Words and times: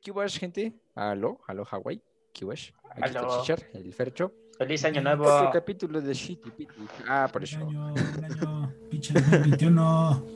Kiwash, 0.00 0.38
gente. 0.38 0.72
Aló, 0.94 1.40
aló, 1.46 1.64
Hawaii. 1.70 2.02
Kiwash. 2.32 2.70
Aquí 2.90 3.02
está 3.04 3.18
Aló. 3.20 3.40
Chichar, 3.40 3.66
el 3.74 3.92
Fercho. 3.92 4.32
Feliz 4.56 4.84
año 4.84 5.00
Otro 5.00 5.16
nuevo. 5.16 5.50
capítulo 5.52 6.00
de 6.00 6.12
Shitty 6.14 6.50
Pitty. 6.50 6.74
Ah, 7.08 7.28
por 7.32 7.42
Un 7.42 7.44
eso. 7.44 7.58
año, 7.58 7.92
un 7.94 8.24
año, 8.24 8.74
pinche 8.90 9.12
2021. 9.14 10.26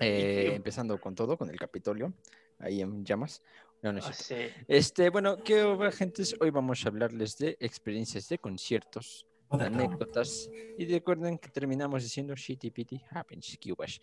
Eh, 0.00 0.52
empezando 0.56 0.98
con 1.00 1.14
todo, 1.14 1.36
con 1.36 1.48
el 1.50 1.58
Capitolio. 1.58 2.12
Ahí 2.58 2.80
en 2.80 3.04
llamas. 3.04 3.42
No, 3.82 3.92
no 3.92 3.98
es 3.98 4.04
cierto. 4.16 4.54
sí. 4.58 4.64
Este, 4.68 5.10
bueno, 5.10 5.36
¿qué 5.42 5.62
obra, 5.62 5.90
gentes? 5.92 6.34
Hoy 6.40 6.50
vamos 6.50 6.84
a 6.84 6.88
hablarles 6.88 7.36
de 7.38 7.56
experiencias 7.60 8.28
de 8.28 8.38
conciertos, 8.38 9.26
anécdotas. 9.50 10.48
Y 10.78 10.86
recuerden 10.86 11.38
que 11.38 11.48
terminamos 11.48 12.02
diciendo 12.02 12.34
Shitty 12.34 12.70
Pitty 12.70 13.00
Happens, 13.10 13.56
Kiwash. 13.58 13.98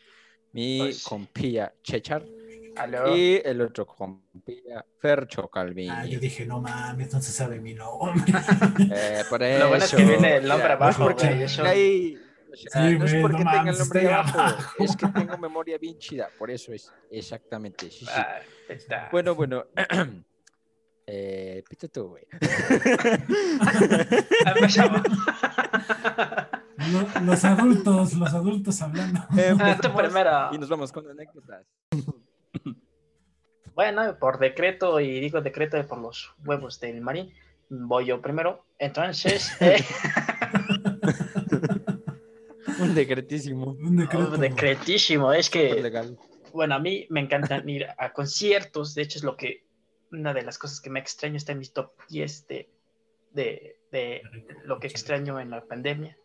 Mi 0.54 0.80
Pues 0.80 0.98
sí. 0.98 1.06
compilla 1.10 1.74
Chechar 1.82 2.26
Aló. 2.76 3.16
y 3.16 3.42
el 3.46 3.62
otro 3.62 3.86
compilla 3.86 4.86
Fercho 5.00 5.48
Calvin. 5.48 5.90
Ah, 5.90 6.06
yo 6.06 6.20
dije, 6.20 6.46
no 6.46 6.60
mames, 6.60 7.14
no 7.14 7.22
se 7.22 7.32
sabe 7.32 7.60
mi 7.62 7.74
nombre. 7.74 8.22
Eh, 8.94 9.24
por 9.30 9.40
Lo 9.42 9.70
bueno 9.70 9.76
es 9.86 9.92
que 9.94 10.02
eso, 10.02 10.08
viene 10.12 10.36
el 10.38 10.48
nombre 10.48 10.68
mira, 10.68 10.80
no 10.80 10.90
es 10.90 10.96
abajo, 10.98 11.04
porque 11.04 11.44
eso- 11.44 11.64
ahí- 11.64 12.18
o 12.52 12.56
sea, 12.58 12.90
Sí, 12.90 12.98
no 12.98 13.06
es 13.06 13.16
porque 13.22 13.44
no 13.46 13.50
tenga 13.50 13.52
el 13.52 13.58
mames, 13.66 13.80
nombre 13.80 14.00
estoy 14.02 14.14
abajo, 14.14 14.40
abajo. 14.40 14.84
es 14.84 14.96
que 14.98 15.08
tengo 15.08 15.38
memoria 15.38 15.78
bien 15.78 15.98
chida, 15.98 16.30
por 16.38 16.52
eso 16.52 16.74
es 16.74 16.92
exactamente. 17.10 17.90
Sí, 17.90 18.00
sí. 18.06 18.12
Ah, 18.14 18.40
está. 18.68 19.08
Bueno, 19.10 19.36
bueno. 19.36 19.66
eh, 21.08 21.64
pita 21.70 21.88
tú, 21.88 22.10
güey. 22.10 22.26
Ah, 26.84 27.22
los 27.22 27.46
adultos, 27.46 28.14
los 28.14 28.34
adultos 28.34 28.82
hablando. 28.82 29.20
Ah, 29.30 29.76
tú 29.80 29.88
Empezamos 29.88 30.02
primero. 30.02 30.50
Y 30.52 30.58
nos 30.58 30.68
vamos 30.70 30.92
con 30.92 31.10
anécdotas. 31.10 31.66
Bueno, 33.74 34.18
por 34.20 34.38
decreto, 34.38 35.00
y 35.00 35.22
digo 35.22 35.40
decreto 35.40 35.82
por 35.88 35.98
los 35.98 36.34
huevos 36.44 36.78
del 36.82 37.00
marín, 37.00 37.32
voy 37.70 38.08
yo 38.08 38.22
primero. 38.22 38.66
Entonces, 38.78 39.50
eh, 39.62 39.82
Un 42.82 42.96
decretísimo. 42.96 43.78
Un 43.80 43.98
decreto. 43.98 44.32
oh, 44.34 44.38
decretísimo. 44.38 45.32
Es 45.34 45.50
que, 45.50 45.82
legal. 45.82 46.18
bueno, 46.52 46.76
a 46.76 46.80
mí 46.80 47.06
me 47.10 47.22
encantan 47.22 47.68
ir 47.70 47.88
a 47.98 48.12
conciertos. 48.12 48.94
De 48.96 49.04
hecho, 49.04 49.20
es 49.20 49.24
lo 49.24 49.38
que, 49.38 49.64
una 50.12 50.34
de 50.34 50.44
las 50.44 50.58
cosas 50.58 50.82
que 50.82 50.90
me 50.90 51.00
extraño 51.00 51.38
está 51.38 51.52
en 51.52 51.60
mis 51.60 51.74
top 51.74 51.92
10 52.10 52.48
de, 52.48 52.70
de, 53.32 53.78
de 53.92 54.22
lo 54.64 54.80
que 54.80 54.88
extraño 54.88 55.40
en 55.40 55.50
la 55.50 55.64
pandemia. 55.64 56.18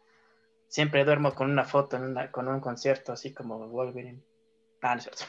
Siempre 0.68 1.04
duermo 1.04 1.34
con 1.34 1.50
una 1.50 1.64
foto 1.64 1.96
en 1.96 2.04
una, 2.04 2.30
con 2.30 2.48
un 2.48 2.60
concierto, 2.60 3.12
así 3.12 3.32
como 3.32 3.68
Wolverine. 3.68 4.20
Ah, 4.82 4.94
no 4.94 5.00
es 5.00 5.04
cierto. 5.04 5.26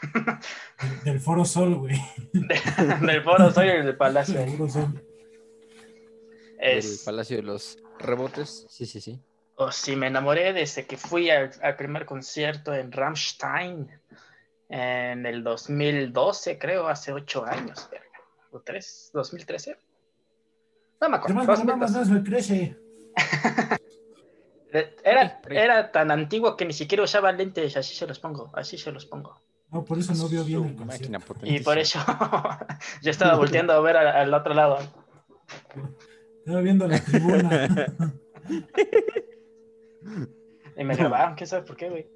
Del, 0.82 1.04
del 1.04 1.20
Foro 1.20 1.46
Sol, 1.46 1.76
güey. 1.76 1.96
del 2.34 3.24
foro 3.24 3.52
soy 3.52 3.70
el 3.70 3.96
palacio. 3.96 4.40
Del 4.40 4.52
Foro 4.52 4.70
Sol. 4.70 5.04
El 6.60 6.78
Es, 6.80 7.04
Palacio 7.06 7.38
de 7.38 7.44
los 7.44 7.78
Rebotes. 8.00 8.66
Sí, 8.70 8.86
sí, 8.86 9.00
sí. 9.00 9.20
o 9.56 9.72
sí, 9.72 9.96
me 9.96 10.08
enamoré 10.08 10.54
desde 10.54 10.86
que 10.86 10.98
fui 10.98 11.30
al, 11.30 11.52
al 11.62 11.76
primer 11.76 12.06
concierto 12.06 12.74
en 12.74 12.92
Rammstein 12.92 13.90
en 14.70 15.26
el 15.26 15.44
2012, 15.44 16.58
creo, 16.58 16.88
hace 16.88 17.14
ocho 17.14 17.46
años, 17.46 17.88
verga. 17.92 18.07
O 18.58 18.62
tres, 18.62 19.10
2013. 19.14 19.78
No 21.02 21.10
me 21.10 21.18
acuerdo. 21.18 21.40
Además, 21.40 21.60
no 21.60 21.66
mames, 21.66 21.94
2012. 21.94 22.00
más 22.00 22.10
me 22.10 22.30
crece. 22.30 22.78
Era, 25.04 25.42
era 25.50 25.92
tan 25.92 26.12
antiguo 26.12 26.58
que 26.58 26.66
ni 26.66 26.74
siquiera 26.74 27.04
usaba 27.04 27.32
lentes, 27.32 27.78
así 27.78 27.96
se 27.96 28.06
los 28.06 28.20
pongo, 28.20 28.52
así 28.54 28.78
se 28.78 28.92
los 28.92 29.06
pongo. 29.06 29.40
No, 29.72 29.84
por 29.84 29.98
eso 29.98 30.14
no 30.14 30.28
vio 30.30 30.44
bien 30.44 30.66
el 30.66 30.86
máquina 30.86 31.20
Y 31.44 31.60
por 31.60 31.78
eso 31.78 32.00
yo 33.02 33.12
estaba 33.12 33.36
volteando 33.36 33.74
a 33.74 33.82
ver 33.82 33.98
al, 33.98 34.08
al 34.08 34.34
otro 34.34 34.54
lado. 34.54 34.78
Estaba 36.40 36.62
viendo 36.62 36.88
la 36.88 37.00
tribuna. 37.00 37.88
Y 40.78 40.84
me 40.84 40.96
grabaron, 40.96 41.36
quién 41.36 41.48
sabe 41.48 41.64
por 41.64 41.76
qué, 41.76 41.90
güey. 41.90 42.08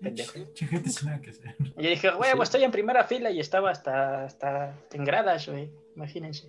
Pendejo. 0.00 0.32
Gente 0.54 0.90
que 1.22 1.30
hacer. 1.30 1.54
Y 1.76 1.82
yo 1.82 1.90
dije, 1.90 2.08
huevo, 2.14 2.36
Sí. 2.38 2.42
estoy 2.42 2.62
en 2.64 2.70
primera 2.70 3.04
fila 3.04 3.30
y 3.30 3.40
estaba 3.40 3.70
hasta, 3.70 4.24
hasta 4.24 4.74
en 4.92 5.04
gradas, 5.04 5.48
güey. 5.48 5.70
Imagínense. 5.96 6.48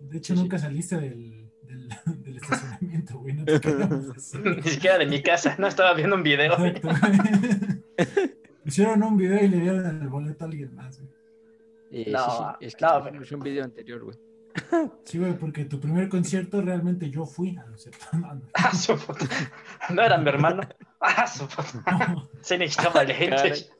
De 0.00 0.18
hecho, 0.18 0.34
Sí, 0.34 0.36
sí. 0.36 0.42
nunca 0.42 0.58
saliste 0.58 0.96
del, 0.96 1.48
del, 1.62 1.88
del 2.24 2.36
estacionamiento, 2.36 3.18
güey. 3.18 3.34
No 3.34 3.44
te. 3.44 3.60
Ni 4.56 4.62
siquiera 4.62 4.98
de 4.98 5.06
mi 5.06 5.22
casa, 5.22 5.56
no 5.58 5.66
estaba 5.66 5.94
viendo 5.94 6.16
un 6.16 6.22
video. 6.22 6.56
güey. 6.56 6.70
Exacto, 6.70 7.08
güey. 7.08 8.30
Hicieron 8.66 9.02
un 9.02 9.16
video 9.16 9.44
y 9.44 9.48
le 9.48 9.60
dieron 9.60 9.84
el 10.02 10.08
boleto 10.08 10.44
a 10.44 10.48
alguien 10.48 10.74
más, 10.74 10.98
güey. 10.98 11.10
Eh, 11.90 12.10
No, 12.10 12.18
sí, 12.30 12.36
sí, 12.60 12.66
Es 12.66 12.76
que 12.76 12.84
no, 12.86 13.36
un 13.36 13.40
video 13.40 13.62
anterior, 13.64 14.02
güey. 14.02 14.16
Sí, 15.04 15.18
güey, 15.18 15.36
porque 15.36 15.64
tu 15.64 15.80
primer 15.80 16.08
concierto 16.08 16.60
realmente 16.62 17.10
yo 17.10 17.26
fui. 17.26 17.56
Ah, 17.58 17.64
no, 17.68 17.74
es 17.74 17.82
cierto. 17.82 18.06
No, 18.12 18.34
no. 18.34 18.42
Ah, 18.54 18.72
su 18.74 18.96
puta. 18.96 19.26
No 19.90 20.02
era 20.02 20.16
mi 20.18 20.28
hermano. 20.28 20.62
Ah, 21.00 21.26
su 21.26 21.46
puta. 21.48 21.82
No. 22.08 22.28
Se 22.40 22.56
necesitaba 22.56 23.04
lentes. 23.04 23.72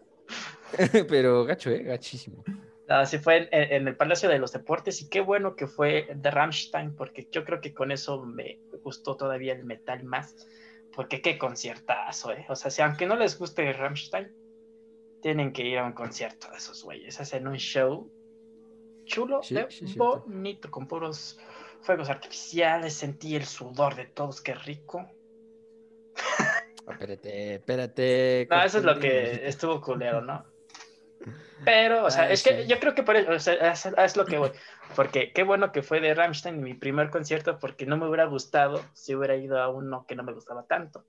Pero 1.09 1.45
gacho, 1.45 1.71
¿eh? 1.71 1.83
Gachísimo. 1.85 2.43
Así 2.89 3.19
fue 3.19 3.49
en, 3.51 3.73
en 3.73 3.89
el 3.89 3.97
Palacio 3.97 4.29
de 4.29 4.39
los 4.39 4.53
Deportes 4.53 5.01
y 5.01 5.09
qué 5.09 5.21
bueno 5.21 5.57
que 5.57 5.67
fue 5.67 6.09
de 6.15 6.31
Rammstein 6.31 6.95
porque 6.95 7.29
yo 7.31 7.45
creo 7.45 7.61
que 7.61 7.73
con 7.73 7.93
eso 7.93 8.27
me 8.27 8.59
gustó 8.83 9.17
todavía 9.17 9.55
el 9.55 9.65
metal 9.65 10.05
más 10.05 10.35
porque 10.95 11.21
qué 11.21 11.39
conciertazo, 11.39 12.33
¿eh? 12.33 12.47
O 12.49 12.57
sea, 12.57 12.71
si 12.71 12.83
aunque 12.83 13.07
no 13.07 13.17
les 13.17 13.39
guste 13.39 13.73
Rammstein, 13.73 14.33
tienen 15.23 15.53
que 15.53 15.65
ir 15.65 15.79
a 15.79 15.87
un 15.87 15.93
concierto 15.93 16.51
de 16.51 16.59
esos 16.59 16.85
güeyes. 16.85 17.21
Hacen 17.21 17.49
un 17.49 17.57
show 17.57 18.11
chulo, 19.05 19.43
Sí, 19.43 19.55
de 19.55 19.71
sí, 19.71 19.95
bonito, 19.97 20.71
con 20.71 20.87
puros 20.87 21.39
fuegos 21.83 22.09
artificiales. 22.11 22.95
Sentí 22.95 23.37
el 23.37 23.45
sudor 23.45 23.95
de 23.95 24.07
todos, 24.07 24.41
qué 24.41 24.55
rico. 24.55 25.09
Espérate, 26.89 27.55
espérate. 27.55 28.47
No, 28.51 28.63
eso 28.63 28.79
es 28.79 28.85
lo 28.85 28.99
que 28.99 29.47
estuvo 29.47 29.81
culero, 29.81 30.21
¿no? 30.21 30.45
Pero, 31.65 32.05
o 32.05 32.11
sea, 32.11 32.25
Ah, 32.25 32.31
es 32.31 32.43
que 32.43 32.67
yo 32.67 32.79
creo 32.79 32.95
que 32.95 33.03
por 33.03 33.17
eso, 33.17 33.31
o 33.31 33.39
sea, 33.39 33.73
es, 33.73 33.87
es 33.87 34.17
lo 34.17 34.27
que 34.27 34.39
voy. 34.39 34.51
Porque 34.95 35.33
qué 35.33 35.43
bueno 35.45 35.73
que 35.73 35.83
fue 35.83 36.01
de 36.01 36.15
Rammstein 36.15 36.61
mi 36.63 36.75
primer 36.75 37.09
concierto, 37.11 37.59
porque 37.59 37.87
no 37.87 37.97
me 37.97 38.07
hubiera 38.07 38.27
gustado 38.27 38.85
si 38.93 39.15
hubiera 39.15 39.37
ido 39.37 39.59
a 39.59 39.69
uno 39.69 40.05
que 40.07 40.15
no 40.15 40.23
me 40.23 40.33
gustaba 40.35 40.67
tanto. 40.67 41.07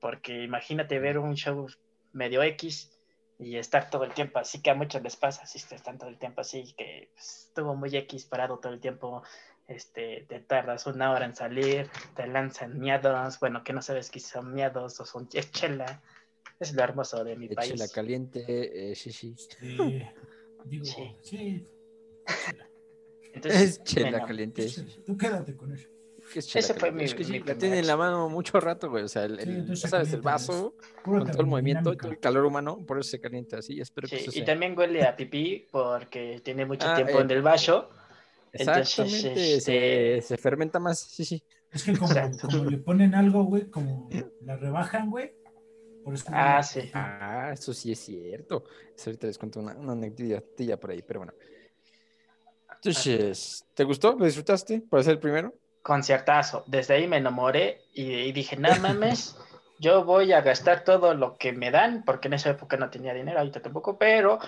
Porque 0.00 0.42
imagínate 0.42 0.98
ver 0.98 1.18
un 1.18 1.34
show 1.36 1.68
medio 2.12 2.42
X 2.42 2.90
y 3.40 3.56
estar 3.56 3.88
todo 3.88 4.04
el 4.04 4.12
tiempo 4.12 4.38
así, 4.38 4.60
que 4.60 4.70
a 4.70 4.74
muchos 4.74 5.02
les 5.02 5.16
pasa, 5.16 5.46
si 5.46 5.58
están 5.58 5.98
todo 5.98 6.10
el 6.10 6.18
tiempo 6.18 6.42
así, 6.42 6.74
que 6.76 7.10
pues, 7.14 7.46
estuvo 7.48 7.74
muy 7.74 7.96
X 7.96 8.26
parado 8.26 8.58
todo 8.58 8.72
el 8.72 8.80
tiempo, 8.80 9.22
este, 9.66 10.26
te 10.28 10.40
tardas 10.40 10.86
una 10.86 11.10
hora 11.10 11.24
en 11.24 11.34
salir, 11.34 11.88
te 12.14 12.26
lanzan 12.26 12.78
miados, 12.78 13.40
bueno, 13.40 13.64
que 13.64 13.72
no 13.72 13.80
sabes 13.80 14.10
que 14.10 14.20
son 14.20 14.52
miados 14.52 15.00
o 15.00 15.06
son 15.06 15.28
chela. 15.28 16.02
Es 16.58 16.74
lo 16.74 16.82
hermoso 16.82 17.24
de 17.24 17.36
mi 17.36 17.48
país. 17.48 17.78
la 17.78 17.88
caliente, 17.88 18.44
eh, 18.90 18.94
sí, 18.94 19.10
sí. 19.10 19.34
Sí, 19.36 20.02
digo, 20.66 20.84
Sí. 20.84 21.16
sí. 21.22 21.66
Entonces, 23.32 23.62
Es 23.62 23.82
chela 23.84 24.10
bueno, 24.10 24.26
caliente. 24.26 24.66
Tú 25.06 25.16
quédate 25.16 25.56
con 25.56 25.72
eso. 25.72 25.88
¿Qué 26.32 26.38
es 26.38 26.48
chela 26.48 26.64
Ese 26.64 26.74
fue 26.74 26.92
mi- 26.92 27.04
Es 27.04 27.14
que 27.14 27.24
sí, 27.24 27.32
mi 27.32 27.40
la 27.40 27.56
tiene 27.56 27.78
en 27.80 27.86
la 27.86 27.96
mano 27.96 28.28
mucho 28.28 28.60
rato, 28.60 28.88
güey. 28.88 29.04
O 29.04 29.08
sea, 29.08 29.24
el, 29.24 29.40
Sí, 29.40 29.48
el- 29.50 29.56
entonces 29.60 29.82
ya 29.82 29.88
sabes, 29.88 30.12
el 30.14 30.22
vaso 30.22 30.74
con 31.02 31.26
todo 31.30 31.40
el 31.40 31.46
movimiento, 31.46 31.96
todo 31.96 32.12
el 32.12 32.18
calor 32.20 32.44
humano, 32.44 32.84
por 32.86 32.98
eso 32.98 33.10
se 33.10 33.20
calienta 33.20 33.58
así. 33.58 33.80
Espero 33.80 34.08
que 34.08 34.16
Sí, 34.18 34.22
eso 34.22 34.30
y 34.30 34.34
sea. 34.34 34.44
también 34.44 34.78
huele 34.78 35.04
a 35.04 35.16
pipí 35.16 35.66
porque 35.70 36.40
tiene 36.44 36.64
mucho 36.66 36.86
Ah, 36.88 36.94
tiempo 36.94 37.18
eh, 37.18 37.22
en 37.22 37.30
el 37.30 37.42
vaso. 37.42 37.90
Entonces, 38.52 38.88
Exactamente, 38.90 39.34
se, 39.36 39.56
este- 39.56 40.22
se 40.22 40.36
fermenta 40.36 40.78
más, 40.78 40.98
sí, 41.00 41.24
sí. 41.24 41.42
Es 41.72 41.84
que 41.84 41.96
como, 41.96 42.14
como 42.40 42.64
le 42.64 42.78
ponen 42.78 43.14
algo, 43.14 43.44
güey, 43.44 43.70
como 43.70 44.08
la 44.40 44.56
rebajan, 44.56 45.10
güey. 45.10 45.32
Por 46.02 46.14
eso 46.14 46.24
Ah, 46.28 46.62
sí. 46.62 46.90
Ah, 46.94 47.50
eso 47.52 47.72
sí 47.74 47.92
es 47.92 47.98
cierto. 48.00 48.64
Eso 48.96 49.10
ahorita 49.10 49.26
les 49.26 49.38
cuento 49.38 49.60
una, 49.60 49.76
una 49.76 49.92
anécdotilla 49.92 50.78
por 50.80 50.90
ahí, 50.90 51.02
pero 51.02 51.20
bueno. 51.20 51.34
Entonces, 52.76 53.66
¿te 53.74 53.84
gustó? 53.84 54.16
¿Lo 54.18 54.24
disfrutaste 54.24 54.80
por 54.80 55.04
ser 55.04 55.12
el 55.14 55.18
primero? 55.20 55.54
Conciertazo. 55.82 56.64
Desde 56.66 56.94
ahí 56.94 57.06
me 57.06 57.16
enamoré 57.16 57.82
y, 57.92 58.32
dije, 58.32 58.56
no 58.56 58.74
mames, 58.76 59.36
yo 59.78 60.04
voy 60.04 60.32
a 60.32 60.42
gastar 60.42 60.84
todo 60.84 61.14
lo 61.14 61.38
que 61.38 61.52
me 61.52 61.70
dan, 61.70 62.04
porque 62.04 62.28
en 62.28 62.34
esa 62.34 62.50
época 62.50 62.76
no 62.76 62.90
tenía 62.90 63.14
dinero, 63.14 63.38
ahorita 63.38 63.62
tampoco, 63.62 63.98
pero 63.98 64.38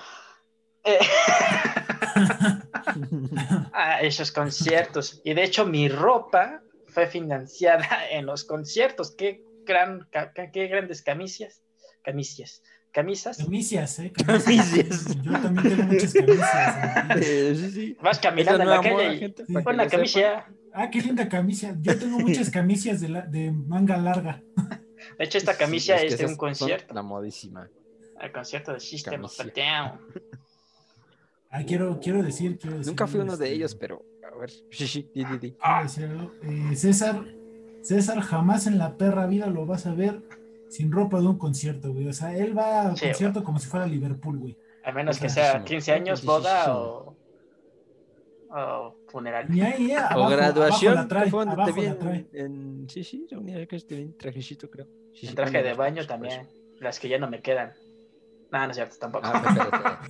eh, 0.85 0.99
a 3.73 4.03
esos 4.03 4.33
conciertos. 4.33 5.21
Y 5.25 5.35
de 5.35 5.45
hecho 5.45 5.65
mi 5.65 5.89
ropa 5.89 6.63
fue 6.89 7.07
financiada 7.07 8.07
en 8.11 8.27
los 8.27 8.45
conciertos. 8.45 9.15
Qué, 9.17 9.43
gran, 9.65 10.09
qué 10.53 10.69
grandes 10.69 11.03
camisas. 11.03 11.63
Camisas. 12.03 12.63
Camisas. 12.93 13.39
Camicias, 13.39 13.99
¿eh? 14.01 14.13
Camicias. 14.27 15.17
Yo 15.23 15.33
también 15.33 15.77
tengo 15.77 15.83
muchas 15.85 16.13
camicias. 16.13 17.09
güey. 17.09 17.25
Eh, 17.25 17.55
sí, 17.59 17.71
sí. 17.71 17.97
Vas 18.03 18.19
caminando 18.19 18.63
en 18.63 18.69
la 18.69 18.81
calle 18.83 19.15
y 19.15 19.19
gente, 19.19 19.47
Sí. 19.47 19.53
pon 19.65 19.77
la 19.77 19.89
camisa. 19.89 20.47
Ah, 20.75 20.91
qué 20.91 21.01
linda 21.01 21.29
camisa. 21.29 21.75
Yo 21.81 21.99
tengo 21.99 22.19
muchas 22.19 22.51
camicias 22.59 23.01
de, 23.01 23.09
la, 23.09 23.23
de 23.23 23.51
manga 23.51 23.97
larga. 23.97 24.43
De 25.19 25.25
hecho, 25.25 25.39
esta 25.39 25.53
Sí, 25.53 25.59
camisa 25.59 25.97
que 25.97 26.07
es 26.07 26.19
de 26.19 26.27
un 26.27 26.37
concierto. 26.37 26.93
La 26.95 27.03
modísima. 27.03 27.69
El 28.21 28.31
concierto 28.31 28.73
de 28.75 28.81
System 28.81 29.25
of. 29.25 29.39
Ah, 31.51 31.63
quiero, 31.67 31.99
quiero 32.01 32.23
decir, 32.23 32.59
quiero 32.59 32.77
decir. 32.77 32.93
Nunca 32.93 33.07
fui 33.07 33.21
uno 33.21 33.37
de 33.37 33.47
este, 33.47 33.57
ellos, 33.57 33.75
pero 33.75 34.05
a 34.33 34.39
ver. 34.39 34.51
Sí, 34.71 34.87
sí, 34.87 35.11
di. 35.15 35.55
Eh, 35.55 36.77
César, 36.77 37.25
César 37.83 38.21
jamás 38.21 38.67
en 38.67 38.79
la 38.79 38.97
perra 38.97 39.27
vida 39.27 39.49
lo 39.49 39.67
vas 39.67 39.87
a 39.87 39.93
ver 39.95 40.23
sin 40.73 40.91
ropa 40.91 41.21
de 41.21 41.27
un 41.27 41.39
concierto, 41.39 41.93
güey. 41.93 42.09
O 42.09 42.13
sea, 42.13 42.37
él 42.37 42.57
va 42.57 42.89
al 42.89 42.97
Sí, 42.97 43.07
concierto 43.07 43.45
como 43.45 43.59
si 43.59 43.69
fuera 43.69 43.87
Liverpool, 43.87 44.39
güey. 44.39 44.57
A 44.85 44.93
menos 44.93 45.17
que 45.19 45.27
Puntísimo. 45.27 45.47
sea 45.53 45.65
15 45.65 45.93
años, 45.93 46.25
boda 46.25 46.77
o, 46.77 47.17
o 48.51 48.97
funeral. 49.09 49.47
Ni 49.49 49.61
ahí, 49.61 49.93
eh, 49.93 49.97
O 50.17 50.29
graduación, 50.29 50.93
abajo 50.99 51.03
la 51.05 51.09
trae, 51.09 51.31
que 51.31 51.37
abajo 51.37 51.83
la 51.83 51.99
trae. 51.99 52.27
en, 52.33 52.45
en- 52.83 52.89
Sí, 52.91 53.05
sí, 53.05 53.27
reunía 53.31 53.65
que 53.67 53.77
este 53.77 53.95
bien 53.97 54.17
trajecito, 54.19 54.69
creo. 54.71 54.87
Sí, 55.15 55.21
sí, 55.21 55.27
En 55.29 55.35
traje 55.37 55.63
de 55.63 55.69
los 55.71 55.79
baño 55.79 56.07
también. 56.07 56.49
Las 56.81 56.99
que 56.99 57.09
ya 57.09 57.19
no 57.19 57.29
me 57.31 57.41
quedan. 57.41 57.73
No, 58.51 58.65
no 58.65 58.71
es 58.71 58.77
cierto, 58.77 58.97
tampoco. 58.99 59.29
Ah, 59.33 60.03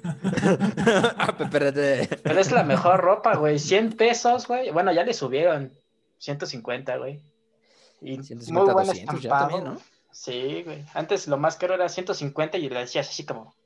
espérate. 1.39 2.09
Pero 2.23 2.41
es 2.41 2.51
la 2.51 2.65
mejor 2.65 3.01
ropa, 3.01 3.37
güey. 3.37 3.59
100 3.59 3.93
pesos, 3.93 4.47
güey. 4.49 4.71
Bueno, 4.71 4.93
ya 4.93 5.05
le 5.05 5.13
subieron 5.15 5.73
150, 6.19 6.97
güey. 6.97 7.21
Y 8.01 8.23
150, 8.23 8.53
muy 8.53 8.73
buen 8.73 8.87
200 8.87 9.21
ya 9.21 9.29
estampado. 9.29 9.49
también, 9.51 9.75
¿no? 9.75 9.81
Sí, 10.13 10.63
güey. 10.63 10.85
Antes 10.95 11.27
lo 11.27 11.39
más 11.39 11.57
caro 11.57 11.75
era 11.75 11.89
150 11.89 12.59
y 12.59 12.69
le 12.69 12.81
decías 12.81 13.09
así 13.09 13.25
como, 13.25 13.57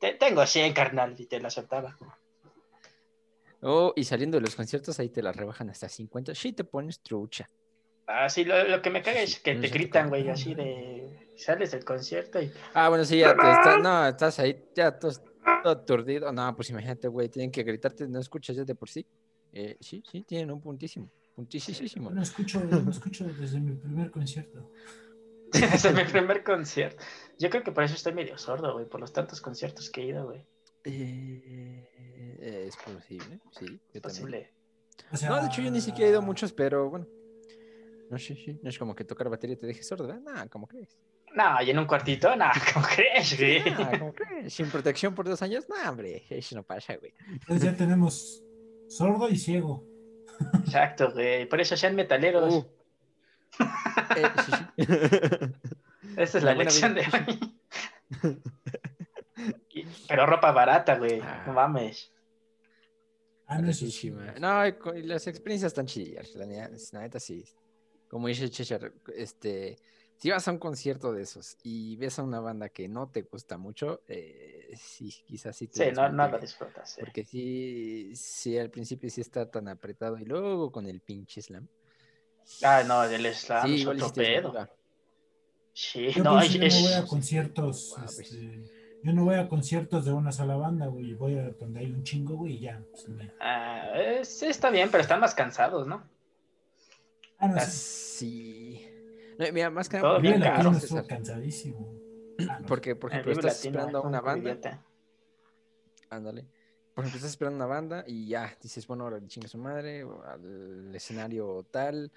"Te- 0.00 0.14
tengo 0.14 0.46
100, 0.46 0.72
carnal, 0.72 1.14
y 1.18 1.26
te 1.26 1.40
la 1.40 1.50
soltaba. 1.50 1.98
Oh, 3.60 3.92
y 3.96 4.04
saliendo 4.04 4.36
de 4.36 4.42
los 4.42 4.54
conciertos, 4.54 4.98
ahí 5.00 5.08
te 5.08 5.20
la 5.22 5.32
rebajan 5.32 5.68
hasta 5.68 5.88
50. 5.88 6.34
Sí, 6.34 6.52
te 6.52 6.62
pones 6.64 7.00
trucha. 7.00 7.48
Ah, 8.06 8.28
sí, 8.28 8.44
lo, 8.44 8.64
lo 8.68 8.80
que 8.80 8.88
me 8.90 9.02
caga 9.02 9.20
es 9.20 9.40
que 9.40 9.54
No 9.54 9.60
te 9.60 9.68
gritan, 9.68 10.08
güey, 10.08 10.28
así 10.30 10.54
de, 10.54 11.28
sales 11.36 11.72
del 11.72 11.84
concierto 11.84 12.40
y, 12.40 12.50
Ah, 12.72 12.88
bueno, 12.88 13.04
sí, 13.04 13.18
ya 13.18 13.36
te 13.36 13.50
estás, 13.50 13.82
no, 13.82 14.06
estás 14.06 14.38
ahí, 14.38 14.64
ya 14.74 14.96
todo, 14.98 15.12
todo 15.62 15.72
aturdido. 15.72 16.32
No, 16.32 16.54
pues 16.56 16.70
imagínate, 16.70 17.08
güey, 17.08 17.28
tienen 17.28 17.50
que 17.50 17.62
gritarte, 17.64 18.06
no 18.08 18.20
escuchas 18.20 18.56
ya 18.56 18.64
de 18.64 18.74
por 18.74 18.88
sí. 18.88 19.04
Eh, 19.52 19.76
sí, 19.80 20.02
sí, 20.10 20.22
tienen 20.22 20.50
un 20.52 20.60
puntísimo, 20.60 21.10
puntísimo. 21.34 22.10
No 22.10 22.22
escucho, 22.22 22.60
no 22.64 22.90
escucho 22.90 23.24
desde 23.24 23.60
mi 23.60 23.74
primer 23.74 24.10
concierto. 24.10 24.70
Es 25.74 25.94
mi 25.94 26.04
primer 26.10 26.44
concierto. 26.44 27.02
Yo 27.38 27.50
creo 27.50 27.62
que 27.62 27.72
por 27.72 27.84
eso 27.84 27.94
estoy 27.94 28.12
medio 28.12 28.36
sordo, 28.38 28.74
güey, 28.74 28.86
por 28.86 29.00
los 29.00 29.12
tantos 29.12 29.40
conciertos 29.40 29.90
que 29.90 30.02
he 30.02 30.04
ido, 30.06 30.26
güey. 30.26 30.44
Eh, 30.84 32.66
es 32.66 32.76
posible, 32.76 33.40
sí. 33.58 33.80
yo 33.92 34.00
también. 34.00 34.02
Posible. 34.02 34.52
O 35.12 35.16
sea, 35.16 35.28
No, 35.30 35.40
de 35.40 35.46
hecho 35.46 35.62
yo 35.62 35.70
ni 35.70 35.80
siquiera 35.80 36.06
he 36.06 36.10
ido 36.10 36.18
a 36.18 36.22
muchos, 36.22 36.52
pero 36.52 36.90
bueno. 36.90 37.06
No, 38.10 38.18
sí, 38.18 38.34
sí. 38.36 38.58
No 38.62 38.70
es 38.70 38.78
como 38.78 38.94
que 38.94 39.04
tocar 39.04 39.28
batería 39.28 39.58
te 39.58 39.66
deje 39.66 39.82
sordo, 39.82 40.06
¿verdad? 40.06 40.22
Nah, 40.22 40.46
¿cómo 40.46 40.66
crees? 40.66 40.98
No, 41.34 41.62
y 41.62 41.70
en 41.70 41.78
un 41.78 41.86
cuartito, 41.86 42.34
no, 42.36 42.46
¿cómo 42.74 42.86
crees, 42.86 43.38
güey? 43.38 43.62
Nah, 43.70 43.98
¿cómo 43.98 44.12
crees? 44.14 44.52
Sin 44.52 44.70
protección 44.70 45.14
por 45.14 45.28
dos 45.28 45.42
años, 45.42 45.68
nah, 45.68 45.90
hombre, 45.90 46.24
eso 46.30 46.56
no 46.56 46.62
pasa, 46.62 46.96
güey. 46.96 47.12
Entonces 47.30 47.62
ya 47.70 47.76
tenemos 47.76 48.42
sordo 48.88 49.28
y 49.28 49.36
ciego. 49.36 49.84
Exacto, 50.64 51.12
güey. 51.12 51.46
Por 51.48 51.60
eso 51.60 51.76
sean 51.76 51.94
metaleros. 51.94 52.54
Uh. 52.54 52.66
Eh, 54.16 54.30
sí, 54.44 54.52
sí. 54.52 54.84
Esa 56.16 56.38
es 56.38 56.44
la 56.44 56.54
la 56.54 56.64
lección 56.64 56.94
de 56.94 57.02
hoy. 57.02 57.60
Pero 60.08 60.26
ropa 60.26 60.52
barata, 60.52 60.96
güey. 60.98 61.20
Ah. 61.22 61.44
No 61.46 61.52
mames. 61.52 62.12
Ah, 63.46 63.58
no, 63.60 63.72
sí. 63.72 63.86
Baratísima. 64.10 64.34
No, 64.38 64.66
y 64.66 64.72
co- 64.74 64.94
y 64.94 65.02
las 65.02 65.26
experiencias 65.26 65.70
están 65.70 65.86
chidas, 65.86 66.34
la, 66.34 66.44
neta- 66.46 67.18
sí. 67.20 67.44
Como 68.08 68.28
dice 68.28 68.48
Cheshire, 68.50 68.92
este, 69.14 69.76
si 70.16 70.30
vas 70.30 70.46
a 70.48 70.52
un 70.52 70.58
concierto 70.58 71.12
de 71.12 71.22
esos 71.22 71.56
y 71.62 71.96
ves 71.96 72.18
a 72.18 72.22
una 72.24 72.40
banda 72.40 72.68
que 72.70 72.88
no 72.88 73.08
te 73.10 73.22
gusta 73.22 73.56
mucho, 73.56 74.02
eh, 74.08 74.70
sí, 74.76 75.14
quizás 75.26 75.56
sí 75.56 75.68
te 75.68 75.86
Sí, 75.86 75.92
no, 75.94 76.08
no 76.10 76.28
lo 76.28 76.38
disfrutas. 76.38 76.96
Porque 76.98 77.24
sí, 77.24 78.12
sí, 78.16 78.58
al 78.58 78.70
principio 78.70 79.08
sí 79.10 79.20
está 79.20 79.50
tan 79.50 79.68
apretado 79.68 80.18
y 80.18 80.24
luego 80.24 80.70
con 80.72 80.86
el 80.86 81.00
pinche 81.00 81.40
slam. 81.40 81.68
Ah, 82.62 82.82
no, 82.86 83.04
el 83.04 83.34
slam 83.34 83.66
sí, 83.66 83.80
es 83.82 83.86
otro 83.86 84.08
sí 84.08 84.12
pedo. 84.14 84.68
Sí, 85.72 86.08
Yo, 86.12 86.24
no, 86.24 86.34
por 86.34 86.42
es, 86.44 86.52
yo 86.52 86.60
no 86.60 86.80
voy 86.88 86.92
a 86.94 87.06
conciertos. 87.06 87.94
Ah, 87.96 88.02
pues. 88.06 88.18
este, 88.32 88.62
yo 89.04 89.12
no 89.12 89.24
voy 89.24 89.36
a 89.36 89.48
conciertos 89.48 90.04
de 90.04 90.12
una 90.12 90.32
sola 90.32 90.56
banda, 90.56 90.86
güey. 90.86 91.14
Voy 91.14 91.38
a 91.38 91.50
donde 91.50 91.80
hay 91.80 91.92
un 91.92 92.02
chingo, 92.02 92.36
güey, 92.36 92.54
y 92.54 92.60
ya. 92.60 92.82
pues, 92.90 93.08
me- 93.08 93.32
ah, 93.40 93.92
es- 93.96 94.42
está 94.42 94.70
bien, 94.70 94.90
pero 94.90 95.02
están 95.02 95.20
más 95.20 95.34
cansados, 95.34 95.86
¿no? 95.86 96.02
Ah, 97.38 97.46
no, 97.48 97.56
Ah, 97.56 97.60
sí. 97.60 98.80
Sí. 98.80 98.88
No, 99.38 99.52
mira, 99.52 99.70
más 99.70 99.88
que 99.88 99.98
nada 99.98 100.18
bien 100.18 100.40
caro. 100.40 100.72
Estuvo 100.72 101.06
cansadísimo. 101.06 101.94
Ah, 102.48 102.58
no. 102.60 102.66
porque, 102.68 102.94
por 102.94 103.10
El 103.12 103.18
ejemplo, 103.18 103.32
estás 103.32 103.56
Latino 103.64 103.78
esperando 103.80 103.98
a 103.98 104.02
una 104.08 104.18
un 104.20 104.24
banda, 104.24 104.80
ándale. 106.10 106.44
Por 106.94 107.04
ejemplo, 107.04 107.16
estás 107.18 107.30
esperando 107.32 107.56
una 107.56 107.66
banda 107.66 108.04
y 108.06 108.28
ya 108.28 108.56
dices, 108.62 108.86
bueno, 108.86 109.04
ahora 109.04 109.18
le 109.18 109.26
chinga 109.26 109.48
su 109.48 109.58
madre, 109.58 110.04
o 110.04 110.22
al 110.24 110.94
escenario 110.94 111.64
tal, 111.70 112.12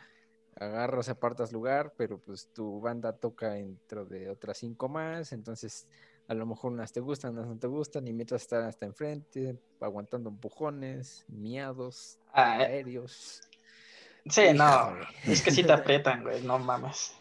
agarras, 0.59 1.09
apartas 1.09 1.51
lugar, 1.51 1.94
pero 1.98 2.19
pues 2.19 2.48
tu 2.53 2.80
banda 2.81 3.13
toca 3.13 3.51
dentro 3.53 4.06
de 4.06 4.30
otras 4.30 4.57
cinco 4.57 4.89
más, 4.89 5.31
entonces 5.31 5.88
a 6.27 6.33
lo 6.33 6.45
mejor 6.45 6.71
unas 6.71 6.92
te 6.92 7.00
gustan, 7.00 7.33
unas 7.33 7.48
no 7.48 7.57
te 7.57 7.68
gustan, 7.68 8.07
y 8.07 8.13
mientras 8.13 8.42
están 8.44 8.63
hasta 8.65 8.86
enfrente, 8.86 9.57
aguantando 9.80 10.30
empujones, 10.30 11.25
miados, 11.27 12.18
Ah, 12.33 12.62
eh, 12.62 12.65
aéreos. 12.65 13.42
sí, 14.30 14.53
no. 14.53 14.95
Es 15.25 15.42
que 15.42 15.51
sí 15.51 15.63
te 15.63 15.74
aprietan, 15.74 16.24
güey, 16.24 16.42
no 16.44 16.59
mames. 16.59 17.13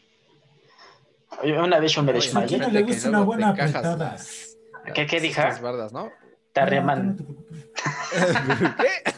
Una 1.43 1.79
vez 1.79 1.93
yo 1.93 2.03
me 2.03 2.12
desmayé. 2.12 2.44
¿a 2.44 2.49
quién 2.49 2.61
no 2.61 2.69
imagínate 2.69 2.73
le 2.73 2.83
gusta 2.94 3.09
una 3.09 3.23
buena 3.23 3.49
apretada? 3.50 3.97
las- 3.97 4.56
¿Qué- 4.94 5.06
qué 5.06 5.21
las- 5.21 5.61
bardas, 5.61 5.93
¿no? 5.93 6.11
Te 6.53 6.61
arreman. 6.61 7.17
¿Qué? 8.79 9.12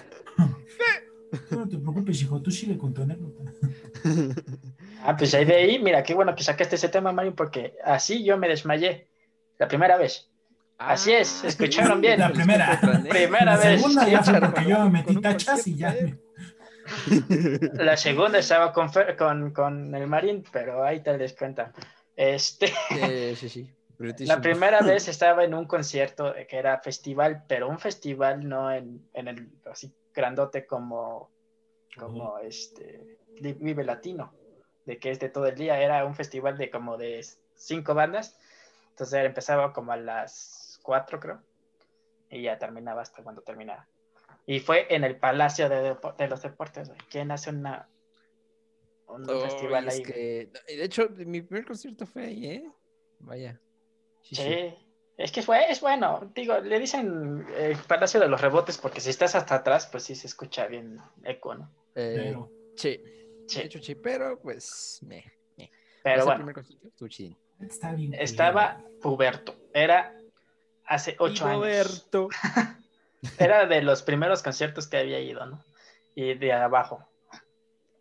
Tú 1.48 1.56
no 1.58 1.68
te 1.68 1.78
preocupes, 1.78 2.20
hijo. 2.22 2.40
Tú 2.42 2.50
sigue 2.50 2.76
con 2.78 2.92
tu 2.94 3.02
anécdota. 3.02 3.50
Ah, 5.04 5.16
pues 5.16 5.34
ahí 5.34 5.44
de 5.44 5.56
ahí, 5.56 5.78
mira, 5.80 6.00
qué 6.04 6.14
bueno 6.14 6.32
que 6.36 6.44
sacaste 6.44 6.76
ese 6.76 6.88
tema, 6.88 7.10
Mario, 7.10 7.34
porque 7.34 7.74
así 7.84 8.22
yo 8.22 8.38
me 8.38 8.46
desmayé. 8.46 9.08
La 9.58 9.66
primera 9.66 9.96
vez. 9.98 10.30
Así 10.78 11.12
es, 11.12 11.42
escucharon 11.42 12.00
bien. 12.00 12.20
La 12.20 12.30
primera. 12.32 12.78
Primera 13.08 13.56
la 13.56 13.56
vez. 13.56 13.80
segunda 13.80 14.08
ya 14.08 14.22
fue 14.22 14.34
Échalo 14.36 14.52
porque 14.52 14.70
yo 14.70 14.78
me 14.84 14.90
metí 14.90 15.16
tachas 15.20 15.66
y 15.66 15.74
ya. 15.76 15.92
me- 16.00 16.18
La 17.84 17.96
segunda 17.96 18.38
estaba 18.38 18.72
con, 18.72 18.90
Fer- 18.90 19.16
con, 19.16 19.50
con 19.52 19.92
el 19.92 20.06
Marín, 20.06 20.44
pero 20.52 20.84
ahí 20.84 21.00
te 21.02 21.18
des 21.18 21.32
cuenta. 21.32 21.72
Este, 22.14 22.72
sí, 23.34 23.48
sí. 23.48 23.70
la 24.20 24.40
primera 24.40 24.82
vez 24.82 25.08
estaba 25.08 25.42
en 25.42 25.54
un 25.54 25.64
concierto 25.64 26.32
que 26.48 26.56
era 26.56 26.78
festival, 26.78 27.42
pero 27.48 27.68
un 27.68 27.80
festival 27.80 28.48
no 28.48 28.70
en, 28.72 29.04
en 29.14 29.26
el 29.28 29.48
así 29.70 29.92
grandote 30.14 30.66
como, 30.66 31.30
como 31.98 32.38
este 32.38 33.18
Vive 33.40 33.84
Latino, 33.84 34.32
de 34.84 34.98
que 34.98 35.10
es 35.10 35.18
de 35.20 35.28
todo 35.28 35.46
el 35.46 35.56
día, 35.56 35.80
era 35.80 36.04
un 36.04 36.14
festival 36.14 36.58
de 36.58 36.70
como 36.70 36.96
de 36.96 37.24
cinco 37.54 37.94
bandas, 37.94 38.38
entonces 38.90 39.24
empezaba 39.24 39.72
como 39.72 39.92
a 39.92 39.96
las 39.96 40.78
cuatro 40.82 41.18
creo, 41.20 41.42
y 42.30 42.42
ya 42.42 42.58
terminaba 42.58 43.02
hasta 43.02 43.22
cuando 43.22 43.42
terminaba. 43.42 43.88
Y 44.46 44.60
fue 44.60 44.92
en 44.94 45.04
el 45.04 45.16
Palacio 45.18 45.68
de, 45.68 45.96
de 46.18 46.28
los 46.28 46.42
Deportes. 46.42 46.90
¿Quién 47.10 47.30
hace 47.30 47.50
una, 47.50 47.88
un 49.06 49.24
festival 49.42 49.86
es 49.88 49.94
ahí? 49.94 50.02
que- 50.02 50.52
de 50.66 50.84
hecho, 50.84 51.08
mi 51.10 51.42
primer 51.42 51.64
concierto 51.66 52.06
fue 52.06 52.24
ahí, 52.24 52.46
¿eh? 52.46 52.70
Vaya. 53.20 53.60
Sí, 54.22 54.34
sí. 54.34 54.42
Es 55.16 55.30
que 55.30 55.42
fue, 55.42 55.70
es 55.70 55.80
bueno. 55.80 56.30
Digo, 56.34 56.58
le 56.58 56.78
dicen 56.78 57.46
el 57.56 57.76
Palacio 57.76 58.18
de 58.20 58.28
los 58.28 58.40
Rebotes 58.40 58.78
porque 58.78 59.00
si 59.00 59.10
estás 59.10 59.34
hasta 59.34 59.56
atrás, 59.56 59.86
pues 59.90 60.04
sí 60.04 60.14
se 60.14 60.26
escucha 60.26 60.66
bien 60.66 60.98
eco, 61.24 61.54
¿no? 61.54 61.70
Eh, 61.94 62.14
Pero, 62.16 62.50
sí. 62.76 63.00
Sí. 63.46 63.58
De 63.58 63.66
hecho, 63.66 63.82
sí, 63.82 63.94
pero 63.94 64.38
pues. 64.40 65.00
Me. 65.02 65.24
Pero 66.02 66.24
bueno, 66.24 66.52
está 67.60 67.92
bien. 67.92 68.14
estaba 68.14 68.82
Puberto. 69.00 69.54
Era 69.72 70.16
hace 70.86 71.14
ocho 71.18 71.46
Y 71.46 71.50
años. 71.50 72.06
Era 73.38 73.66
de 73.66 73.82
los 73.82 74.02
primeros 74.02 74.42
conciertos 74.42 74.88
que 74.88 74.96
había 74.96 75.20
ido, 75.20 75.46
¿no? 75.46 75.64
Y 76.14 76.34
de 76.34 76.52
abajo. 76.52 77.06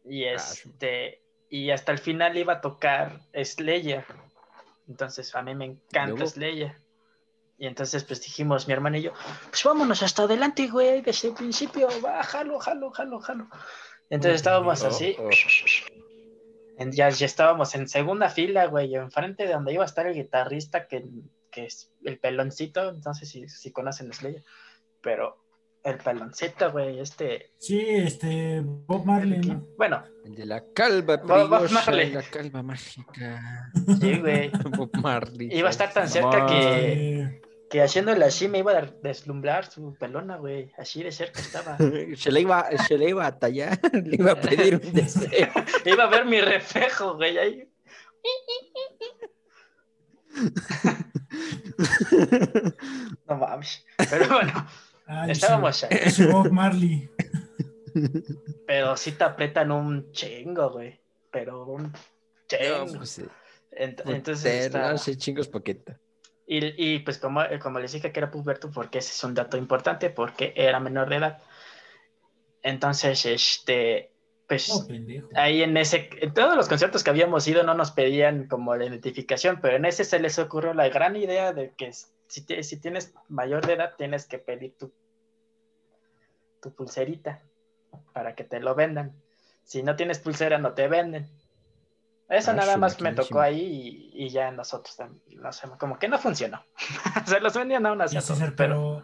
Y 0.03 0.25
Ah, 0.25 0.33
este, 0.33 1.21
y 1.49 1.69
hasta 1.69 1.91
el 1.91 1.99
final 1.99 2.35
iba 2.37 2.53
a 2.53 2.61
tocar 2.61 3.21
Slayer. 3.35 4.05
Entonces 4.87 5.35
a 5.35 5.43
mí 5.43 5.53
me 5.53 5.65
encanta 5.65 6.07
Luego. 6.15 6.27
Slayer. 6.27 6.75
Y 7.61 7.67
entonces 7.67 8.03
pues 8.03 8.19
dijimos, 8.23 8.65
mi 8.67 8.73
hermano 8.73 8.97
y 8.97 9.03
yo, 9.03 9.11
pues 9.51 9.63
vámonos 9.63 10.01
hasta 10.01 10.23
adelante, 10.23 10.67
güey, 10.67 11.01
desde 11.03 11.27
el 11.27 11.35
principio, 11.35 11.87
va, 12.03 12.23
jalo, 12.23 12.57
jalo, 12.59 12.89
jalo, 12.89 13.19
jalo. 13.19 13.47
Entonces 14.09 14.37
estábamos 14.37 14.81
Oh, 14.83 14.87
así, 14.87 15.15
oh. 15.19 15.29
en- 16.79 16.91
ya, 16.91 17.09
ya 17.09 17.25
estábamos 17.27 17.75
en 17.75 17.87
segunda 17.87 18.29
fila, 18.29 18.65
güey, 18.65 18.95
enfrente 18.95 19.45
de 19.45 19.53
donde 19.53 19.73
iba 19.73 19.83
a 19.83 19.85
estar 19.85 20.07
el 20.07 20.15
guitarrista, 20.15 20.87
que, 20.87 21.05
que 21.51 21.65
es 21.65 21.91
el 22.03 22.17
peloncito, 22.17 22.89
entonces 22.89 23.29
si, 23.29 23.47
si 23.47 23.71
conocen 23.71 24.11
Slayer, 24.11 24.43
pero 24.99 25.37
el 25.83 25.97
paloncito, 25.97 26.71
güey, 26.71 26.99
este. 26.99 27.51
Sí, 27.59 27.79
este, 27.79 28.61
Bob 28.63 29.05
Marley, 29.05 29.39
¿no? 29.39 29.67
Bueno, 29.77 30.03
El 30.25 30.33
de 30.33 30.45
la 30.47 30.63
calva 30.73 31.17
Bob- 31.17 31.47
Bob 31.47 31.69
Marley. 31.71 32.11
la 32.11 32.23
calva 32.23 32.63
mágica. 32.63 33.69
sí, 33.99 34.17
güey. 34.19 34.49
Bob 34.77 34.89
Marley. 34.99 35.49
Iba 35.55 35.67
a 35.67 35.71
estar 35.71 35.93
tan 35.93 36.07
cerca 36.09 36.47
que- 36.47 37.41
Que 37.71 37.81
haciéndole 37.81 38.25
así 38.25 38.47
me 38.49 38.59
iba 38.59 38.73
a 38.77 38.81
deslumbrar 39.01 39.65
su 39.65 39.95
pelona, 39.95 40.35
güey. 40.37 40.71
Así 40.77 41.01
de 41.03 41.11
cerca 41.11 41.39
estaba. 41.39 41.77
Se 42.17 42.29
le 42.31 42.41
iba, 42.41 42.69
se 42.85 42.97
le 42.99 43.09
iba 43.09 43.25
a 43.25 43.39
tallar, 43.39 43.79
le 43.93 44.15
iba 44.17 44.33
a 44.33 44.41
pedir 44.41 44.75
un 44.83 44.93
deseo. 44.93 45.47
Iba 45.85 46.03
a 46.03 46.07
ver 46.09 46.25
mi 46.25 46.41
reflejo, 46.41 47.15
güey. 47.15 47.37
Ahí. 47.37 47.67
No 53.27 53.35
mames. 53.37 53.85
Pero 54.09 54.27
bueno, 54.29 54.67
ay, 55.07 55.31
estábamos 55.31 55.83
ahí. 55.83 55.89
ese- 55.91 56.07
ese 56.23 56.27
Bob 56.27 56.51
Marley. 56.51 57.09
Pero 58.67 58.95
sí 58.97 59.11
te 59.13 59.23
apretan 59.23 59.71
un 59.71 60.11
chingo, 60.11 60.71
güey. 60.71 60.99
Pero 61.31 61.65
un 61.65 61.83
No, 61.83 61.91
chingo. 62.47 62.97
pues, 62.97 63.19
eh, 63.19 63.29
Ent- 63.71 64.03
entonces 64.05 64.71
sé, 65.01 65.17
chingos 65.17 65.47
poqueta. 65.47 65.97
Y, 66.47 66.93
y, 66.95 66.99
pues 66.99 67.17
como, 67.17 67.41
como 67.61 67.79
les 67.79 67.93
dije 67.93 68.11
que 68.11 68.19
era 68.19 68.31
puberto, 68.31 68.69
porque 68.71 68.99
ese 68.99 69.11
es 69.11 69.23
un 69.23 69.33
dato 69.33 69.57
importante, 69.57 70.09
porque 70.09 70.53
era 70.55 70.79
menor 70.79 71.09
de 71.09 71.15
edad. 71.17 71.41
Entonces, 72.61 73.25
este, 73.25 74.11
pues 74.47 74.69
Oh, 74.69 74.85
ahí 75.35 75.63
en 75.63 75.77
ese, 75.77 76.09
en 76.19 76.33
todos 76.33 76.57
los 76.57 76.67
conciertos 76.67 77.05
que 77.05 77.09
habíamos 77.09 77.47
ido 77.47 77.63
no 77.63 77.73
nos 77.73 77.91
pedían 77.91 78.47
como 78.47 78.75
la 78.75 78.85
identificación, 78.85 79.59
pero 79.61 79.77
en 79.77 79.85
ese 79.85 80.03
se 80.03 80.19
les 80.19 80.37
ocurrió 80.39 80.73
la 80.73 80.89
gran 80.89 81.15
idea 81.15 81.53
de 81.53 81.71
que 81.71 81.93
si, 81.93 82.45
si 82.63 82.77
tienes 82.77 83.13
mayor 83.29 83.65
de 83.65 83.73
edad 83.73 83.95
tienes 83.97 84.25
que 84.25 84.39
pedir 84.39 84.75
tu, 84.77 84.91
tu 86.61 86.73
pulserita 86.73 87.41
para 88.11 88.35
que 88.35 88.43
te 88.43 88.59
lo 88.59 88.75
vendan. 88.75 89.13
Si 89.63 89.83
no 89.83 89.95
tienes 89.95 90.19
pulsera 90.19 90.57
no 90.57 90.73
te 90.73 90.89
venden. 90.89 91.29
Eso 92.31 92.51
Ah, 92.51 92.53
nada 92.53 92.77
más 92.77 92.99
me 93.01 93.13
tocó 93.13 93.41
ahí 93.41 94.09
y, 94.13 94.25
y 94.25 94.29
ya 94.29 94.51
nosotros 94.51 94.95
también, 94.95 95.41
no 95.41 95.51
sé, 95.51 95.67
como 95.77 95.99
que 95.99 96.07
no 96.07 96.17
funcionó. 96.17 96.63
se 97.25 97.39
los 97.41 97.53
vendían 97.53 97.85
a 97.85 97.93
todos, 97.95 98.11
César, 98.11 98.53
pero 98.55 99.03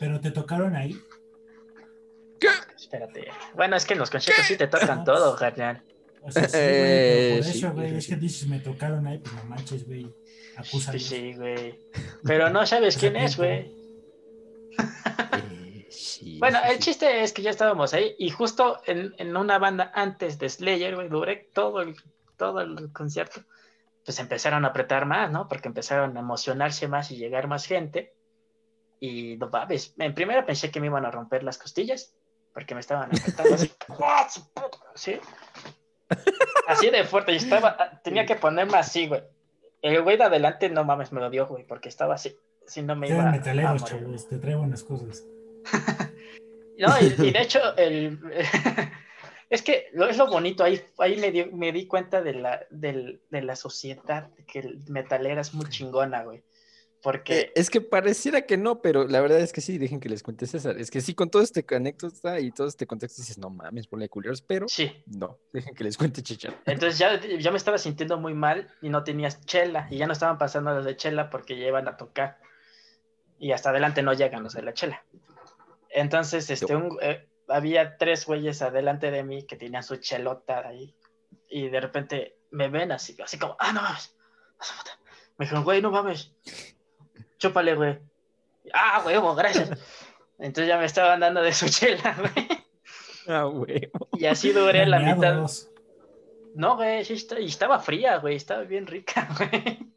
pero 0.00 0.20
te 0.20 0.30
tocaron 0.30 0.74
ahí. 0.74 0.98
espérate. 2.76 3.28
Bueno, 3.54 3.76
es 3.76 3.84
que 3.84 3.92
en 3.94 3.98
los 4.00 4.10
conciertos 4.10 4.46
sí 4.46 4.56
te 4.56 4.66
tocan 4.66 5.04
todo, 5.04 5.36
carnal. 5.36 5.82
O 6.22 6.30
sea, 6.30 6.48
sí, 6.48 6.56
güey, 6.56 6.64
Eh, 6.64 7.28
pero 7.34 7.42
por 7.44 7.52
sí, 7.52 7.58
eso, 7.58 7.72
güey, 7.72 7.90
sí, 7.90 7.96
es 7.96 8.04
sí. 8.04 8.10
que 8.10 8.16
dices, 8.16 8.48
me 8.48 8.58
tocaron 8.60 9.06
ahí, 9.06 9.18
pues 9.18 9.34
no 9.34 9.44
manches, 9.44 9.86
güey. 9.86 10.04
Sí, 10.04 10.52
Acúsalos. 10.56 11.02
sí, 11.02 11.34
güey. 11.34 11.78
Pero 12.24 12.48
no 12.48 12.64
sabes 12.66 12.96
quién 13.00 13.16
es, 13.16 13.36
güey. 13.36 13.74
Eh, 14.72 15.86
sí, 15.90 16.38
Bueno, 16.38 16.58
sí, 16.62 16.68
el 16.70 16.74
sí. 16.76 16.80
chiste 16.82 17.22
es 17.22 17.32
que 17.32 17.42
ya 17.42 17.50
estábamos 17.50 17.92
ahí 17.94 18.14
y 18.18 18.30
justo 18.30 18.80
en, 18.86 19.14
en 19.18 19.36
una 19.36 19.58
banda 19.58 19.90
antes 19.94 20.38
de 20.38 20.48
Slayer, 20.48 20.94
güey, 20.94 21.08
duré 21.08 21.50
todo 21.52 21.82
el, 21.82 21.94
todo 22.36 22.60
el 22.60 22.92
concierto, 22.92 23.42
pues 24.04 24.18
empezaron 24.18 24.64
a 24.64 24.68
apretar 24.68 25.06
más, 25.06 25.30
¿no? 25.30 25.48
Porque 25.48 25.68
empezaron 25.68 26.16
a 26.16 26.20
emocionarse 26.20 26.88
más 26.88 27.10
y 27.10 27.16
llegar 27.16 27.48
más 27.48 27.66
gente. 27.66 28.14
Y 29.00 29.36
no 29.36 29.48
mames, 29.48 29.94
en 29.98 30.14
primera 30.14 30.46
pensé 30.46 30.70
que 30.70 30.80
me 30.80 30.86
iban 30.86 31.04
a 31.04 31.10
romper 31.10 31.42
las 31.42 31.58
costillas, 31.58 32.14
porque 32.52 32.74
me 32.74 32.80
estaban 32.80 33.10
apretando 33.16 33.54
así. 33.54 33.72
¡Ah! 34.02 34.28
¿Sí? 34.94 35.18
Así 36.66 36.90
de 36.90 37.04
fuerte, 37.04 37.32
y 37.32 37.36
estaba, 37.36 38.00
tenía 38.02 38.26
que 38.26 38.36
ponerme 38.36 38.78
así, 38.78 39.08
güey. 39.08 39.22
El 39.82 40.02
güey 40.02 40.16
de 40.16 40.24
adelante, 40.24 40.70
no 40.70 40.84
mames, 40.84 41.12
me 41.12 41.20
lo 41.20 41.28
dio, 41.28 41.46
güey, 41.46 41.66
porque 41.66 41.88
estaba 41.88 42.14
así. 42.14 42.38
Si 42.66 42.82
no 42.82 42.96
me 42.96 43.08
iba 43.08 43.28
a 43.28 43.32
morir. 43.32 43.82
chavos, 43.82 44.28
te 44.28 44.38
traigo 44.38 44.62
unas 44.62 44.82
cosas. 44.82 45.24
No, 46.76 46.88
y, 47.00 47.28
y 47.28 47.30
de 47.30 47.40
hecho, 47.40 47.60
el, 47.76 48.18
es 49.50 49.62
que 49.62 49.88
lo, 49.92 50.08
es 50.08 50.16
lo 50.16 50.26
bonito, 50.28 50.64
ahí, 50.64 50.80
ahí 50.98 51.16
me, 51.16 51.30
dio- 51.30 51.50
me 51.52 51.72
di 51.72 51.86
cuenta 51.86 52.22
de 52.22 52.34
la, 52.34 52.66
del- 52.70 53.20
de 53.30 53.42
la 53.42 53.56
sociedad, 53.56 54.30
que 54.46 54.60
el 54.60 54.78
metalera 54.88 55.40
es 55.40 55.54
muy 55.54 55.68
chingona, 55.68 56.22
güey. 56.24 56.42
Porque, 57.02 57.40
Eh, 57.40 57.52
es 57.54 57.68
que 57.68 57.82
pareciera 57.82 58.46
que 58.46 58.56
no, 58.56 58.80
pero 58.80 59.06
la 59.06 59.20
verdad 59.20 59.38
es 59.40 59.52
que 59.52 59.60
sí, 59.60 59.76
dejen 59.76 60.00
que 60.00 60.08
les 60.08 60.22
cuente 60.22 60.46
César. 60.46 60.78
Es 60.78 60.90
que 60.90 61.02
sí, 61.02 61.14
con 61.14 61.28
todo 61.28 61.42
este 61.42 61.62
anécdota 61.76 62.40
y 62.40 62.50
todo 62.50 62.66
este 62.66 62.86
contexto 62.86 63.20
dices, 63.20 63.36
no 63.36 63.50
mames, 63.50 63.86
ponle 63.86 64.08
culeros, 64.08 64.40
pero 64.40 64.66
sí, 64.68 64.90
no, 65.06 65.38
dejen 65.52 65.74
que 65.74 65.84
les 65.84 65.98
cuente 65.98 66.22
Chicha. 66.22 66.54
entonces 66.64 66.98
ya, 66.98 67.20
ya 67.20 67.50
me 67.50 67.58
estaba 67.58 67.76
sintiendo 67.76 68.16
muy 68.18 68.32
mal 68.32 68.70
y 68.80 68.88
no 68.88 69.04
tenías 69.04 69.44
chela, 69.44 69.86
y 69.90 69.98
ya 69.98 70.06
no 70.06 70.14
estaban 70.14 70.38
pasando 70.38 70.74
los 70.74 70.86
de 70.86 70.96
chela 70.96 71.28
porque 71.28 71.58
ya 71.58 71.66
iban 71.66 71.86
a 71.88 71.98
tocar. 71.98 72.38
Y 73.38 73.52
hasta 73.52 73.68
adelante 73.68 74.02
no 74.02 74.14
llegan 74.14 74.42
los 74.42 74.54
de 74.54 74.62
la 74.62 74.72
chela. 74.72 75.04
Entonces, 75.90 76.48
este, 76.48 76.74
un- 76.74 76.96
eh, 77.02 77.28
había 77.48 77.96
tres 77.96 78.26
güeyes 78.26 78.62
adelante 78.62 79.10
de 79.10 79.22
mí 79.24 79.44
que 79.46 79.56
tenían 79.56 79.82
su 79.82 79.96
chelota 79.96 80.66
ahí. 80.66 80.94
Y 81.48 81.68
de 81.68 81.80
repente 81.80 82.38
me 82.50 82.68
ven 82.68 82.92
así, 82.92 83.16
así 83.22 83.38
como, 83.38 83.56
ah, 83.58 83.72
no 83.72 83.82
mames. 83.82 84.14
a 84.58 84.64
su 84.64 84.76
puta". 84.76 84.90
Me 85.36 85.44
dijeron, 85.46 85.64
güey, 85.64 85.82
no 85.82 85.90
mames. 85.90 86.32
Chúpale, 87.38 87.74
güey. 87.74 87.98
Ah, 88.72 89.02
huevo, 89.04 89.34
gracias. 89.34 89.68
Entonces 90.38 90.68
ya 90.68 90.78
me 90.78 90.84
estaban 90.86 91.20
dando 91.20 91.42
de 91.42 91.52
su 91.52 91.68
chela, 91.68 92.16
güey. 92.18 92.48
Ah, 93.28 93.44
güey. 93.44 93.90
Y 94.14 94.26
así 94.26 94.52
duré 94.52 94.86
la 94.86 94.98
mitad. 95.00 95.46
No, 96.54 96.76
güey, 96.76 97.04
sí 97.04 97.14
está- 97.14 97.40
y 97.40 97.46
estaba 97.46 97.80
fría, 97.80 98.18
güey, 98.18 98.36
estaba 98.36 98.62
bien 98.62 98.86
rica, 98.86 99.28
güey. 99.38 99.92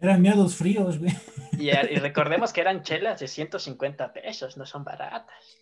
Eran 0.00 0.20
miados 0.22 0.56
fríos, 0.56 0.98
güey. 0.98 1.12
Y, 1.58 1.70
y 1.70 1.96
recordemos 1.96 2.52
que 2.52 2.60
eran 2.60 2.82
chelas 2.82 3.20
de 3.20 3.28
150 3.28 4.12
pesos, 4.12 4.56
no 4.56 4.66
son 4.66 4.84
baratas. 4.84 5.56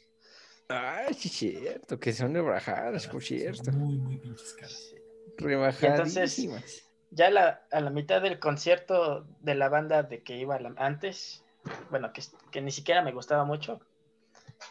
Ay, 0.68 1.12
sí, 1.14 1.28
cierto, 1.28 1.98
que 2.00 2.12
son 2.12 2.34
rebajadas, 2.34 3.06
por 3.06 3.22
cierto. 3.22 3.70
Muy, 3.72 3.96
muy 3.98 4.16
pinches 4.18 4.54
caras. 4.54 4.94
Rebajadísimas. 5.36 6.84
Ya 7.10 7.30
la- 7.30 7.62
a 7.70 7.80
la 7.80 7.90
mitad 7.90 8.22
del 8.22 8.38
concierto 8.40 9.26
de 9.40 9.54
la 9.54 9.68
banda 9.68 10.02
de 10.02 10.22
que 10.22 10.36
iba 10.36 10.58
la- 10.58 10.74
antes, 10.78 11.44
bueno, 11.90 12.12
que, 12.12 12.22
que 12.50 12.60
ni 12.62 12.70
siquiera 12.70 13.02
me 13.02 13.12
gustaba 13.12 13.44
mucho, 13.44 13.80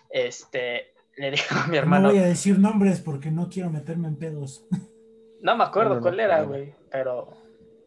este, 0.10 0.94
le 1.16 1.32
dijo 1.32 1.56
a 1.56 1.68
mi 1.68 1.74
No 1.74 1.80
hermano, 1.80 2.10
voy 2.10 2.18
a 2.20 2.24
decir 2.26 2.60
nombres 2.60 3.00
porque 3.00 3.32
no 3.32 3.50
quiero 3.50 3.70
meterme 3.70 4.08
en 4.08 4.16
pedos. 4.18 4.66
no 5.42 5.56
me 5.56 5.64
acuerdo 5.64 5.92
No, 5.92 5.96
no, 5.98 6.02
cuál 6.02 6.18
no, 6.18 6.24
era, 6.24 6.38
no, 6.40 6.44
no. 6.44 6.50
güey, 6.50 6.76
pero, 6.92 7.30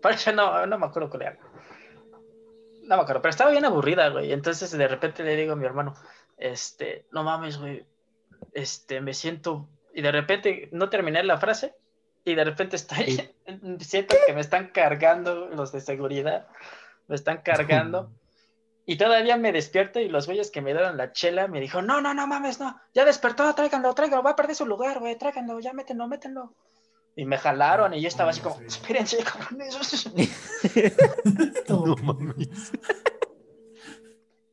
por 0.00 0.12
eso 0.12 0.32
no, 0.32 0.66
no 0.66 0.78
me 0.78 0.86
acuerdo 0.86 1.10
cuál 1.10 1.22
era. 1.22 1.38
No 2.82 2.96
me 2.96 3.02
acuerdo, 3.02 3.20
pero 3.20 3.30
estaba 3.30 3.50
bien 3.50 3.64
aburrida, 3.64 4.08
güey. 4.10 4.32
Entonces 4.32 4.70
de 4.70 4.86
repente 4.88 5.24
le 5.24 5.34
digo 5.36 5.54
a 5.54 5.56
mi 5.56 5.64
hermano, 5.66 5.94
este, 6.36 7.04
no 7.10 7.24
mames, 7.24 7.58
güey, 7.58 7.84
este, 8.52 9.00
me 9.00 9.14
siento, 9.14 9.68
y 9.94 10.02
de 10.02 10.12
repente 10.12 10.68
no 10.72 10.88
terminé 10.88 11.22
la 11.22 11.38
frase, 11.38 11.74
y 12.24 12.34
de 12.34 12.44
repente 12.44 12.76
estoy, 12.76 13.30
siento 13.80 14.16
que 14.26 14.32
me 14.32 14.40
están 14.40 14.68
cargando 14.68 15.46
los 15.46 15.72
de 15.72 15.80
seguridad, 15.80 16.46
me 17.08 17.14
están 17.14 17.42
cargando, 17.42 18.10
y 18.84 18.96
todavía 18.96 19.36
me 19.36 19.52
despierto 19.52 19.98
y 19.98 20.08
los 20.08 20.26
güeyes 20.26 20.50
que 20.52 20.62
me 20.62 20.72
dieron 20.72 20.96
la 20.96 21.12
chela 21.12 21.48
me 21.48 21.60
dijo, 21.60 21.82
no, 21.82 22.00
no, 22.00 22.14
no 22.14 22.26
mames, 22.26 22.60
no, 22.60 22.80
ya 22.94 23.04
despertó, 23.04 23.52
tráiganlo, 23.54 23.92
tráiganlo, 23.94 24.22
va 24.22 24.30
a 24.30 24.36
perder 24.36 24.54
su 24.54 24.64
lugar, 24.64 25.00
güey, 25.00 25.18
tráiganlo, 25.18 25.58
ya 25.58 25.72
métenlo, 25.72 26.06
métenlo. 26.06 26.54
Y 27.16 27.24
me 27.24 27.38
jalaron 27.38 27.94
y 27.94 28.00
yo 28.00 28.08
estaba 28.08 28.30
así 28.30 28.40
como, 28.40 28.60
espérense, 28.60 29.18
cabrones. 29.24 30.08
No 31.68 31.96
mames. 31.96 32.72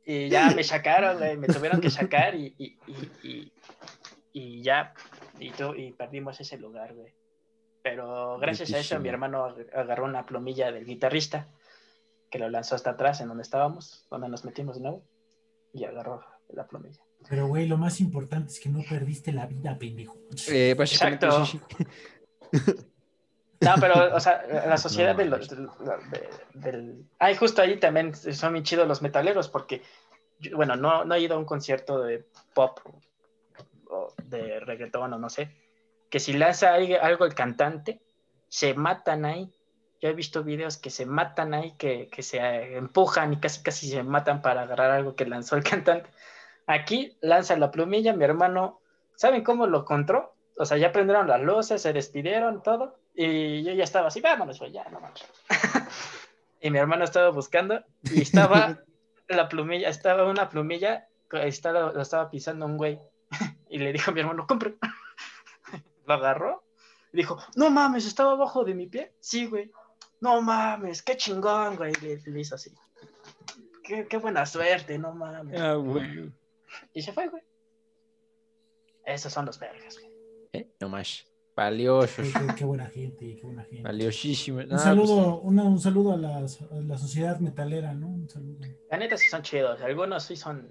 Y 0.05 0.29
ya 0.29 0.49
me 0.51 0.63
sacaron, 0.63 1.17
güey, 1.17 1.37
me 1.37 1.47
tuvieron 1.47 1.79
que 1.79 1.89
sacar 1.89 2.35
y, 2.35 2.55
y, 2.57 2.77
y, 3.23 3.52
y- 4.33 4.61
ya, 4.63 4.93
y, 5.39 5.51
tu- 5.51 5.75
y 5.75 5.93
perdimos 5.93 6.39
ese 6.41 6.57
lugar, 6.57 6.93
güey. 6.93 7.13
Pero 7.81 8.37
gracias 8.39 8.73
a 8.73 8.79
eso 8.79 8.99
mi 8.99 9.09
hermano 9.09 9.45
ag- 9.47 9.69
agarró 9.75 10.05
una 10.05 10.25
plumilla 10.25 10.71
del 10.71 10.85
guitarrista, 10.85 11.47
que 12.31 12.39
lo 12.39 12.49
lanzó 12.49 12.75
hasta 12.75 12.91
atrás 12.91 13.21
en 13.21 13.27
donde 13.27 13.43
estábamos, 13.43 14.07
donde 14.09 14.27
nos 14.29 14.43
metimos 14.45 14.75
de 14.77 14.81
nuevo, 14.83 15.03
y 15.73 15.83
agarró 15.85 16.23
la 16.49 16.65
plumilla. 16.67 17.01
Pero, 17.29 17.47
güey, 17.47 17.67
lo 17.67 17.77
más 17.77 17.99
importante 18.01 18.51
es 18.51 18.59
que 18.59 18.69
no 18.69 18.81
perdiste 18.89 19.31
la 19.31 19.45
vida, 19.45 19.77
pendejo. 19.77 20.17
Eh, 20.49 20.75
básicamente, 20.77 21.25
Exacto. 21.25 21.45
sí, 21.45 21.59
sí. 21.77 22.73
No, 23.61 23.75
pero, 23.79 24.13
o 24.15 24.19
sea, 24.19 24.43
la 24.67 24.77
sociedad 24.77 25.13
No, 25.13 25.17
de 25.19 25.25
los- 25.25 25.49
del, 25.49 25.67
de- 26.11 26.71
del... 26.71 27.05
Ay, 27.19 27.35
justo 27.35 27.61
ahí 27.61 27.79
también 27.79 28.13
son 28.15 28.53
bien 28.53 28.65
chidos 28.65 28.87
los 28.87 29.01
metaleros, 29.01 29.47
porque, 29.49 29.81
yo- 30.39 30.55
bueno, 30.57 30.75
no, 30.75 31.05
no 31.05 31.15
he 31.15 31.21
ido 31.21 31.35
a 31.35 31.39
un 31.39 31.45
concierto 31.45 32.01
de 32.01 32.25
pop 32.53 32.79
o 33.93 34.13
de 34.23 34.59
reggaetón 34.59 35.13
o 35.13 35.17
no 35.17 35.29
sé, 35.29 35.49
que 36.09 36.19
si 36.19 36.33
lanza 36.33 36.73
ahí 36.73 36.93
algo 36.93 37.25
el 37.25 37.33
cantante, 37.33 38.01
se 38.47 38.73
matan 38.73 39.25
ahí. 39.25 39.51
Yo 40.01 40.09
he 40.09 40.13
visto 40.13 40.43
videos 40.43 40.77
que 40.77 40.89
se 40.89 41.05
matan 41.05 41.53
ahí, 41.53 41.75
que, 41.77 42.09
que 42.09 42.23
se 42.23 42.75
empujan 42.75 43.33
y 43.33 43.39
casi 43.39 43.63
casi 43.63 43.89
se 43.89 44.03
matan 44.03 44.41
para 44.41 44.63
agarrar 44.63 44.91
algo 44.91 45.15
que 45.15 45.25
lanzó 45.25 45.55
el 45.55 45.63
cantante. 45.63 46.09
Aquí 46.67 47.17
lanza 47.21 47.55
la 47.57 47.71
plumilla, 47.71 48.13
mi 48.13 48.23
hermano, 48.25 48.81
¿saben 49.15 49.43
cómo 49.43 49.65
lo 49.67 49.81
encontró? 49.81 50.35
O 50.57 50.65
sea, 50.65 50.77
ya 50.77 50.91
prendieron 50.91 51.27
las 51.27 51.41
luces, 51.41 51.81
se 51.81 51.93
despidieron, 51.93 52.61
todo, 52.61 52.99
y 53.13 53.63
yo 53.63 53.73
ya 53.73 53.83
estaba 53.83 54.07
así, 54.07 54.21
vámonos, 54.21 54.59
ya, 54.71 54.83
no 54.89 54.99
mames. 54.99 55.25
y 56.61 56.69
mi 56.69 56.77
hermano 56.77 57.05
estaba 57.05 57.29
buscando 57.29 57.83
y 58.03 58.21
estaba 58.21 58.79
la 59.27 59.49
plumilla, 59.49 59.89
estaba 59.89 60.25
una 60.25 60.49
plumilla 60.49 61.07
estaba, 61.41 61.91
lo 61.91 62.01
estaba 62.01 62.29
pisando 62.29 62.65
un 62.65 62.77
güey 62.77 62.99
y 63.75 63.79
le 63.79 63.91
dijo 63.93 64.11
a 64.11 64.13
mi 64.13 64.19
hermano, 64.19 64.45
compre. 64.47 64.75
lo 66.05 66.13
agarró 66.13 66.63
y 67.11 67.17
dijo, 67.17 67.37
no 67.55 67.69
mames, 67.69 68.05
estaba 68.05 68.31
abajo 68.33 68.63
de 68.63 68.73
mi 68.75 68.87
pie. 68.87 69.13
Sí, 69.19 69.45
güey. 69.47 69.71
No 70.21 70.41
mames, 70.41 71.01
qué 71.01 71.17
chingón, 71.17 71.75
güey. 71.75 71.93
Le, 72.01 72.17
le 72.25 72.39
hizo 72.39 72.55
así. 72.55 72.71
Qué, 73.83 74.07
qué 74.07 74.17
buena 74.17 74.45
suerte, 74.45 74.97
no 74.97 75.13
mames. 75.13 75.59
Ah, 75.59 75.73
güey. 75.75 76.31
Y 76.93 77.01
se 77.01 77.11
fue, 77.13 77.27
güey. 77.27 77.43
Esos 79.05 79.33
son 79.33 79.45
los 79.45 79.59
vergas, 79.59 79.97
güey. 79.99 80.11
Eh, 80.53 80.69
no 80.79 80.89
más. 80.89 81.25
Valioso. 81.55 82.21
Qué, 82.23 82.31
qué- 82.31 82.55
qué 82.57 82.65
buena 82.65 82.87
gente, 82.87 83.35
qué 83.35 83.41
buena 83.43 83.63
gente. 83.63 83.83
Valiosísimo. 83.83 84.59
Un 84.59 84.69
No, 84.69 84.79
saludo, 84.79 85.39
una- 85.41 85.63
un 85.63 85.79
saludo 85.79 86.13
a, 86.13 86.17
las- 86.17 86.61
a 86.61 86.75
la 86.75 86.97
sociedad 86.97 87.39
metalera, 87.39 87.93
¿no? 87.93 88.07
Un 88.07 88.29
saludo. 88.29 88.59
La 88.89 88.97
neta 88.97 89.17
sí 89.17 89.29
son 89.29 89.41
chidos. 89.43 89.81
Algunos 89.81 90.23
sí 90.23 90.35
son. 90.35 90.67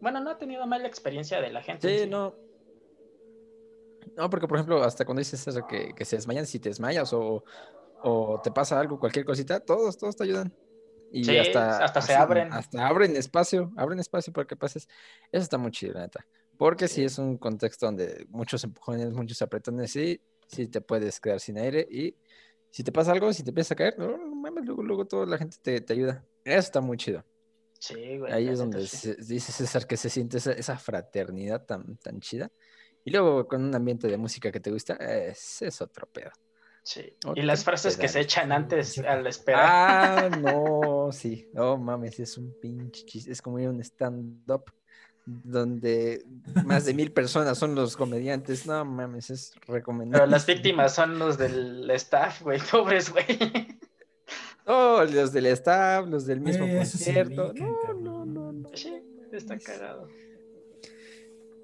Bueno, 0.00 0.20
no 0.20 0.30
he 0.32 0.36
tenido 0.36 0.66
mala 0.66 0.86
experiencia 0.86 1.40
de 1.40 1.50
la 1.50 1.62
gente. 1.62 1.88
en 1.88 1.98
Sí, 1.98 2.04
sí. 2.04 2.10
no. 2.10 2.34
No, 4.16 4.30
porque 4.30 4.48
por 4.48 4.56
ejemplo, 4.58 4.82
hasta 4.82 5.04
cuando 5.04 5.20
dices 5.20 5.46
eso 5.46 5.66
que, 5.66 5.92
que 5.94 6.04
se 6.04 6.16
desmayan, 6.16 6.46
si 6.46 6.58
te 6.58 6.68
desmayas 6.68 7.12
o, 7.12 7.44
o 8.02 8.40
te 8.42 8.50
pasa 8.50 8.78
algo, 8.78 8.98
cualquier 8.98 9.24
cosita, 9.24 9.60
todos, 9.60 9.98
todos 9.98 10.16
te 10.16 10.24
ayudan. 10.24 10.52
Y 11.10 11.24
Sí, 11.24 11.36
hasta, 11.38 11.84
hasta 11.84 12.00
se 12.02 12.14
abren. 12.14 12.52
Hasta 12.52 12.86
abren 12.86 13.16
espacio, 13.16 13.72
abren 13.76 13.98
espacio 13.98 14.32
para 14.32 14.46
que 14.46 14.56
pases. 14.56 14.88
Eso 15.32 15.42
está 15.42 15.58
muy 15.58 15.70
chido, 15.70 15.94
la 15.94 16.00
neta. 16.00 16.26
Porque 16.56 16.88
si 16.88 16.96
Sí. 16.96 17.04
es 17.04 17.18
un 17.18 17.38
contexto 17.38 17.86
donde 17.86 18.26
muchos 18.28 18.64
empujones, 18.64 19.12
muchos 19.12 19.40
apretones, 19.42 19.92
sí, 19.92 20.20
sí 20.46 20.66
te 20.66 20.80
puedes 20.80 21.20
quedar 21.20 21.40
sin 21.40 21.58
aire 21.58 21.86
y 21.90 22.16
si 22.70 22.82
te 22.82 22.92
pasa 22.92 23.12
algo, 23.12 23.32
si 23.32 23.42
te 23.42 23.50
empiezas 23.50 23.72
a 23.72 23.76
caer, 23.76 23.98
no, 23.98 24.16
no 24.16 24.34
mames, 24.34 24.64
luego, 24.66 24.82
luego 24.82 25.06
toda 25.06 25.26
la 25.26 25.38
gente 25.38 25.56
te, 25.62 25.80
te 25.80 25.92
ayuda. 25.92 26.24
Eso 26.44 26.58
está 26.58 26.80
muy 26.80 26.96
chido. 26.96 27.24
Sí, 27.78 28.18
güey. 28.18 28.32
Ahí 28.32 28.48
es 28.48 28.58
donde 28.58 28.86
se- 28.86 29.14
dice 29.16 29.52
César 29.52 29.86
que 29.86 29.96
se 29.96 30.10
siente 30.10 30.38
esa, 30.38 30.52
esa 30.52 30.78
fraternidad 30.78 31.64
tan, 31.64 31.96
tan 31.98 32.20
chida. 32.20 32.50
Y 33.04 33.10
luego 33.10 33.46
con 33.46 33.62
un 33.64 33.74
ambiente 33.74 34.08
de 34.08 34.16
música 34.18 34.50
que 34.52 34.60
te 34.60 34.70
gusta, 34.70 34.94
ese 34.94 35.68
es 35.68 35.80
otro 35.80 36.06
pedo. 36.08 36.30
Sí. 36.82 37.14
Y 37.34 37.42
las 37.42 37.64
frases 37.64 37.96
que 37.96 38.08
se 38.08 38.20
echan 38.20 38.50
antes 38.50 38.98
al 38.98 39.26
esperar. 39.26 39.62
Ah, 39.64 40.30
no, 40.40 41.10
sí. 41.12 41.48
No 41.52 41.76
mames, 41.76 42.18
es 42.18 42.36
un 42.38 42.54
pinche 42.60 43.04
chiste. 43.04 43.30
Es 43.30 43.42
como 43.42 43.58
ir 43.60 43.66
a 43.68 43.70
un 43.70 43.80
stand-up 43.82 44.64
donde 45.26 46.24
más 46.64 46.86
de 46.86 46.94
mil 46.94 47.12
personas 47.12 47.58
son 47.58 47.74
los 47.74 47.96
comediantes. 47.96 48.66
No 48.66 48.84
mames, 48.84 49.28
es 49.30 49.52
recomendable. 49.66 50.22
Pero 50.24 50.30
las 50.30 50.46
víctimas 50.46 50.94
son 50.94 51.18
los 51.18 51.36
del 51.36 51.88
staff, 51.90 52.42
güey. 52.42 52.58
Pobres, 52.70 53.10
güey. 53.12 53.26
Oh, 54.68 55.02
los 55.04 55.32
del 55.32 55.46
staff, 55.46 56.06
los 56.06 56.26
del 56.26 56.40
mismo 56.40 56.66
Eh, 56.66 56.76
concierto. 56.76 57.52
No, 57.54 57.94
no, 57.94 58.24
no, 58.26 58.52
no. 58.52 58.68
Sí, 58.74 59.02
está 59.32 59.58
cagado. 59.58 60.08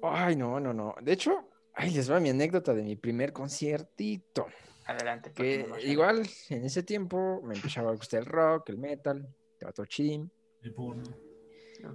Ay, 0.01 0.35
no, 0.35 0.59
no, 0.59 0.73
no. 0.73 0.95
De 1.01 1.13
hecho, 1.13 1.47
ay, 1.73 1.91
les 1.91 2.11
va 2.11 2.19
mi 2.19 2.29
anécdota 2.29 2.73
de 2.73 2.83
mi 2.83 2.95
primer 2.95 3.31
conciertito. 3.31 4.47
Adelante. 4.85 5.31
Que 5.33 5.67
igual 5.83 6.27
en 6.49 6.65
ese 6.65 6.83
tiempo 6.83 7.41
me 7.43 7.55
empezaba 7.55 7.91
a 7.91 7.95
gustar 7.95 8.21
el 8.21 8.25
rock, 8.25 8.69
el 8.69 8.77
metal, 8.77 9.27
todo 9.73 9.85
chidín. 9.85 10.31
El 10.61 10.73
porno. 10.73 11.03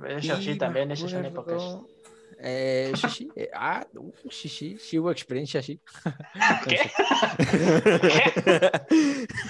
Eso 0.09 0.39
Y 0.39 0.43
sí, 0.43 0.59
también, 0.59 0.91
esas 0.93 1.11
son 1.11 1.25
épocas. 1.25 1.63
Eh, 2.43 2.93
sí, 2.97 3.09
sí. 3.11 3.29
eh, 3.37 3.51
ah, 3.55 3.87
uh, 3.95 4.13
sí, 4.31 4.49
sí. 4.49 4.79
Sí 4.79 4.99
hubo 4.99 5.11
experiencia, 5.11 5.63
sí. 5.63 5.79
¿Qué? 6.67 6.81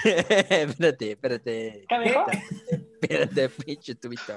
espérate, 0.65 1.13
espérate. 1.13 1.85
¿Qué 1.89 1.99
dijo? 2.05 2.27
Espérate, 3.01 3.49
pinche 3.49 3.95
tubito. 3.95 4.37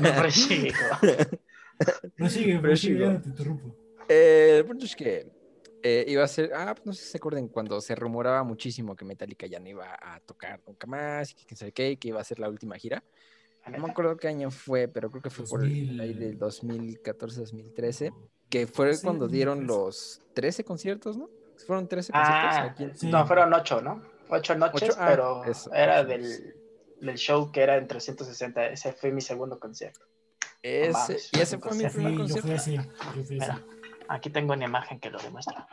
Me 0.00 0.12
prosigo. 0.12 0.74
Prosigue, 2.16 2.58
prosigue, 2.58 3.06
no 3.06 3.20
te 3.20 3.28
interrumpo. 3.28 3.76
Eh, 4.08 4.56
el 4.58 4.64
punto 4.64 4.84
es 4.86 4.96
que 4.96 5.30
eh, 5.82 6.04
iba 6.08 6.24
a 6.24 6.28
ser, 6.28 6.52
ah, 6.52 6.74
pues 6.74 6.84
no 6.84 6.92
sé 6.92 7.04
si 7.04 7.10
se 7.10 7.16
acuerdan 7.16 7.48
cuando 7.48 7.80
se 7.80 7.94
rumoraba 7.94 8.42
muchísimo 8.42 8.96
que 8.96 9.04
Metallica 9.04 9.46
ya 9.46 9.60
no 9.60 9.68
iba 9.68 9.96
a 10.00 10.20
tocar 10.20 10.60
nunca 10.66 10.86
más, 10.86 11.30
y 11.30 11.34
que 11.34 11.72
qué, 11.72 11.90
y 11.92 11.96
que 11.96 12.08
iba 12.08 12.20
a 12.20 12.24
ser 12.24 12.38
la 12.38 12.48
última 12.48 12.76
gira. 12.76 13.02
No 13.68 13.78
me 13.86 13.90
acuerdo 13.90 14.16
qué 14.16 14.28
año 14.28 14.50
fue, 14.50 14.88
pero 14.88 15.10
creo 15.10 15.22
que 15.22 15.30
fue 15.30 15.44
por 15.46 15.62
el, 15.64 16.00
ahí 16.00 16.14
del 16.14 16.38
2014, 16.38 17.40
2013, 17.40 18.12
que 18.48 18.66
fue 18.66 18.94
Sí, 18.94 19.04
cuando 19.04 19.28
dieron 19.28 19.66
2013. 19.66 19.78
los 19.86 20.20
13 20.34 20.64
conciertos, 20.64 21.16
¿no? 21.16 21.28
Fueron 21.66 21.86
13 21.86 22.10
Ah, 22.14 22.22
conciertos 22.22 22.70
aquí 22.72 22.82
en- 22.84 22.96
Sí. 22.96 23.10
no, 23.10 23.26
fueron 23.26 23.52
ocho, 23.52 23.80
¿no? 23.80 24.02
Ocho 24.28 24.54
noches, 24.56 24.90
Ocho, 24.90 24.98
ah, 24.98 25.06
pero 25.08 25.44
eso, 25.44 25.72
era 25.74 26.00
ocho 26.00 26.08
del, 26.08 26.54
del 27.00 27.16
show 27.18 27.52
que 27.52 27.60
era 27.62 27.76
en 27.76 27.86
360. 27.86 28.66
Ese 28.66 28.92
fue 28.92 29.12
mi 29.12 29.20
segundo 29.20 29.58
concierto. 29.60 30.00
Ese, 30.62 31.18
y 31.36 31.40
ese 31.40 31.58
fue 31.58 31.74
mi 31.76 31.86
primer 31.88 32.12
Sí, 32.12 32.16
yo 32.16 32.16
concierto. 32.16 32.42
fui 32.42 32.52
así. 32.52 32.76
Yo. 32.76 32.82
Mira, 33.28 33.64
aquí 34.08 34.30
tengo 34.30 34.52
una 34.54 34.64
imagen 34.64 34.98
que 35.00 35.10
lo 35.10 35.18
demuestra. 35.20 35.66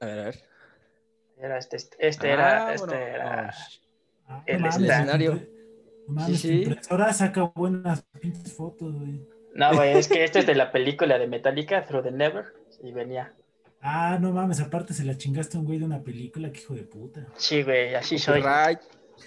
A 0.00 0.06
ver, 0.06 0.18
a 0.20 0.24
ver. 0.24 0.44
Era 1.36 1.58
este, 1.58 1.76
este 1.98 2.30
era, 2.30 2.66
Ah, 2.66 2.74
este 2.74 2.86
bueno, 2.86 3.02
era. 3.02 3.54
oh, 4.28 4.32
Ah, 4.32 4.42
el 4.46 4.64
escenario. 4.64 5.53
Mames, 6.06 6.40
Sí, 6.40 6.48
sí. 6.48 6.62
impresora 6.62 7.12
saca 7.12 7.42
buenas 7.54 8.04
pinches 8.20 8.52
fotos, 8.52 8.94
güey. 8.94 9.26
No, 9.54 9.72
güey, 9.74 9.96
es 9.96 10.08
que 10.08 10.24
este 10.24 10.40
es 10.40 10.46
de 10.46 10.54
la 10.54 10.72
película 10.72 11.18
de 11.18 11.26
Metallica, 11.28 11.86
Through 11.86 12.04
the 12.04 12.10
Never, 12.10 12.46
y 12.82 12.92
venía. 12.92 13.34
Ah, 13.80 14.18
no 14.20 14.32
mames, 14.32 14.60
aparte 14.60 14.94
se 14.94 15.04
la 15.04 15.16
chingaste 15.16 15.56
a 15.56 15.60
un 15.60 15.66
güey 15.66 15.78
de 15.78 15.84
una 15.84 16.02
película, 16.02 16.50
que 16.50 16.60
hijo 16.60 16.74
de 16.74 16.84
puta. 16.84 17.26
Sí, 17.36 17.62
güey, 17.62 17.94
así 17.94 18.18
soy. 18.18 18.40
copyright. 18.40 18.80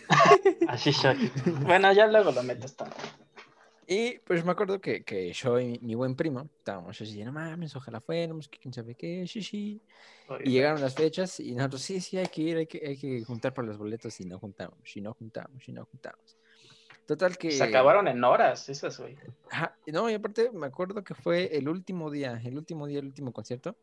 Así 0.68 0.92
soy. 0.92 1.32
Bueno, 1.62 1.94
ya 1.94 2.08
luego 2.08 2.32
lo 2.34 2.44
meto 2.44 2.66
esto. 2.66 2.86
Y 3.88 4.20
pues 4.20 4.44
me 4.44 4.52
acuerdo 4.52 4.82
que, 4.82 5.02
que 5.06 5.32
yo 5.32 5.60
y 5.62 5.66
mi, 5.66 5.80
mi 5.80 5.96
buen 5.96 6.14
primo 6.18 6.50
estábamos 6.58 7.00
así, 7.00 7.24
no 7.24 7.32
mames, 7.32 7.74
ojalá 7.78 8.02
fuéramos, 8.02 8.50
que 8.50 8.60
quién 8.60 8.74
sabe 8.74 8.96
qué, 8.96 9.26
sí, 9.28 9.42
sí. 9.42 9.82
Y 10.44 10.52
llegaron 10.52 10.82
las 10.82 10.94
fechas 10.94 11.40
y 11.40 11.54
nosotros, 11.56 11.82
sí, 11.82 12.02
sí, 12.02 12.18
hay 12.18 12.28
que 12.28 12.42
ir, 12.42 12.58
hay 12.58 12.68
que, 12.68 12.86
hay 12.86 12.98
que 12.98 13.24
juntar 13.24 13.54
por 13.54 13.64
los 13.64 13.78
boletos 13.78 14.20
y 14.20 14.26
no 14.26 14.38
juntamos, 14.40 14.78
y 14.94 15.00
no 15.00 15.14
juntamos, 15.14 15.66
y 15.70 15.72
no 15.72 15.86
juntamos. 15.86 16.38
Total 17.08 17.38
que... 17.38 17.52
Se 17.52 17.64
acabaron 17.64 18.08
en 18.08 18.24
horas, 18.24 18.70
esas, 18.70 19.00
güey. 19.00 19.18
Ajá, 19.50 19.76
no, 19.88 20.10
y 20.10 20.14
aparte 20.14 20.52
me 20.52 20.68
acuerdo 20.68 21.04
que 21.04 21.16
fue 21.16 21.58
el 21.58 21.68
último 21.70 22.12
día, 22.12 22.40
el 22.44 22.56
último 22.58 22.86
día, 22.86 23.00
el 23.00 23.06
último 23.08 23.32
concierto. 23.32 23.76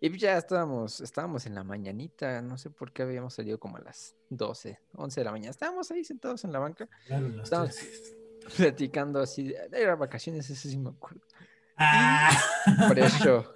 Y 0.00 0.10
pues 0.10 0.20
ya 0.20 0.36
estábamos, 0.36 1.00
estábamos 1.00 1.46
en 1.46 1.54
la 1.54 1.64
mañanita, 1.64 2.42
no 2.42 2.58
sé 2.58 2.68
por 2.68 2.92
qué 2.92 3.02
habíamos 3.02 3.32
salido 3.34 3.58
como 3.58 3.78
a 3.78 3.80
las 3.80 4.14
12, 4.28 4.78
11 4.92 5.20
de 5.20 5.24
la 5.24 5.30
mañana. 5.32 5.50
Estábamos 5.50 5.90
ahí 5.90 6.04
sentados 6.04 6.44
en 6.44 6.52
la 6.52 6.58
banca, 6.58 6.86
Claro, 7.06 7.28
las 7.30 7.44
Estamos- 7.44 7.74
tres. 7.74 8.16
platicando 8.58 9.20
así, 9.20 9.44
de- 9.44 9.58
era 9.72 9.96
vacaciones, 9.96 10.50
eso 10.50 10.68
sí 10.68 10.76
me 10.76 10.90
acuerdo. 10.90 11.22
Ah, 11.76 12.30
Por 12.86 12.98
eso, 12.98 13.52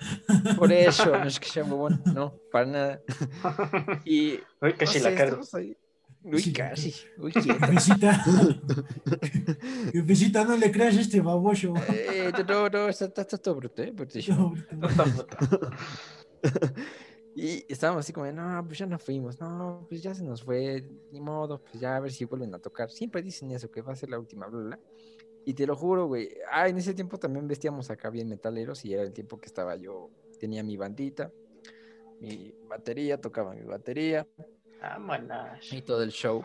por 0.57 0.73
eso, 0.73 1.07
no 1.19 1.25
es 1.25 1.39
que 1.39 1.47
sea 1.49 1.63
huevón, 1.63 2.03
no, 2.07 2.35
para 2.51 2.67
nada. 2.67 3.03
Y 4.07 4.41
Uy, 4.61 4.73
que 4.75 4.87
no 4.87 4.91
sé, 4.91 5.01
la 5.01 5.59
ahí. 5.59 5.77
Uy, 6.31 6.43
Sí, 6.43 6.53
casi, 6.53 6.95
uy. 7.19 7.33
Jefecita. 7.35 8.25
Jefecita, 9.93 10.45
no 10.49 10.57
le 10.57 10.71
creas 10.71 10.97
a 10.97 11.01
este 11.01 11.21
baboso. 11.21 11.75
Eh, 11.89 12.31
no, 12.47 12.69
no, 12.69 12.89
está, 12.89 13.07
está, 13.07 13.23
está 13.23 13.39
todo 13.39 13.55
bruto, 13.57 13.83
¿eh? 13.83 13.91
Brutísimo. 13.91 14.55
No, 14.73 14.89
puta. 14.89 15.39
Y 17.35 17.65
estábamos 17.73 18.01
así 18.05 18.13
como, 18.13 18.31
no, 18.33 18.65
pues 18.67 18.79
ya 18.81 18.87
no 18.87 18.99
fuimos, 18.99 19.39
no, 19.41 19.87
pues 19.89 20.03
ya 20.03 20.13
se 20.13 20.25
nos 20.25 20.43
fue, 20.43 20.91
ni 21.13 21.21
modo, 21.21 21.63
pues 21.63 21.81
ya 21.81 21.95
a 21.95 22.01
ver 22.01 22.11
si 22.11 22.25
vuelven 22.25 22.53
a 22.55 22.59
tocar. 22.59 22.91
Siempre 22.91 23.23
dicen 23.23 23.53
eso, 23.53 23.71
que 23.71 23.81
va 23.81 23.93
a 23.93 23.97
ser 23.97 24.11
la 24.11 24.19
última, 24.19 24.49
bla, 24.49 24.61
bla. 24.61 24.81
Y 25.45 25.55
te 25.55 25.65
lo 25.65 25.77
juro, 25.77 26.09
güey. 26.09 26.31
Ah, 26.51 26.69
en 26.69 26.77
ese 26.79 26.95
tiempo 26.95 27.17
también 27.17 27.47
vestíamos 27.47 27.91
acá 27.91 28.11
bien 28.11 28.29
metaleros 28.29 28.85
y 28.85 28.93
era 28.93 29.03
el 29.03 29.13
tiempo 29.13 29.39
que 29.39 29.47
estaba 29.47 29.77
yo, 29.77 30.11
tenía 30.41 30.65
mi 30.65 30.77
bandita, 30.77 31.33
mi 32.21 32.53
batería, 32.69 33.21
tocaba 33.21 33.55
mi 33.55 33.63
batería 33.63 34.27
Vámonos. 34.81 35.73
y 35.73 35.83
todo 35.83 36.03
el 36.03 36.11
show. 36.11 36.43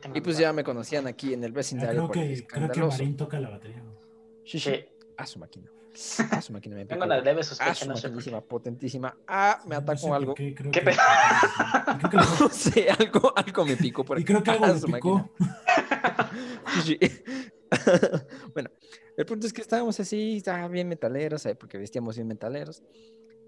Tengo 0.00 0.16
Y 0.16 0.20
pues 0.20 0.36
ya 0.38 0.52
me 0.52 0.62
conocían 0.64 1.06
aquí 1.06 1.32
en 1.32 1.44
el 1.44 1.52
Ah, 1.52 1.54
vecindario 1.54 1.92
creo, 1.92 2.06
por 2.08 2.18
el 2.18 2.40
que, 2.40 2.46
creo 2.46 2.70
que. 2.70 2.80
Marín 2.80 3.16
toca 3.16 3.40
la 3.40 3.50
batería. 3.50 3.82
Sí, 4.44 4.58
sí. 4.58 4.70
Sí, 4.74 4.84
A 5.16 5.26
su 5.26 5.38
máquina. 5.38 5.70
A 6.30 6.40
su 6.42 6.52
máquina 6.52 6.76
me 6.76 6.86
tengo 6.86 7.04
una 7.04 7.18
leve 7.20 7.40
A 7.40 7.44
sospecha, 7.44 7.74
su 7.74 7.88
no 7.88 7.94
maquinísima, 7.94 8.40
potentísima. 8.40 9.16
Ah, 9.26 9.60
me 9.66 9.74
No 9.76 9.80
sé 9.80 9.92
atacó 9.92 10.14
algo. 10.14 10.34
qué, 10.34 10.54
creo 10.54 10.70
¿Qué 10.70 10.80
que- 10.80 10.96
No 12.40 12.48
sé, 12.50 12.90
algo, 12.90 13.32
algo 13.36 13.64
me 13.64 13.76
picó 13.76 14.04
por 14.04 14.18
Y 14.18 14.22
aquí. 14.22 14.32
creo 14.32 14.42
que 14.42 14.50
algo 14.50 14.78
su 14.78 14.86
picó. 14.86 15.30
máquina. 15.30 15.30
Sí. 16.84 16.98
bueno, 18.54 18.70
el 19.16 19.26
punto 19.26 19.46
es 19.46 19.52
que 19.52 19.60
estábamos 19.62 19.98
así, 20.00 20.36
estaba 20.38 20.66
bien 20.68 20.88
metaleros, 20.88 21.42
¿sabes? 21.42 21.56
porque 21.58 21.78
vestíamos 21.78 22.16
bien 22.16 22.28
metaleros. 22.28 22.82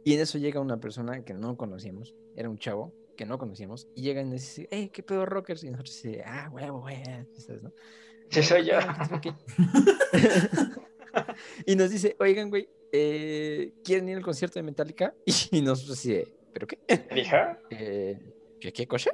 Y 0.04 0.14
en 0.14 0.20
eso 0.20 0.38
llega 0.38 0.60
una 0.60 0.78
persona 0.78 1.22
que 1.24 1.32
no 1.34 1.56
conocíamos, 1.56 2.14
era 2.36 2.48
un 2.50 2.58
chavo 2.58 2.92
que 3.16 3.26
no 3.26 3.38
conocíamos, 3.38 3.88
y 3.94 4.02
llega 4.02 4.20
y 4.22 4.24
nos 4.24 4.40
dice, 4.40 4.68
hey, 4.70 4.90
¿qué 4.92 5.02
pedo 5.02 5.26
rockers? 5.26 5.64
Y 5.64 5.70
nosotros 5.70 5.96
así, 5.96 6.18
ah, 6.24 6.50
huevo, 6.52 6.80
güey, 6.80 7.02
¿sabes, 7.36 7.62
no? 7.62 7.72
Sí, 8.30 8.42
soy 8.42 8.66
yo. 8.66 8.78
Ah, 8.78 9.20
y 11.66 11.76
nos 11.76 11.90
dice, 11.90 12.16
oigan, 12.18 12.50
güey, 12.50 12.68
eh, 12.92 13.72
¿quieren 13.84 14.08
ir 14.08 14.16
al 14.16 14.22
concierto 14.22 14.58
de 14.58 14.62
Metallica? 14.64 15.14
Y 15.50 15.60
nosotros 15.60 15.98
así, 15.98 16.22
¿pero 16.52 16.66
qué? 16.66 16.78
Dije, 17.14 17.36
eh, 17.70 18.18
¿qué, 18.60 18.72
qué 18.72 18.86
cosa? 18.86 19.10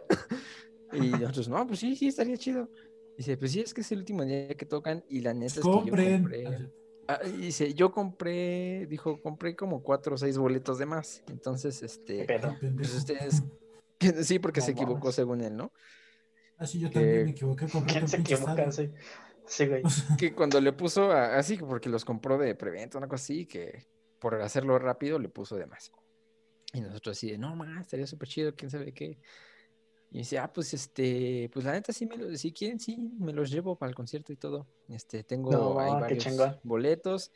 Y 0.93 1.09
nosotros, 1.11 1.49
no, 1.49 1.67
pues 1.67 1.81
sí, 1.81 1.97
sí, 1.97 2.09
estaría 2.09 2.37
chido. 2.37 2.69
Dice, 3.17 3.37
pues 3.37 3.53
sí, 3.53 3.61
es 3.61 3.75
que 3.75 3.83
es 3.83 3.93
el 3.93 3.99
último 3.99 4.25
día 4.25 4.49
que 4.49 4.67
tocan 4.67 5.05
y 5.09 5.21
la 5.21 5.35
neta 5.35 5.47
es 5.47 5.55
que 5.55 5.61
yo 5.61 5.73
Compren. 5.73 6.23
compré... 6.23 6.71
Ah, 7.07 7.21
y 7.27 7.33
dice, 7.33 7.75
yo 7.75 7.91
compré, 7.91 8.87
dijo, 8.87 9.21
compré 9.21 9.57
como 9.57 9.83
cuatro 9.83 10.15
o 10.15 10.19
seis 10.19 10.39
boletos 10.39 10.79
de 10.79 10.87
más. 10.87 11.25
Entonces, 11.29 11.81
¿Qué 11.81 11.87
este, 11.87 12.27
pues 12.77 12.95
ustedes, 12.95 13.43
sí, 14.23 14.39
porque 14.39 14.61
No 14.61 14.67
se 14.67 14.73
equivocó 14.73 15.13
según 15.13 15.41
él, 15.43 15.57
¿no? 15.57 15.73
Ah, 16.57 16.67
sí, 16.67 16.81
yo 16.81 16.89
que- 16.89 16.95
también 16.95 17.25
me 17.25 17.31
equivoqué. 17.31 17.69
compré 17.69 17.93
¿Quién 17.95 18.09
se 18.09 18.17
equivoca? 18.19 18.71
Sí, 18.73 18.91
sí, 19.47 19.67
güey. 19.67 19.83
Que 20.19 20.35
cuando 20.35 20.61
le 20.61 20.73
puso 20.73 21.11
a- 21.11 21.37
así, 21.39 21.57
porque 21.57 21.89
los 21.89 22.05
compró 22.05 22.39
de 22.39 22.55
preventa, 22.55 22.99
una 22.99 23.09
cosa 23.09 23.23
así, 23.25 23.47
que 23.47 23.87
por 24.19 24.35
hacerlo 24.43 24.79
rápido 24.79 25.19
le 25.19 25.29
puso 25.29 25.57
de 25.57 25.67
más. 25.67 25.91
Y 26.73 26.81
nosotros 26.81 27.17
así 27.17 27.31
de, 27.31 27.39
no, 27.39 27.57
más, 27.57 27.81
estaría 27.81 28.07
súper 28.07 28.29
chido, 28.29 28.55
quién 28.55 28.71
sabe 28.71 28.93
qué. 28.93 29.19
Y 30.13 30.19
dice, 30.19 30.39
ah, 30.39 30.53
pues 30.53 30.75
este, 30.75 31.49
pues 31.53 31.65
la 31.65 31.73
neta 31.73 31.93
sí 31.93 32.05
me 32.05 32.17
lo, 32.17 32.37
si 32.37 32.53
quieren, 32.53 32.81
sí, 32.81 32.99
me 33.19 33.33
los 33.33 33.51
llevo 33.51 33.77
para 33.77 33.91
el 33.91 33.95
concierto 33.97 34.33
y 34.33 34.37
todo. 34.37 34.67
Este, 34.89 35.23
tengo 35.25 35.51
No, 35.51 35.81
ahí 35.81 35.95
varios 35.95 36.27
boletos 36.63 37.31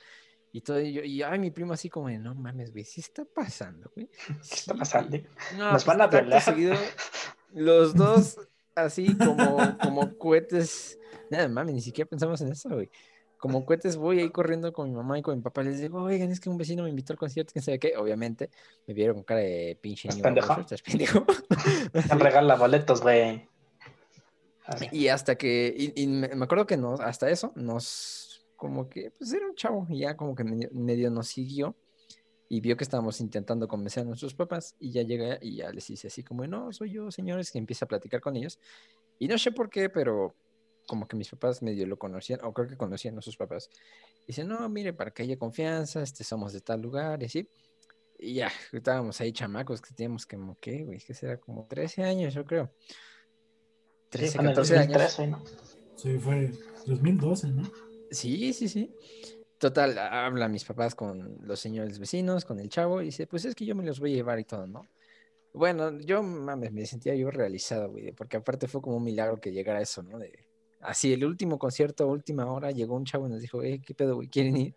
y 0.55 0.61
todo. 0.61 0.81
Y, 0.81 0.93
yo, 0.93 1.03
y 1.03 1.21
ay, 1.23 1.41
mi 1.41 1.51
primo 1.51 1.73
así 1.73 1.91
como 1.91 2.09
de, 2.09 2.19
no 2.19 2.33
mames, 2.33 2.71
güey, 2.71 2.85
¿sí 2.85 3.01
está 3.01 3.25
pasando, 3.25 3.91
güey? 3.95 4.09
¿Qué 4.27 4.55
está 4.55 4.73
Sí, 4.73 4.79
pasando? 4.79 5.19
No, 5.59 5.73
Nos 5.73 5.85
pues, 5.85 5.87
van 5.87 6.01
a 6.01 6.07
violar. 6.07 6.41
seguido, 6.41 6.75
los 7.53 7.95
dos 7.95 8.39
así 8.77 9.17
como, 9.19 9.77
como 9.79 10.17
cohetes. 10.17 10.97
Nada, 11.29 11.49
mames, 11.49 11.75
ni 11.75 11.81
siquiera 11.81 12.09
pensamos 12.09 12.41
en 12.41 12.53
eso, 12.53 12.69
güey. 12.69 12.89
Como 13.37 13.67
cohetes 13.67 13.97
voy 13.97 14.21
ahí 14.21 14.31
corriendo 14.31 14.73
con 14.73 14.89
mi 14.89 14.95
mamá 14.95 15.19
y 15.19 15.23
con 15.23 15.37
mi 15.37 15.43
papá. 15.43 15.65
Les 15.65 15.81
digo, 15.81 16.01
oigan, 16.01 16.31
es 16.31 16.39
que 16.39 16.49
un 16.49 16.57
vecino 16.57 16.85
me 16.85 16.89
invitó 16.91 17.13
al 17.13 17.19
concierto, 17.19 17.53
quién 17.53 17.65
sabe 17.65 17.81
qué. 17.81 17.97
Obviamente, 17.97 18.49
me 18.87 18.95
vieron 18.95 19.17
con 19.17 19.25
cara 19.25 19.41
de 19.41 19.77
pinche 19.83 20.09
¿Estás 20.09 20.23
niño 20.33 20.65
pendejo? 20.85 21.27
regala 22.19 22.55
boletos, 22.55 23.03
güey. 23.03 23.49
Y 24.93 25.09
hasta 25.09 25.35
que, 25.35 25.93
y, 25.97 26.07
me 26.07 26.27
acuerdo 26.45 26.65
que 26.65 26.77
nos, 26.77 27.01
hasta 27.01 27.29
eso, 27.29 27.53
nos, 27.57 28.34
como 28.57 28.89
que, 28.89 29.11
pues 29.11 29.33
era 29.33 29.47
un 29.47 29.55
chavo, 29.55 29.87
y 29.89 30.01
ya 30.01 30.17
como 30.17 30.35
que 30.35 30.45
medio, 30.45 30.69
medio 30.73 31.11
nos 31.11 31.29
siguió 31.29 31.77
y 32.49 32.61
vio 32.61 32.77
que 32.77 32.85
estábamos 32.85 33.21
intentando 33.21 33.67
convencer 33.67 34.03
a 34.03 34.07
nuestros 34.07 34.35
papás 34.35 34.77
y 34.79 34.93
ya 34.93 35.03
llega 35.03 35.39
y 35.41 35.57
ya 35.57 35.71
les 35.71 35.87
dice 35.89 36.09
así 36.09 36.23
como, 36.23 36.47
no, 36.47 36.73
soy 36.73 36.93
yo, 36.93 37.11
señores, 37.11 37.51
que 37.51 37.59
empieza 37.59 37.85
a 37.85 37.89
platicar 37.89 38.21
con 38.21 38.37
ellos. 38.37 38.59
Y 39.19 39.29
no 39.29 39.39
sé 39.39 39.51
por 39.53 39.71
qué, 39.71 39.89
pero 39.89 40.35
como 40.87 41.09
que 41.09 41.17
mis 41.17 41.31
papás 41.31 41.63
medio 41.63 41.87
lo 41.87 41.99
conocían, 41.99 42.41
o 42.45 42.53
creo 42.53 42.69
que 42.69 42.77
conocían 42.77 43.17
a 43.19 43.23
sus 43.23 43.37
papás. 43.37 43.71
Dice, 44.27 44.45
no, 44.45 44.69
mire, 44.69 44.93
para 44.93 45.11
que 45.11 45.23
haya 45.23 45.39
confianza, 45.39 46.03
este, 46.03 46.25
somos 46.25 46.53
de 46.53 46.61
tal 46.61 46.81
lugar 46.81 47.23
y 47.23 47.27
así. 47.27 47.49
Y 48.19 48.35
ya, 48.35 48.53
estábamos 48.73 49.21
ahí 49.21 49.33
chamacos 49.33 49.81
que 49.81 49.95
teníamos 49.95 50.27
que, 50.27 50.37
como, 50.37 50.57
¿qué, 50.61 50.85
güey? 50.85 50.99
Que 50.99 51.15
será 51.15 51.39
como 51.39 51.67
13 51.67 52.05
años, 52.05 52.35
yo 52.35 52.45
creo. 52.45 52.71
Sí, 54.11 54.19
13, 54.19 54.33
fue 54.33 54.45
en 54.45 54.51
el 54.51 54.55
14 54.55 54.79
años. 54.79 54.93
2013, 55.17 55.27
¿no? 55.27 55.43
Sí, 55.97 56.19
fue 56.19 56.53
2012, 56.87 57.49
¿no? 57.49 57.71
Sí, 58.15 58.53
sí, 58.53 58.69
sí. 58.69 58.95
Total, 59.59 59.97
habla 59.99 60.49
mis 60.49 60.65
papás 60.65 60.95
con 60.95 61.39
los 61.43 61.59
señores 61.61 61.99
vecinos, 61.99 62.45
con 62.45 62.59
el 62.61 62.69
chavo, 62.69 63.01
y 63.01 63.07
dice, 63.07 63.27
pues 63.27 63.45
es 63.45 63.55
que 63.55 63.65
yo 63.65 63.75
me 63.75 63.85
los 63.85 64.01
voy 64.01 64.13
a 64.13 64.17
llevar 64.17 64.39
y 64.39 64.45
todo, 64.45 64.67
¿no? 64.67 64.87
Bueno, 65.53 66.01
yo, 66.01 66.23
mames, 66.23 66.73
me 66.73 66.85
sentía 66.85 67.15
yo 67.15 67.31
realizado, 67.31 67.91
güey, 67.91 68.13
porque 68.13 68.37
aparte 68.37 68.67
fue 68.67 68.83
como 68.83 68.97
un 68.97 69.05
milagro 69.05 69.41
que 69.41 69.53
llegara 69.53 69.81
eso, 69.81 70.03
¿no? 70.03 70.19
De, 70.19 70.47
así, 70.81 71.13
el 71.13 71.25
último 71.25 71.59
concierto, 71.59 72.07
última 72.09 72.51
hora, 72.53 72.73
llegó 72.73 72.97
un 72.97 73.05
chavo 73.05 73.27
y 73.27 73.31
nos 73.31 73.41
dijo, 73.41 73.63
eh, 73.63 73.81
¿qué 73.85 73.95
pedo, 73.95 74.17
güey? 74.17 74.29
¿Quieren 74.29 74.57
ir? 74.57 74.77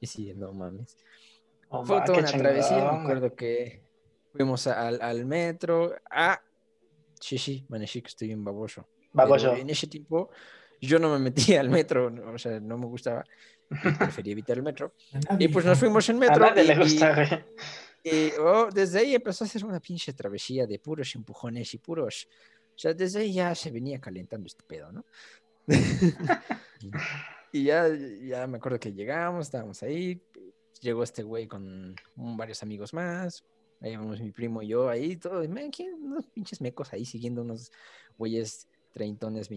Y 0.00 0.06
sí, 0.06 0.32
no 0.34 0.52
mames. 0.52 0.96
Oh, 1.70 1.84
Fue 1.84 2.00
toda 2.02 2.18
una 2.18 2.30
travesía, 2.30 2.92
me 2.92 2.98
acuerdo 3.00 3.34
que 3.34 3.82
fuimos 4.32 4.66
al, 4.66 5.00
al 5.02 5.24
metro. 5.26 5.94
Ah, 6.10 6.40
sí, 7.20 7.38
sí, 7.38 7.66
manecí 7.68 8.00
que 8.02 8.08
estoy 8.08 8.28
bien 8.28 8.44
baboso. 8.44 8.86
Pero 9.12 9.12
Baboso. 9.12 9.54
en 9.54 9.68
ese 9.70 9.86
tiempo 9.86 10.30
yo 10.80 10.98
no 10.98 11.10
me 11.12 11.18
metía 11.18 11.60
al 11.60 11.70
metro, 11.70 12.10
no, 12.10 12.32
o 12.32 12.38
sea, 12.38 12.60
no 12.60 12.78
me 12.78 12.86
gustaba, 12.86 13.24
y 13.70 13.90
prefería 13.92 14.32
evitar 14.32 14.56
el 14.56 14.62
metro. 14.62 14.94
A 15.12 15.18
nadie, 15.32 15.46
Y 15.46 15.48
pues 15.48 15.64
nos 15.64 15.76
¿no? 15.76 15.80
fuimos 15.80 16.08
en 16.08 16.16
A 16.16 16.20
metro. 16.20 16.40
nadie 16.40 16.64
le 16.64 16.74
y- 16.74 16.78
gusta, 16.78 17.14
güey. 17.14 17.44
y, 18.04 18.30
oh, 18.40 18.68
desde 18.72 19.00
ahí 19.00 19.14
empezó 19.14 19.44
a 19.44 19.46
hacer 19.46 19.64
una 19.64 19.80
pinche 19.80 20.12
travesía 20.12 20.66
de 20.66 20.78
puros 20.78 21.14
empujones 21.14 21.72
y 21.74 21.78
puros. 21.78 22.28
O 22.74 22.78
sea, 22.78 22.94
desde 22.94 23.20
ahí 23.20 23.32
ya 23.34 23.54
se 23.54 23.70
venía 23.72 24.00
calentando 24.00 24.46
este 24.46 24.62
pedo, 24.64 24.92
¿no? 24.92 25.04
y 27.52 27.64
ya, 27.64 27.88
ya 27.88 28.46
me 28.46 28.58
acuerdo 28.58 28.78
que 28.78 28.92
llegamos, 28.92 29.46
estábamos 29.46 29.82
ahí. 29.82 30.20
Llegó 30.80 31.02
este 31.02 31.22
güey 31.24 31.46
con 31.48 31.94
varios 32.14 32.62
amigos 32.62 32.94
más. 32.94 33.44
Ahí 33.80 33.96
vamos 33.96 34.20
mi 34.20 34.30
primo 34.32 34.62
y 34.62 34.68
yo 34.68 34.88
ahí, 34.88 35.16
todo. 35.16 35.42
y, 35.42 35.48
man, 35.48 35.70
¿quién? 35.70 35.94
Unos 35.94 36.26
pinches 36.26 36.60
mecos 36.60 36.92
ahí 36.92 37.04
siguiendo 37.04 37.42
unos 37.42 37.70
güeyes 38.16 38.68
treintones, 38.92 39.50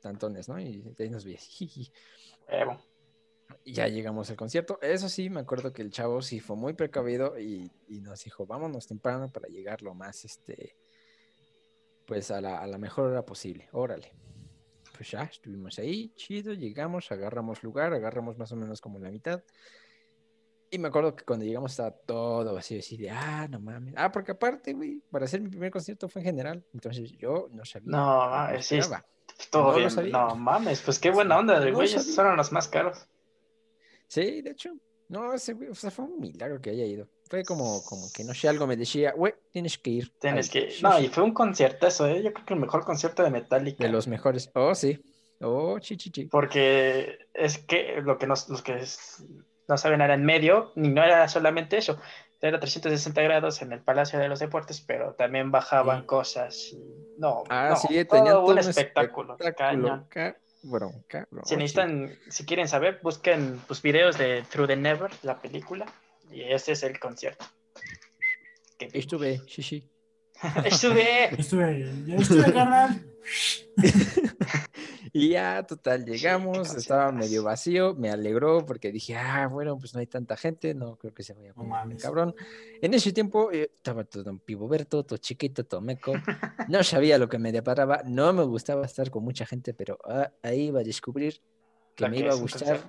veintitantones, 0.00 0.48
¿no? 0.48 0.58
Y 0.58 0.80
de 0.80 1.04
ahí 1.04 1.10
nos 1.10 1.24
jiji. 1.24 1.92
Huevo. 2.48 2.80
Y 3.64 3.72
ya 3.72 3.88
llegamos 3.88 4.30
al 4.30 4.36
concierto. 4.36 4.78
Eso 4.80 5.08
sí, 5.08 5.28
me 5.28 5.40
acuerdo 5.40 5.72
que 5.72 5.82
el 5.82 5.90
chavo 5.90 6.22
sí 6.22 6.40
fue 6.40 6.56
muy 6.56 6.72
precavido 6.72 7.38
y, 7.38 7.70
y 7.88 8.00
nos 8.00 8.24
dijo, 8.24 8.46
vámonos 8.46 8.86
temprano 8.86 9.28
para 9.28 9.48
llegar 9.48 9.82
lo 9.82 9.94
más, 9.94 10.24
este, 10.24 10.76
pues 12.06 12.30
a 12.30 12.40
la, 12.40 12.58
a 12.58 12.66
la 12.66 12.78
mejor 12.78 13.06
hora 13.06 13.24
posible. 13.24 13.68
Órale. 13.72 14.12
Pues 14.96 15.10
ya, 15.10 15.22
estuvimos 15.22 15.78
ahí, 15.78 16.12
chido, 16.14 16.52
llegamos, 16.52 17.10
agarramos 17.10 17.62
lugar, 17.62 17.92
agarramos 17.92 18.36
más 18.38 18.52
o 18.52 18.56
menos 18.56 18.80
como 18.80 18.98
la 18.98 19.10
mitad. 19.10 19.42
Y 20.72 20.78
me 20.78 20.88
acuerdo 20.88 21.16
que 21.16 21.24
cuando 21.24 21.44
llegamos 21.44 21.72
estaba 21.72 21.90
todo 21.90 22.54
vacío, 22.54 22.78
así 22.78 22.96
de, 22.96 23.10
ah, 23.10 23.48
no 23.50 23.58
mames. 23.58 23.94
Ah, 23.96 24.12
porque 24.12 24.32
aparte, 24.32 24.72
güey, 24.72 25.02
para 25.10 25.24
hacer 25.24 25.40
mi 25.40 25.48
primer 25.48 25.72
concierto 25.72 26.08
fue 26.08 26.22
en 26.22 26.26
general. 26.26 26.64
Entonces 26.72 27.10
yo 27.12 27.48
no 27.50 27.64
sabía. 27.64 27.90
No, 27.90 28.48
no 28.48 28.54
esperaba. 28.56 29.04
Todo 29.50 29.62
No 29.64 29.70
lo 29.72 29.76
bien. 29.78 29.90
sabía. 29.90 30.12
No 30.12 30.34
mames, 30.36 30.82
pues 30.82 30.98
qué 30.98 31.10
buena 31.10 31.38
onda, 31.38 31.58
No 31.60 31.72
güey. 31.74 31.86
Esos 31.86 32.14
fueron 32.14 32.36
los 32.36 32.52
más 32.52 32.68
caros. 32.68 33.06
Sí, 34.08 34.42
de 34.42 34.50
hecho. 34.50 34.70
No, 35.08 35.32
ese 35.32 35.54
güey, 35.54 35.68
o 35.70 35.74
sea, 35.74 35.90
fue 35.90 36.04
un 36.04 36.20
milagro 36.20 36.60
que 36.60 36.70
haya 36.70 36.84
ido. 36.84 37.08
Fue 37.28 37.44
como, 37.44 37.82
como 37.84 38.06
que 38.12 38.22
no 38.22 38.32
sé, 38.34 38.48
algo 38.48 38.66
me 38.66 38.76
decía, 38.76 39.12
güey, 39.12 39.34
tienes 39.50 39.78
que 39.78 39.90
ir. 39.90 40.12
Tienes 40.20 40.50
que. 40.50 40.72
No, 40.82 40.98
sí". 40.98 41.06
y 41.06 41.08
fue 41.08 41.24
un 41.24 41.32
concierto 41.34 41.86
eso, 41.86 42.06
¿eh? 42.06 42.22
Yo 42.22 42.32
creo 42.32 42.46
que 42.46 42.54
el 42.54 42.60
mejor 42.60 42.84
concierto 42.84 43.22
de 43.22 43.30
Metallica. 43.30 43.82
De 43.84 43.90
los 43.90 44.06
mejores. 44.06 44.50
Oh, 44.54 44.74
sí. 44.74 45.00
Oh, 45.40 45.78
chi, 45.78 45.96
chi, 45.96 46.10
chi. 46.10 46.24
Porque 46.26 47.18
es 47.34 47.58
que 47.58 48.00
lo 48.02 48.18
que 48.18 48.26
nos, 48.26 48.48
los 48.48 48.62
que 48.62 48.84
no 49.68 49.78
saben 49.78 50.00
era 50.00 50.14
en 50.14 50.24
medio, 50.24 50.72
ni 50.76 50.88
no 50.90 51.02
era 51.02 51.26
solamente 51.28 51.78
eso. 51.78 51.98
Era 52.42 52.58
360 52.58 53.20
grados 53.22 53.60
en 53.60 53.72
el 53.72 53.80
Palacio 53.80 54.18
de 54.18 54.28
los 54.28 54.38
Deportes, 54.38 54.80
pero 54.80 55.12
también 55.14 55.50
bajaban 55.50 56.00
Sí. 56.00 56.06
cosas. 56.06 56.68
y- 56.72 56.78
No, 57.18 57.44
Ah, 57.50 57.68
no, 57.70 57.76
sí, 57.76 58.04
todo 58.06 58.46
un 58.46 58.58
espectáculo. 58.58 59.36
cañón. 59.56 60.06
Cabrón. 60.08 61.04
Si 61.44 61.50
sí. 61.50 61.56
necesitan, 61.56 62.14
si 62.30 62.44
quieren 62.46 62.66
saber, 62.68 63.00
busquen 63.02 63.60
pues, 63.66 63.82
videos 63.82 64.16
de 64.18 64.42
Through 64.50 64.68
the 64.68 64.76
Never, 64.76 65.10
la 65.22 65.38
película, 65.38 65.86
y 66.30 66.42
ese 66.42 66.72
es 66.72 66.82
el 66.82 66.98
concierto. 66.98 67.44
Estuve, 68.78 69.40
sí, 69.46 69.62
sí. 69.62 69.90
Estuve. 70.64 71.34
Estuve, 71.38 71.86
ya 72.06 72.16
estuve, 72.16 72.52
carnal. 72.52 73.04
Y 75.12 75.30
ya, 75.30 75.64
total, 75.64 76.04
llegamos, 76.04 76.74
estaba 76.74 77.10
medio 77.10 77.42
vacío, 77.42 77.94
me 77.94 78.10
alegró 78.10 78.64
porque 78.64 78.92
dije, 78.92 79.16
ah, 79.16 79.48
bueno, 79.48 79.76
pues 79.78 79.94
no 79.94 80.00
hay 80.00 80.06
tanta 80.06 80.36
gente, 80.36 80.74
no 80.74 80.96
creo 80.96 81.12
que 81.12 81.22
se 81.22 81.34
vaya 81.34 81.50
a 81.50 81.54
poner 81.54 81.96
cabrón. 81.98 82.34
En 82.80 82.94
ese 82.94 83.12
tiempo 83.12 83.50
eh, 83.50 83.70
estaba 83.74 84.04
todo 84.04 84.30
un 84.30 84.38
piboberto, 84.38 85.04
todo 85.04 85.16
chiquito, 85.18 85.64
todo 85.64 85.80
meco, 85.80 86.12
no 86.68 86.82
sabía 86.84 87.18
lo 87.18 87.28
que 87.28 87.38
me 87.38 87.50
deparaba, 87.52 88.02
no 88.04 88.32
me 88.32 88.44
gustaba 88.44 88.86
estar 88.86 89.10
con 89.10 89.24
mucha 89.24 89.46
gente, 89.46 89.74
pero 89.74 89.98
ah, 90.04 90.30
ahí 90.42 90.66
iba 90.66 90.80
a 90.80 90.84
descubrir 90.84 91.40
que 91.96 92.04
la 92.04 92.10
me 92.10 92.16
que 92.16 92.22
iba 92.24 92.32
a 92.32 92.36
gustar 92.36 92.80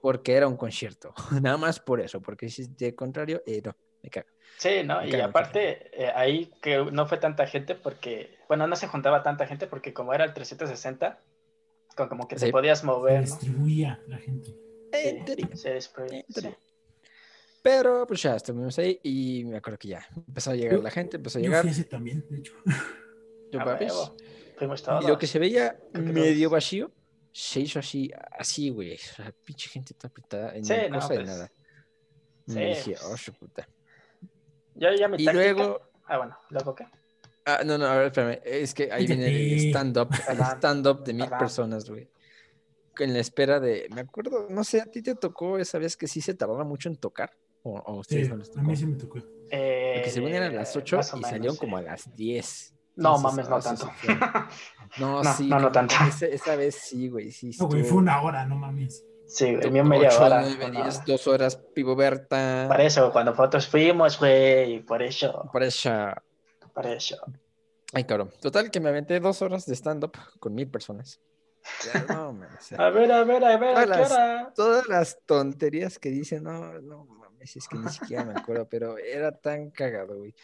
porque 0.00 0.34
era 0.34 0.46
un 0.46 0.56
concierto, 0.56 1.14
nada 1.42 1.56
más 1.56 1.80
por 1.80 2.00
eso, 2.00 2.20
porque 2.20 2.50
si 2.50 2.66
de 2.66 2.94
contrario, 2.94 3.42
eh, 3.46 3.62
no, 3.64 3.74
me 4.02 4.10
cago. 4.10 4.28
Sí, 4.58 4.82
¿no? 4.84 5.00
Me 5.00 5.08
Y 5.08 5.10
cago, 5.10 5.24
aparte, 5.24 5.90
eh, 5.92 6.12
ahí 6.14 6.52
que 6.60 6.84
no 6.92 7.06
fue 7.06 7.18
tanta 7.18 7.46
gente 7.46 7.74
porque, 7.74 8.38
bueno, 8.46 8.66
no 8.66 8.76
se 8.76 8.86
juntaba 8.86 9.22
tanta 9.22 9.46
gente 9.46 9.66
porque 9.66 9.94
como 9.94 10.12
era 10.12 10.24
el 10.24 10.34
360, 10.34 11.08
con 11.08 11.33
como 11.94 12.26
que 12.28 12.36
te 12.36 12.46
Sí. 12.46 12.52
podías 12.52 12.80
Se 12.80 12.86
mover, 12.86 13.14
¿no? 13.14 13.20
distribuía 13.20 14.02
la 14.08 14.18
gente. 14.18 14.54
En 14.92 15.24
teoría. 15.24 15.48
se 15.56 15.74
despre- 15.74 16.12
En 16.12 16.24
sí. 16.28 16.32
teoría. 16.32 16.58
Pero 17.62 18.06
pues 18.06 18.22
ya 18.22 18.36
estuvimos 18.36 18.78
ahí 18.78 19.00
y 19.02 19.44
me 19.44 19.56
acuerdo 19.56 19.78
que 19.78 19.88
ya 19.88 20.06
empezó 20.14 20.50
a 20.50 20.54
llegar 20.54 20.76
Yo- 20.76 20.82
la 20.82 20.90
gente, 20.90 21.16
empezó 21.16 21.38
a 21.38 21.40
Yo 21.42 21.46
llegar. 21.48 21.62
fui 21.62 21.70
ese 21.70 21.84
también, 21.84 22.24
de 22.28 22.38
hecho. 22.38 22.52
tú, 23.50 23.58
A 23.60 23.64
papis, 23.64 23.90
huevo. 23.90 24.16
Fuimos 24.58 24.84
Y 25.02 25.06
lo 25.08 25.18
que 25.18 25.26
se 25.26 25.38
veía 25.38 25.76
medio 25.94 26.48
todos. 26.48 26.52
vacío 26.52 26.92
se 27.32 27.60
hizo 27.60 27.78
así, 27.80 28.10
así, 28.38 28.70
güey. 28.70 28.94
O 28.94 28.98
sea, 28.98 29.32
pinche 29.44 29.68
gente 29.68 29.92
está 29.94 30.06
apretada 30.08 30.54
en 30.54 30.64
Sí, 30.64 30.74
cosa 30.74 30.88
no, 30.90 31.08
de 31.08 31.16
pues, 31.16 31.26
nada. 31.28 31.52
Y 32.46 32.52
sí, 32.52 32.58
dije, 32.60 32.90
pues. 32.92 33.04
oh, 33.04 33.16
su 33.16 33.32
puta. 33.32 33.68
Yo 34.74 34.92
ya 34.94 35.08
me 35.08 35.16
Y 35.20 35.24
luego, 35.24 35.80
Ah, 36.06 36.18
bueno, 36.18 36.38
¿luego 36.50 36.74
qué? 36.74 36.86
Ah, 37.46 37.60
no, 37.64 37.78
no, 37.78 37.86
a 37.86 37.96
ver, 37.96 38.06
espérame. 38.06 38.40
Es 38.44 38.74
que 38.74 38.90
ahí 38.92 39.06
viene 39.06 39.26
el 39.26 39.58
stand-up, 39.70 40.08
el 40.28 40.38
stand-up 40.40 41.04
de 41.04 41.12
mil 41.14 41.28
personas, 41.28 41.88
güey. 41.88 42.08
En 42.98 43.12
la 43.12 43.18
espera 43.18 43.58
de, 43.58 43.88
me 43.92 44.02
acuerdo, 44.02 44.46
no 44.50 44.62
sé, 44.62 44.80
¿a 44.80 44.86
ti 44.86 45.02
te 45.02 45.14
tocó 45.16 45.58
esa 45.58 45.78
vez 45.78 45.96
que 45.96 46.06
sí 46.06 46.20
se 46.20 46.34
tardaba 46.34 46.62
mucho 46.64 46.88
en 46.88 46.96
tocar? 46.96 47.32
¿O, 47.62 47.72
o 47.72 48.00
a 48.00 48.04
Sí, 48.04 48.20
ustedes 48.22 48.28
no 48.28 48.36
les 48.36 48.56
a 48.56 48.62
mí 48.62 48.76
sí 48.76 48.86
me 48.86 48.96
tocó. 48.96 49.18
Eh, 49.50 49.92
Porque 49.96 50.10
según 50.10 50.30
eran 50.32 50.52
a 50.52 50.56
las 50.56 50.76
8 50.76 50.96
más 50.98 51.12
o 51.12 51.16
y 51.16 51.20
menos, 51.20 51.30
salieron 51.30 51.54
sí. 51.54 51.60
como 51.60 51.76
a 51.78 51.82
las 51.82 52.14
10. 52.14 52.74
No 52.96 53.16
Entonces, 53.16 53.48
mames, 53.48 53.48
no 53.48 53.56
ah, 53.56 53.60
tanto. 53.60 53.90
No, 55.00 55.22
No, 55.24 55.34
sí. 55.34 55.48
no, 55.48 55.58
no 55.58 55.72
tanto. 55.72 55.94
Esa, 56.08 56.26
esa 56.26 56.54
vez 56.54 56.76
sí, 56.76 57.08
güey, 57.08 57.32
sí. 57.32 57.50
No, 57.58 57.66
güey, 57.66 57.82
fue 57.82 57.98
una 57.98 58.22
hora, 58.22 58.46
no 58.46 58.54
mames. 58.56 59.04
Sí, 59.26 59.46
güey, 59.46 59.56
ocho, 59.56 59.70
mío 59.72 59.84
media 59.84 60.10
hora. 60.20 60.42
nueve, 60.42 60.66
una 60.66 60.82
diez, 60.82 60.96
hora. 60.96 61.04
dos 61.06 61.26
horas, 61.26 61.56
Pivo 61.74 61.96
Berta. 61.96 62.66
Por 62.68 62.80
eso, 62.80 63.10
cuando 63.10 63.32
nosotros 63.32 63.66
fuimos, 63.66 64.18
güey, 64.20 64.80
por 64.84 65.02
eso, 65.02 65.48
Por 65.52 65.64
eso. 65.64 65.90
Por 66.74 66.86
eso. 66.86 67.16
Ay, 67.92 68.04
cabrón. 68.04 68.30
Total, 68.40 68.70
que 68.70 68.80
me 68.80 68.88
aventé 68.88 69.20
dos 69.20 69.40
horas 69.42 69.66
de 69.66 69.74
stand-up 69.74 70.12
con 70.40 70.54
mil 70.54 70.68
personas. 70.68 71.20
Ya, 71.92 72.04
no, 72.14 72.32
mames, 72.34 72.72
A 72.72 72.90
ver, 72.90 73.10
a 73.12 73.24
ver, 73.24 73.44
a 73.44 73.56
ver, 73.56 73.76
¿a 73.76 73.84
qué 73.84 73.90
Todas 73.92 74.54
todas 74.54 74.88
las 74.88 75.18
tonterías 75.24 75.98
que 75.98 76.10
dicen, 76.10 76.42
no, 76.42 76.80
no 76.82 77.04
mames, 77.06 77.56
es 77.56 77.68
que 77.68 77.78
ni 77.78 77.88
siquiera 77.88 78.24
me 78.24 78.32
acuerdo, 78.38 78.68
pero 78.68 78.98
era 78.98 79.32
tan 79.32 79.70
cagado, 79.70 80.18
güey. 80.18 80.34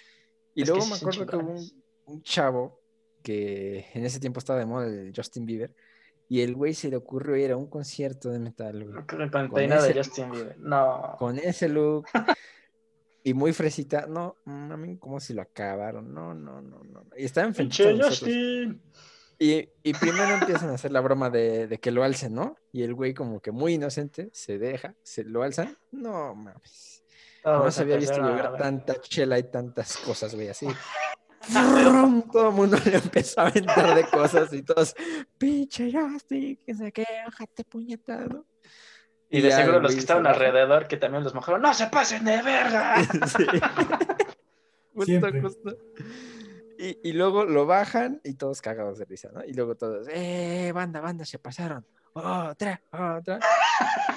Y 0.55 0.63
Es 0.63 0.69
luego 0.69 0.87
me 0.87 0.97
acuerdo 0.97 1.27
que 1.27 1.37
hubo 1.37 1.55
un, 2.07 2.23
chavo 2.23 2.81
que 3.23 3.87
en 3.93 4.05
ese 4.05 4.19
tiempo 4.19 4.39
estaba 4.39 4.59
de 4.59 4.67
moda, 4.67 4.87
el 4.87 5.13
Justin 5.15 5.45
Bieber, 5.45 5.75
y 6.29 6.41
el 6.43 6.55
güey 6.55 6.73
se 6.75 6.89
le 6.89 6.97
ocurrió 6.97 7.37
ir 7.37 7.51
a 7.53 7.57
un 7.57 7.67
concierto 7.69 8.31
de 8.31 8.39
metal, 8.39 8.85
güey, 8.85 9.05
Con 9.31 9.51
peinado 9.51 9.83
de 9.83 9.91
ese- 9.91 9.99
Justin 9.99 10.31
Bieber. 10.31 10.59
No. 10.59 11.17
con 11.19 11.39
ese 11.39 11.69
look 11.69 12.07
y 13.23 13.35
muy 13.35 13.53
fresita. 13.53 14.07
No, 14.07 14.37
mami, 14.45 14.99
como 14.99 15.21
si 15.21 15.35
lo 15.35 15.43
acabaron. 15.43 16.13
No, 16.13 16.35
no, 16.35 16.61
no, 16.61 16.83
no. 16.83 17.05
Y 17.17 17.25
estaba 17.25 17.47
enfrente 17.47 17.77
Pinche 17.77 17.85
de 17.87 17.95
nosotros. 17.95 18.19
Justin. 18.21 18.83
Y, 19.39 19.69
y 19.83 19.95
primero 19.95 20.35
empiezan 20.35 20.69
a 20.69 20.75
hacer 20.75 20.93
la 20.93 21.01
broma 21.01 21.31
de, 21.31 21.67
de 21.67 21.79
que 21.79 21.91
lo 21.91 22.05
alcen, 22.05 22.35
¿no? 22.35 22.57
Y 22.73 22.83
el 22.83 22.95
güey 22.95 23.15
como 23.15 23.41
que 23.41 23.53
muy 23.53 23.75
inocente 23.75 24.29
se 24.35 24.59
deja, 24.59 24.95
se 25.03 25.25
lo 25.25 25.43
alzan. 25.43 25.79
No, 25.91 26.35
mames. 26.35 27.03
No 27.45 27.71
se 27.71 27.83
había 27.83 27.97
visto 27.97 28.23
ver. 28.23 28.57
tanta 28.59 29.01
chela 29.01 29.39
y 29.39 29.45
tantas 29.45 29.97
cosas, 29.97 30.35
güey, 30.35 30.49
así. 30.49 30.67
Frum, 31.41 32.23
Todo 32.31 32.51
el 32.51 32.55
mundo 32.55 32.77
le 32.85 32.97
empezó 32.97 33.41
a 33.41 33.47
aventar 33.47 33.95
de 33.95 34.05
cosas 34.05 34.53
y 34.53 34.63
todos, 34.63 34.95
pinche 35.39 35.91
Justin, 35.91 36.59
que 36.67 36.75
sé 36.75 36.93
qué, 36.93 37.07
ojate 37.27 37.65
puñetado. 37.65 38.47
Y 39.31 39.41
de 39.41 39.49
ya 39.51 39.59
seguro 39.59 39.81
los 39.81 39.95
que 39.95 40.01
estaban 40.01 40.27
alrededor 40.27 40.89
que 40.89 40.97
también 40.97 41.23
los 41.23 41.35
mojaron. 41.35 41.63
¡No 41.63 41.73
se 41.73 41.87
pasen 41.87 42.25
de 42.25 42.43
verga! 42.43 42.97
Sí. 43.27 43.47
Justo, 44.93 45.29
justo. 45.41 45.79
Y, 46.79 46.99
y 47.09 47.13
luego 47.13 47.45
lo 47.45 47.65
bajan 47.65 48.21
y 48.25 48.35
todos 48.35 48.61
cagados 48.61 48.99
de 48.99 49.05
risa, 49.05 49.31
¿no? 49.33 49.45
Y 49.45 49.55
luego 49.55 49.77
todos, 49.77 50.09
¡eh, 50.11 50.73
banda, 50.75 51.01
banda, 51.01 51.25
se 51.25 51.39
pasaron! 51.39 51.87
¡Otra, 52.13 52.83
otra! 52.91 53.39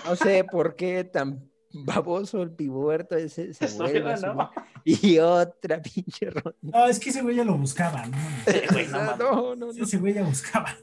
No 0.04 0.15
sé 0.15 0.43
por 0.43 0.76
qué 0.76 1.04
tan 1.04 1.49
baboso 1.73 2.41
el 2.41 2.52
pibuerto 2.52 3.15
ese 3.15 3.54
se 3.54 3.67
vuelve 3.78 4.15
¿no? 4.21 4.52
Y 4.84 5.17
otra 5.19 5.82
pinche 5.82 6.30
ronda. 6.30 6.58
No, 6.62 6.88
es 6.88 6.99
que 6.99 7.10
ese 7.10 7.21
güey 7.21 7.36
ya 7.36 7.43
lo 7.43 7.58
buscaba, 7.58 8.06
¿no? 8.06 8.17
Sí, 8.47 8.62
güey, 8.71 8.88
no 8.88 9.04
no, 9.17 9.56
no, 9.56 9.56
no. 9.56 9.71
Ese 9.71 9.97
güey 9.97 10.13
ya 10.13 10.23
buscaba. 10.23 10.76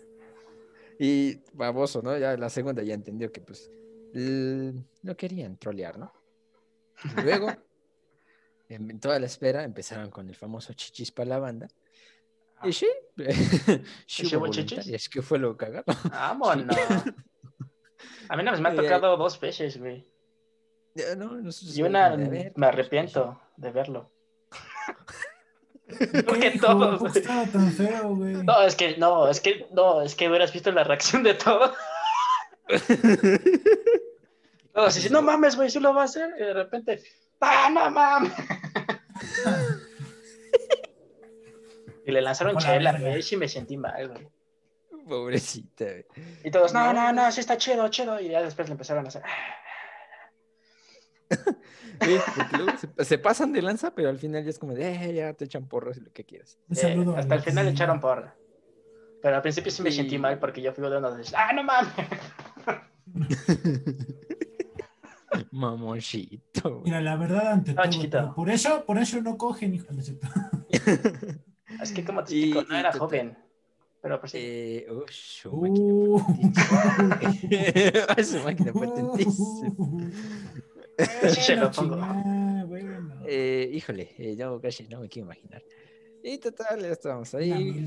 Y 0.99 1.41
baboso, 1.53 2.03
¿no? 2.03 2.17
Ya 2.17 2.37
la 2.37 2.49
segunda 2.49 2.83
ya 2.83 2.95
entendió 2.95 3.31
que 3.33 3.41
pues 3.41 3.71
lo 4.13 5.17
querían 5.17 5.57
trolear, 5.57 5.99
¿no? 5.99 6.13
Y 7.17 7.21
luego, 7.23 7.49
en 8.69 9.01
toda 9.01 9.19
la 9.19 9.27
espera, 9.27 9.65
empezaron 9.65 10.11
con 10.11 10.29
el 10.29 10.35
famoso 10.37 10.73
chichis 10.75 11.11
para 11.13 11.29
la 11.31 11.39
banda. 11.39 11.69
Y 12.63 12.73
sí, 12.73 12.89
sí 14.07 14.27
¿Sí 14.27 14.37
hubo 14.37 14.45
hubo 14.45 14.53
chichis? 14.53 14.71
voluntarias, 14.79 15.09
que 15.09 15.23
fue 15.23 15.39
lo 15.39 15.57
cagado. 15.57 15.85
Vámonos. 16.11 16.77
A 18.29 18.37
mí 18.37 18.43
no 18.45 18.53
me 18.59 18.69
ha 18.69 18.73
Eh, 18.73 18.77
tocado 18.77 19.17
dos 19.17 19.39
veces, 19.41 19.79
güey. 19.79 20.07
Ya, 20.95 21.15
no, 21.17 21.33
nosotros 21.41 21.77
Y 21.77 21.81
fue 21.81 21.89
una 21.89 22.17
ver, 22.17 22.29
me 22.29 22.51
pues, 22.51 22.69
arrepiento 22.69 23.41
de 23.57 23.71
verlo. 23.71 24.11
¿Qué, 25.87 26.23
Porque 26.23 26.51
todos, 26.61 26.99
¿Por 26.99 26.99
güey. 27.01 27.13
qué 27.13 27.19
estaba 27.19 27.47
tan 27.47 27.73
feo, 27.73 28.15
güey? 28.15 28.35
No, 28.45 28.63
es 28.63 28.77
que 28.77 28.97
no, 28.97 29.29
es 29.29 29.41
que 29.41 29.67
no, 29.73 30.03
es 30.03 30.15
que 30.15 30.29
hubieras 30.29 30.53
visto 30.53 30.71
la 30.71 30.85
reacción 30.85 31.23
de 31.25 31.35
todos. 31.35 31.77
Todos 34.73 34.95
dicen, 34.95 35.13
no 35.13 35.23
mames, 35.23 35.57
güey, 35.57 35.71
sí 35.71 35.81
lo 35.81 35.93
va 35.95 36.03
a 36.03 36.05
hacer. 36.05 36.31
Y 36.39 36.43
de 36.43 36.55
repente, 36.55 37.03
¡ah, 37.41 37.69
no 37.73 37.91
mames! 37.91 38.33
y 42.07 42.11
le 42.13 42.21
lanzaron 42.23 42.55
Con 42.55 42.63
la 42.63 42.69
chela, 42.71 42.99
güey, 42.99 43.23
y 43.31 43.37
me 43.37 43.49
sentí 43.49 43.77
mal, 43.77 44.09
güey. 44.09 44.29
Pobrecita, 45.09 45.85
güey. 45.85 46.05
Y 46.45 46.51
todos, 46.51 46.73
no, 46.73 46.93
No. 46.93 47.13
no, 47.13 47.15
no, 47.25 47.33
sí 47.33 47.41
está 47.41 47.57
chido, 47.57 47.87
chido. 47.89 48.21
Y 48.21 48.29
ya 48.29 48.43
después 48.43 48.69
le 48.69 48.73
empezaron 48.73 49.05
a 49.05 49.09
hacer. 49.09 49.23
Luego 52.57 52.73
se, 52.79 53.05
se 53.05 53.19
pasan 53.19 53.53
de 53.53 53.63
lanza, 53.63 53.95
pero 53.95 54.09
al 54.09 54.19
final 54.19 54.43
ya 54.45 54.51
es 54.51 54.59
como 54.59 54.75
de, 54.75 54.93
eh, 54.93 55.15
ya 55.15 55.33
te 55.35 55.45
echan 55.45 55.69
porros 55.69 55.97
y 55.99 56.01
lo 56.01 56.13
que 56.13 56.25
quieras. 56.25 56.59
Un 56.69 56.77
Eh, 56.79 57.15
hasta 57.19 57.35
el 57.35 57.43
final 57.43 57.67
le 57.67 57.73
echaron 57.73 58.01
porra. 58.01 58.35
Pero 59.23 59.37
al 59.37 59.43
principio 59.43 59.71
sí 59.71 59.83
me 59.83 59.91
Sí. 59.91 59.99
sentí 59.99 60.19
mal 60.19 60.39
porque 60.39 60.63
yo 60.63 60.73
fui 60.73 60.89
de 60.89 60.97
uno 60.97 61.15
de 61.15 61.23
¡ah, 61.37 61.53
no 61.53 61.63
mames! 61.63 61.93
Mamoncito. 65.53 66.83
Mira, 66.85 67.01
la 67.01 67.17
verdad, 67.17 67.53
ante 67.53 67.73
No, 67.75 67.83
todo. 68.11 68.35
Por 68.35 68.51
eso, 68.51 68.85
por 68.85 68.99
eso 68.99 69.21
no 69.23 69.37
cogen, 69.39 69.75
hijo 69.75 69.87
de 69.93 70.03
Es 71.83 71.93
que 71.93 72.05
como 72.05 72.25
te 72.25 72.35
Y- 72.35 72.45
explico, 72.51 72.73
no 72.73 72.79
era 72.79 72.93
joven. 72.93 73.37
Pero 74.03 74.19
pues 74.19 74.33
sí. 74.33 74.39
Eh, 74.41 74.87
su 75.11 75.51
Uh. 75.51 76.19
máquina. 76.21 78.07
Ay, 78.17 78.25
su 78.25 78.39
máquina 78.41 78.73
potentísima. 78.73 79.75
Sí, 81.01 81.41
se 81.41 81.57
lo 81.57 81.71
Bueno, 81.71 81.73
pongo. 81.73 81.95
chingada, 81.97 82.65
bueno. 82.67 83.23
Eh, 83.27 83.71
híjole, 83.73 84.11
eh, 84.19 84.37
yo 84.37 84.61
casi 84.61 84.87
no 84.87 85.01
me 85.01 85.09
quiero 85.09 85.25
imaginar. 85.29 85.63
Y 86.23 86.37
total, 86.37 86.79
ya 86.83 86.89
estábamos 86.89 87.35
ahí. 87.35 87.87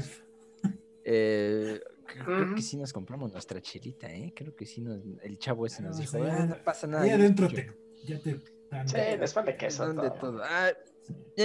Eh, 1.05 1.79
creo, 2.05 2.55
que 2.55 2.61
sí 2.61 2.77
nos 2.77 2.91
compramos 2.93 3.31
nuestra 3.31 3.61
chelita, 3.61 4.11
¿eh? 4.11 4.33
Creo 4.35 4.55
que 4.55 4.65
sí 4.65 4.81
nos, 4.81 4.99
el 5.21 5.37
chavo 5.37 5.65
ese 5.65 5.81
nos 5.83 5.97
Ah, 5.97 5.99
dijo, 6.01 6.17
sí, 6.17 6.23
"Ah, 6.29 6.45
no 6.45 6.63
pasa 6.63 6.87
nada. 6.87 7.07
Yo 7.07 7.15
adentro 7.15 7.47
escucho". 7.47 7.73
te, 7.73 8.05
ya 8.05 8.19
te 8.19 8.39
dan. 8.69 8.87
Sí, 8.87 8.97
después 9.19 9.45
de 9.45 9.55
queso. 9.57 9.93
De 9.93 10.09
todo. 10.11 10.41
Ah, 10.43 10.71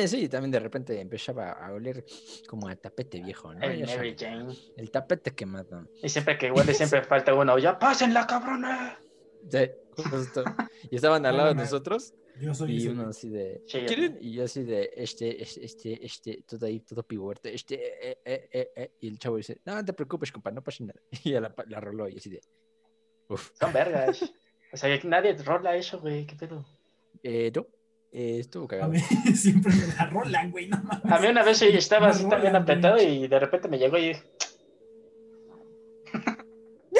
sí, 0.06 0.28
también 0.28 0.50
de 0.50 0.60
repente 0.60 1.00
empezaba 1.00 1.52
a 1.52 1.72
oler 1.72 2.04
como 2.46 2.68
a 2.68 2.76
tapete 2.76 3.20
viejo, 3.20 3.52
¿no? 3.54 3.62
El 3.62 3.84
Mary 3.86 4.14
Jane. 4.18 4.54
el 4.76 4.90
tapete 4.90 5.32
quemado. 5.32 5.88
Y 6.02 6.08
siempre 6.08 6.38
que 6.38 6.50
huele, 6.50 6.72
siempre 6.74 7.02
falta 7.02 7.34
uno. 7.34 7.58
¡Ya 7.58 7.78
pásenla, 7.78 8.26
cabrones! 8.26 8.94
Sí, 9.50 9.70
justo. 10.04 10.44
Y 10.90 10.96
estaban 10.96 11.24
al 11.26 11.36
lado 11.36 11.48
de 11.50 11.54
nosotros 11.56 12.14
Yo 12.40 12.54
soy 12.54 12.82
y 12.82 12.88
uno 12.88 13.08
así 13.08 13.28
de, 13.28 13.62
¿quieren? 13.68 14.18
Y 14.20 14.32
yo 14.34 14.44
así 14.44 14.62
de, 14.62 14.90
este, 14.96 15.42
este, 15.42 15.64
este, 15.64 16.04
este, 16.06 16.42
todo 16.46 16.66
ahí, 16.66 16.80
todo 16.80 17.02
pivote, 17.02 17.54
este, 17.54 18.10
eh, 18.10 18.18
eh, 18.24 18.48
eh, 18.52 18.70
eh. 18.76 18.90
Y 19.00 19.08
el 19.08 19.18
chavo 19.18 19.36
dice, 19.36 19.60
no, 19.64 19.74
no 19.74 19.84
te 19.84 19.92
preocupes, 19.92 20.30
compa, 20.32 20.50
no 20.50 20.62
pasa 20.62 20.84
nada. 20.84 21.00
Y 21.24 21.32
ya 21.32 21.40
la, 21.40 21.54
la 21.68 21.80
roló 21.80 22.08
y 22.08 22.16
así 22.16 22.30
de, 22.30 22.40
uff, 23.28 23.50
Son 23.58 23.72
vergas. 23.72 24.32
O 24.72 24.76
sea, 24.76 24.98
nadie 25.04 25.34
rola 25.34 25.74
eso, 25.76 25.98
güey. 26.00 26.26
¿Qué 26.26 26.36
pedo? 26.36 26.64
eh, 27.22 27.50
no, 27.54 27.66
eh, 28.12 28.38
estuvo 28.40 28.64
A 28.64 28.68
cagado. 28.68 28.90
mí 28.92 29.00
siempre 29.34 29.72
me 29.74 29.86
la 29.94 30.06
rolan, 30.06 30.50
güey, 30.50 30.68
no 30.68 30.76
mames. 30.82 31.12
A 31.12 31.18
mí 31.18 31.26
una 31.26 31.42
vez 31.42 31.60
yo 31.60 31.66
estaba 31.68 32.06
Me 32.08 32.12
así 32.12 32.28
también 32.28 32.54
apretado 32.56 32.94
güey. 32.94 33.24
y 33.24 33.28
de 33.28 33.38
repente 33.40 33.68
me 33.68 33.78
llegó 33.78 33.98
y 33.98 34.16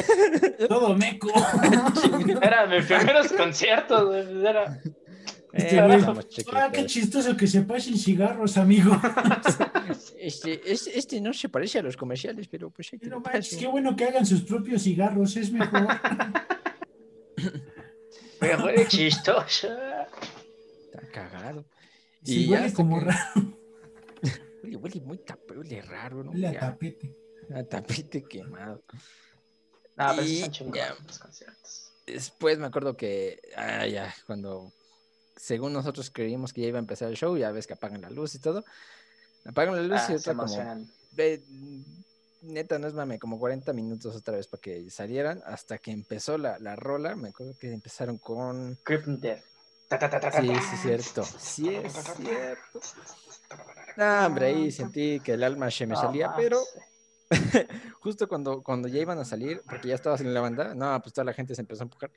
Todo 0.69 0.95
meco. 0.97 1.29
era 2.43 2.67
mis 2.67 2.85
primeros 2.87 3.33
conciertos, 3.33 4.07
güey. 4.07 4.47
Era... 4.47 4.81
Este 5.53 5.79
Eh, 5.79 5.83
güey, 5.87 5.99
estamos 5.99 6.25
Ah, 6.25 6.29
chiquitos. 6.29 6.63
qué 6.73 6.87
chistoso 6.87 7.37
que 7.37 7.47
se 7.47 7.63
pasen 7.63 7.97
cigarros, 7.97 8.57
amigo. 8.57 8.93
Este, 10.19 10.61
este, 10.71 10.99
este 10.99 11.21
no 11.23 11.33
se 11.33 11.49
parece 11.49 11.79
a 11.79 11.83
los 11.83 11.97
comerciales, 11.97 12.47
pero 12.49 12.69
pues 12.71 12.91
hay 12.93 12.99
que 12.99 13.09
manches, 13.09 13.49
paso. 13.51 13.57
qué 13.59 13.67
bueno 13.67 13.97
que 13.97 14.05
hagan 14.05 14.27
sus 14.27 14.43
propios 14.43 14.83
cigarros, 14.83 15.35
es 15.39 15.51
mejor. 15.51 15.87
Pero 18.39 18.59
fue 18.59 18.87
chistoso. 18.87 19.69
Está 20.85 21.01
cagado. 21.13 21.65
Y 22.25 22.47
ya 22.49 22.61
huele 22.61 22.73
como 22.75 22.99
que- 22.99 23.05
raro, 23.07 23.59
Huele, 24.63 24.77
huele 24.77 25.01
muy 25.01 25.19
tap- 25.19 25.57
huele 25.57 25.81
raro, 25.83 26.23
¿no? 26.25 26.33
huele 26.33 26.49
a 26.49 26.59
tapete. 26.61 27.17
a 27.55 27.63
tapete 27.65 28.25
quemado. 28.25 28.83
No, 29.99 30.15
pero 30.15 30.23
Y 30.23 30.41
los 30.41 31.19
conciertos. 31.19 31.93
Después 32.07 32.59
me 32.59 32.67
acuerdo 32.67 32.97
que, 32.97 33.41
ah, 33.57 33.87
ya, 33.87 34.15
cuando, 34.27 34.73
según 35.37 35.73
nosotros 35.73 36.11
creímos 36.11 36.53
que 36.53 36.63
ya 36.63 36.69
iba 36.69 36.79
a 36.79 36.81
empezar 36.81 37.09
el 37.09 37.17
show, 37.17 37.37
ya 37.37 37.51
ves 37.51 37.67
que 37.67 37.75
apagan 37.75 38.01
la 38.01 38.11
luz 38.11 38.35
y 38.35 38.39
todo. 38.39 38.65
Apagan 39.45 39.77
la 39.77 39.83
luz 39.83 40.01
Ah, 40.09 40.13
y 40.13 40.15
otra 40.15 40.35
como, 40.35 40.87
ve, 41.13 41.43
neta, 42.43 42.79
no 42.79 42.87
es 42.87 42.95
mame, 42.95 43.19
como 43.19 43.39
40 43.39 43.73
minutos 43.73 44.15
otra 44.17 44.37
vez 44.37 44.47
para 44.47 44.61
que 44.61 44.89
salieran, 44.91 45.43
hasta 45.45 45.79
que 45.79 45.91
empezó 45.91 46.39
la, 46.39 46.59
la 46.61 46.77
rola, 46.77 47.15
me 47.17 47.29
acuerdo 47.29 47.55
que 47.59 47.73
empezaron 47.73 48.19
con... 48.19 48.79
Death. 49.21 49.45
Sí, 49.91 50.47
sí 50.47 50.53
es 50.53 50.83
cierto, 50.83 51.25
sí 51.25 51.75
es 51.75 51.93
cierto. 51.93 52.81
No, 53.97 54.27
hombre, 54.27 54.47
ahí 54.47 54.71
sentí 54.71 55.19
que 55.21 55.33
el 55.33 55.43
alma 55.43 55.71
se 55.71 55.87
me 55.87 55.97
salía, 55.97 56.35
pero 56.37 56.61
justo 58.01 58.29
cuando, 58.29 58.63
cuando 58.63 58.89
ya 58.89 59.01
iban 59.01 59.19
a 59.19 59.25
salir, 59.25 59.61
porque 59.69 59.89
ya 59.89 59.95
estabas 59.95 60.21
en 60.21 60.33
la 60.33 60.41
banda, 60.41 60.75
no, 60.75 61.01
pues 61.03 61.13
toda 61.13 61.25
la 61.25 61.33
gente 61.33 61.55
se 61.55 61.61
empezó 61.63 61.83
a 61.83 61.85
empujar. 61.85 62.11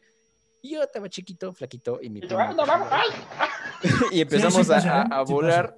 Y 0.61 0.71
yo 0.75 0.83
estaba 0.83 1.09
chiquito, 1.09 1.51
flaquito, 1.53 1.99
y 2.01 2.09
mi 2.09 2.19
primo 2.21 2.39
"Ah, 2.39 2.53
no, 2.53 2.65
vamos, 2.65 2.87
empezó- 2.91 2.95
ay". 3.39 3.79
y 4.17 4.21
empezamos 4.21 4.53
sí 4.53 4.71
a- 4.71 4.75
pasa, 4.75 5.01
a, 5.01 5.03
¿eh? 5.05 5.07
a 5.11 5.25
Sí 5.25 5.33
volar 5.33 5.75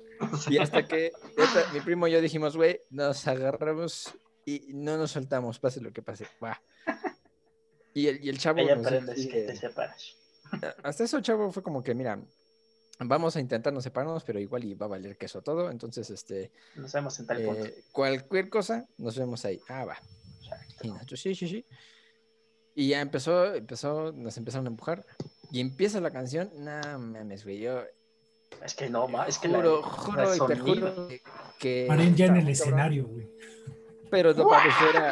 Y 0.50 0.58
hasta 0.58 0.86
que 0.88 1.12
esta- 1.38 1.72
mi 1.74 1.80
primo 1.82 2.08
y 2.08 2.12
yo 2.12 2.22
dijimos, 2.22 2.56
güey, 2.58 2.82
nos 2.90 3.26
agarramos 3.28 4.14
y 4.46 4.68
no 4.74 4.98
nos 4.98 5.12
soltamos, 5.12 5.60
pase 5.60 5.80
lo 5.82 5.92
que 5.94 6.02
pase. 6.02 6.28
Va. 6.44 6.62
Y 7.94 8.08
el, 8.08 8.24
y 8.26 8.30
el 8.30 8.38
chavo 8.40 8.60
nos 8.76 8.92
te 9.46 9.56
separas. 9.56 10.16
hasta 10.84 11.04
eso, 11.06 11.22
chavo, 11.22 11.52
fue 11.52 11.64
como 11.64 11.82
que, 11.84 11.94
mira, 11.96 12.20
vamos 13.00 13.36
a 13.36 13.40
intentarnos 13.40 13.84
separarnos, 13.84 14.24
pero 14.24 14.40
igual 14.40 14.64
y 14.64 14.74
va 14.76 14.86
a 14.86 14.90
valer 14.90 15.18
queso 15.18 15.42
todo. 15.42 15.70
Entonces, 15.70 16.10
este, 16.10 16.52
Nos 16.76 16.92
vemos 16.94 17.20
en 17.20 17.26
tal 17.28 17.44
punto. 17.44 17.66
eh, 17.66 17.84
cualquier 17.92 18.50
cosa, 18.50 18.88
nos 18.98 19.18
vemos 19.18 19.44
ahí. 19.46 19.60
Ah, 19.68 19.86
va. 19.86 19.98
Exacto. 20.42 20.76
Y 20.84 20.88
nosotros, 20.90 21.20
sí, 21.20 21.36
sí, 21.36 21.48
sí. 21.48 21.66
Y 22.76 22.90
ya 22.90 23.02
empezó, 23.02 23.54
empezó, 23.54 24.12
nos 24.14 24.36
empezaron 24.38 24.68
a 24.68 24.70
empujar. 24.70 25.06
Y 25.52 25.60
empieza 25.60 26.00
la 26.02 26.12
canción, 26.12 26.50
no 26.58 26.82
mames, 27.00 27.44
güey. 27.44 27.60
Yo 27.60 27.82
Es 28.66 28.74
que 28.76 28.90
no, 28.90 29.08
ma, 29.08 29.28
es 29.28 29.38
que 29.38 29.48
la- 29.48 29.58
juro, 29.58 29.82
la 29.82 29.88
juro 29.88 30.24
y 30.34 30.38
sonido. 30.38 30.48
perjuro 30.48 31.08
que- 31.08 31.22
que. 31.60 31.86
Paren 31.88 32.16
ya 32.16 32.26
en 32.26 32.32
el 32.32 32.38
cabrón. 32.38 32.52
escenario, 32.52 33.08
güey. 33.08 33.28
Pero 34.14 34.32
no 34.32 34.48
mames, 34.48 34.76
era, 34.92 35.12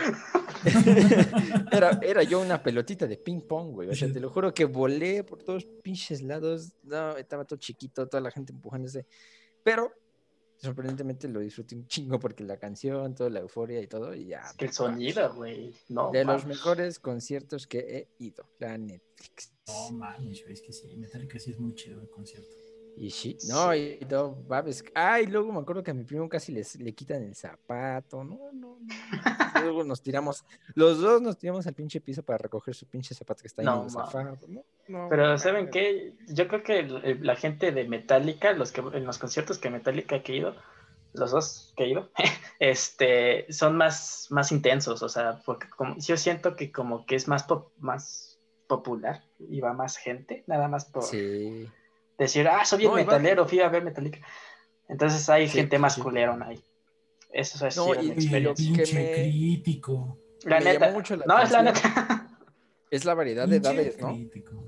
era, 1.71 1.99
era 2.03 2.21
yo 2.21 2.39
una 2.39 2.61
pelotita 2.61 3.07
de 3.07 3.17
ping 3.17 3.41
pong, 3.41 3.71
güey. 3.71 3.89
O 3.89 3.95
sea, 3.95 4.13
te 4.13 4.19
lo 4.19 4.29
juro 4.29 4.53
que 4.53 4.65
volé 4.65 5.23
por 5.23 5.41
todos 5.41 5.65
pinches 5.65 6.21
lados. 6.21 6.73
No, 6.83 7.17
estaba 7.17 7.43
todo 7.43 7.57
chiquito, 7.57 8.07
toda 8.07 8.21
la 8.21 8.29
gente 8.29 8.53
empujándose. 8.53 9.07
Pero 9.63 9.91
sorprendentemente 10.57 11.27
lo 11.27 11.39
disfruté 11.39 11.73
un 11.73 11.87
chingo 11.87 12.19
porque 12.19 12.43
la 12.43 12.57
canción, 12.57 13.15
toda 13.15 13.31
la 13.31 13.39
euforia 13.39 13.81
y 13.81 13.87
todo, 13.87 14.13
y 14.13 14.27
ya. 14.27 14.41
Es 14.41 14.53
que 14.53 14.65
el 14.65 14.71
sonido, 14.71 15.33
güey. 15.33 15.73
No, 15.89 16.11
De 16.11 16.23
los 16.23 16.45
mejores 16.45 16.99
conciertos 16.99 17.65
que 17.65 17.79
he 17.79 18.23
ido, 18.23 18.47
la 18.59 18.77
Netflix. 18.77 19.51
No 19.67 19.93
mames, 19.93 20.43
es 20.47 20.61
que 20.61 20.71
sí, 20.71 20.95
Metallica 20.95 21.39
sí 21.39 21.49
es 21.49 21.59
muy 21.59 21.73
chido 21.73 21.99
el 22.01 22.09
concierto. 22.11 22.60
Y 22.97 23.09
sí, 23.09 23.37
no, 23.47 23.73
y 23.73 23.99
no, 24.09 24.35
babes. 24.47 24.83
Ay, 24.93 25.25
luego 25.25 25.51
me 25.51 25.59
acuerdo 25.59 25.81
que 25.81 25.91
a 25.91 25.93
mi 25.93 26.03
primo 26.03 26.27
casi 26.29 26.51
les, 26.51 26.75
le 26.75 26.93
quitan 26.93 27.23
el 27.23 27.33
zapato. 27.35 28.23
No, 28.23 28.51
no, 28.53 28.77
no. 28.79 28.91
Luego 29.63 29.83
nos 29.83 30.01
tiramos, 30.01 30.43
los 30.75 30.99
dos 30.99 31.21
nos 31.21 31.37
tiramos 31.37 31.67
al 31.67 31.73
pinche 31.75 32.01
piso 32.01 32.23
para 32.23 32.37
recoger 32.39 32.73
su 32.73 32.87
pinche 32.87 33.13
zapato 33.13 33.41
que 33.41 33.47
está 33.47 33.61
ahí 33.61 33.65
No, 33.67 33.77
en 33.79 33.83
el 33.85 33.89
zapato. 33.91 34.47
No, 34.47 34.63
no, 34.87 35.07
Pero 35.09 35.37
¿saben 35.37 35.69
qué? 35.69 36.15
Yo 36.27 36.47
creo 36.47 36.63
que 36.63 36.79
el- 36.79 37.05
el- 37.05 37.25
la 37.25 37.35
gente 37.35 37.71
de 37.71 37.87
Metallica, 37.87 38.53
los 38.53 38.71
que 38.71 38.81
en 38.81 39.05
los 39.05 39.17
conciertos 39.19 39.57
que 39.59 39.69
Metallica 39.69 40.21
que 40.23 40.33
he 40.33 40.37
ido, 40.37 40.55
los 41.13 41.31
dos 41.31 41.73
que 41.77 41.83
he 41.83 41.89
ido, 41.89 42.09
este, 42.59 43.51
son 43.51 43.77
más, 43.77 44.27
más 44.29 44.51
intensos, 44.51 45.01
o 45.03 45.09
sea, 45.09 45.41
porque 45.45 45.67
como, 45.69 45.95
yo 45.97 46.17
siento 46.17 46.55
que 46.55 46.71
como 46.71 47.05
que 47.05 47.15
es 47.15 47.27
más, 47.27 47.43
pop- 47.43 47.71
más 47.79 48.39
popular 48.67 49.23
y 49.39 49.59
va 49.61 49.73
más 49.73 49.97
gente, 49.97 50.43
nada 50.47 50.67
más 50.67 50.85
por 50.85 51.03
Sí. 51.03 51.67
Decir, 52.23 52.47
ah, 52.47 52.63
soy 52.65 52.79
bien 52.79 52.91
No, 52.91 52.95
metalero, 52.97 53.47
fui 53.47 53.59
a 53.59 53.69
ver 53.69 53.83
Metallica. 53.83 54.19
Entonces 54.89 55.27
hay 55.29 55.47
Sí, 55.47 55.57
gente 55.59 55.77
más 55.79 55.95
sí. 55.95 56.01
culerona 56.01 56.47
ahí. 56.47 56.63
Eso 57.33 57.65
es 57.65 57.77
No, 57.77 57.87
y- 57.95 57.97
y 57.97 57.99
Oye, 57.99 58.13
experiencia. 58.13 58.65
que 58.75 58.83
pinche 58.83 58.93
me- 58.95 59.11
crítico. 59.13 60.17
La 60.43 60.59
me 60.59 60.65
neta. 60.73 60.91
mucho 60.91 61.15
la 61.15 61.25
no, 61.25 61.39
es 61.41 61.51
la 61.51 61.61
neta. 61.63 62.27
Es 62.89 63.05
la 63.05 63.13
variedad 63.13 63.47
de 63.47 63.55
edades, 63.57 63.99
¿no? 64.01 64.09
crítico. 64.13 64.67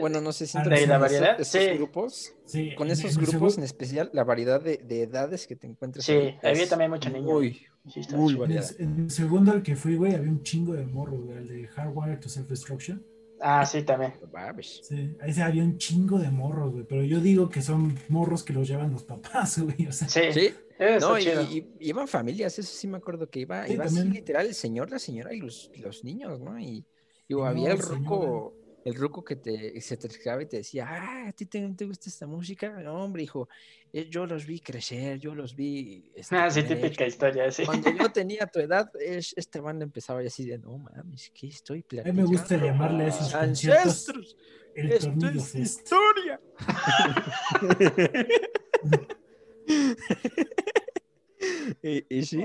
Bueno, 0.00 0.20
no 0.20 0.32
sé, 0.32 0.46
siento 0.48 0.70
Ah, 0.70 0.74
que 0.74 0.80
¿de 0.80 0.86
con 0.88 0.88
la 0.88 1.06
esos- 1.06 1.20
variedad? 1.20 1.40
esos 1.40 1.62
Sí. 1.62 1.68
grupos, 1.78 2.34
Sí, 2.46 2.74
con 2.74 2.90
esos 2.90 3.16
grupos 3.16 3.58
en 3.58 3.64
especial, 3.64 4.10
la 4.12 4.24
variedad 4.24 4.60
de, 4.60 4.78
de 4.78 5.02
edades 5.02 5.46
que 5.46 5.54
te 5.54 5.68
encuentras 5.68 6.04
Sí, 6.04 6.34
había 6.42 6.68
también 6.68 6.90
mucho 6.90 7.10
niño. 7.10 7.26
Muy, 7.32 7.64
Sí, 7.92 8.00
está 8.00 8.16
muy 8.16 8.30
en 8.30 8.34
el, 8.34 8.40
variada. 8.40 8.68
en 8.80 9.00
el 9.04 9.10
segundo 9.10 9.52
al 9.52 9.62
que 9.62 9.76
fui, 9.76 9.94
güey, 9.96 10.14
había 10.16 10.30
un 10.30 10.42
chingo 10.42 10.72
de 10.72 10.84
morros, 10.84 11.20
güey, 11.20 11.36
el 11.38 11.46
de 11.48 11.68
Hardwire 11.68 12.16
to 12.16 12.28
Self-Destruction. 12.28 13.04
Ah, 13.46 13.66
sí, 13.66 13.82
también. 13.82 14.14
Sí, 14.82 15.14
ahí 15.20 15.32
sí 15.34 15.40
había 15.42 15.62
un 15.62 15.76
chingo 15.76 16.18
de 16.18 16.30
morros, 16.30 16.72
güey, 16.72 16.84
pero 16.84 17.02
yo 17.04 17.20
digo 17.20 17.50
que 17.50 17.60
son 17.60 17.94
morros 18.08 18.42
que 18.42 18.54
los 18.54 18.66
llevan 18.66 18.90
los 18.90 19.04
papás, 19.04 19.58
güey, 19.62 19.86
o 19.86 19.92
sea, 19.92 20.08
Sí, 20.08 20.20
Sí, 20.32 20.54
no, 20.98 21.18
y, 21.18 21.22
y- 21.24 21.58
y 21.78 21.88
iban 21.90 22.08
familias, 22.08 22.58
eso 22.58 22.72
sí 22.74 22.88
me 22.88 22.96
acuerdo 22.96 23.28
que 23.28 23.40
iba, 23.40 23.66
Sí, 23.66 23.74
iba 23.74 23.84
así 23.84 24.02
literal 24.08 24.46
el 24.46 24.54
señor, 24.54 24.90
la 24.90 24.98
señora 24.98 25.34
y 25.34 25.40
los, 25.40 25.70
los 25.76 26.04
niños, 26.04 26.40
¿no? 26.40 26.58
Y, 26.58 26.86
y 27.28 27.34
había 27.34 27.72
el 27.72 27.78
ruco, 27.78 28.54
el 28.84 28.94
ruco 28.94 29.24
que 29.24 29.36
te, 29.36 29.80
se 29.80 29.96
te 29.96 30.06
acercaba 30.08 30.42
y 30.42 30.46
te 30.46 30.58
decía, 30.58 30.86
ah, 30.88 31.28
¿a 31.28 31.32
ti 31.32 31.46
te, 31.46 31.66
te 31.70 31.86
gusta 31.86 32.10
esta 32.10 32.26
música? 32.26 32.68
No, 32.82 33.02
hombre, 33.02 33.22
hijo, 33.22 33.48
eh, 33.92 34.08
yo 34.10 34.26
los 34.26 34.44
vi 34.46 34.60
crecer, 34.60 35.18
yo 35.18 35.34
los 35.34 35.56
vi... 35.56 36.10
este, 36.14 36.36
Ah, 36.36 36.50
sí, 36.50 36.62
típica 36.62 37.06
historia, 37.06 37.50
sí. 37.50 37.64
Cuando 37.64 37.90
yo 37.90 38.08
tenía 38.12 38.46
tu 38.46 38.60
edad, 38.60 38.90
es, 39.00 39.32
esta 39.36 39.62
banda 39.62 39.84
empezaba 39.84 40.22
y 40.22 40.26
así 40.26 40.44
de, 40.44 40.58
no 40.58 40.76
mames, 40.76 41.30
¿qué 41.34 41.46
estoy 41.46 41.78
a 41.78 41.78
mí 41.78 41.84
platicando? 41.88 42.22
me 42.22 42.28
gusta 42.28 42.56
llamarle 42.58 43.04
a 43.04 43.08
esos 43.08 43.34
¡Ancestros! 43.34 44.36
el 44.74 44.92
¡Esto 44.92 45.26
es 45.28 45.50
fest. 45.50 45.54
historia! 45.56 46.40
y, 51.82 52.18
y 52.18 52.24
sí, 52.26 52.44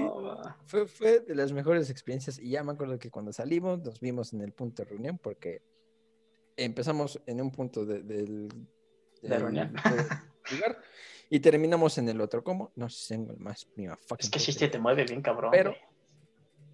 fue, 0.68 0.88
fue 0.88 1.20
de 1.20 1.36
las 1.36 1.52
mejores 1.52 1.90
experiencias. 1.90 2.40
Y 2.40 2.52
ya 2.52 2.64
me 2.64 2.72
acuerdo 2.72 2.98
que 2.98 3.10
cuando 3.10 3.34
salimos 3.34 3.82
nos 3.82 4.00
vimos 4.00 4.32
en 4.32 4.40
el 4.42 4.54
punto 4.54 4.84
de 4.84 4.90
reunión 4.90 5.18
porque 5.18 5.62
empezamos 6.66 7.22
en 7.26 7.42
un 7.42 7.52
punto 7.52 7.86
de, 7.86 8.02
del, 8.04 8.48
¿De 9.22 9.30
del- 9.30 9.42
reunión? 9.42 9.74
del 9.74 10.06
lugar 10.52 10.82
y 11.30 11.40
terminamos 11.40 11.98
en 11.98 12.10
el 12.10 12.20
otro. 12.22 12.44
¿Cómo? 12.44 12.72
No 12.76 12.90
sé, 12.90 13.16
tengo 13.16 13.32
el 13.34 13.40
más 13.40 13.66
fucking 13.66 13.90
es 14.20 14.30
que 14.30 14.40
sí 14.40 14.54
te 14.70 14.80
mueve 14.80 15.04
bien, 15.06 15.22
cabrón. 15.22 15.52
Pero-. 15.52 15.76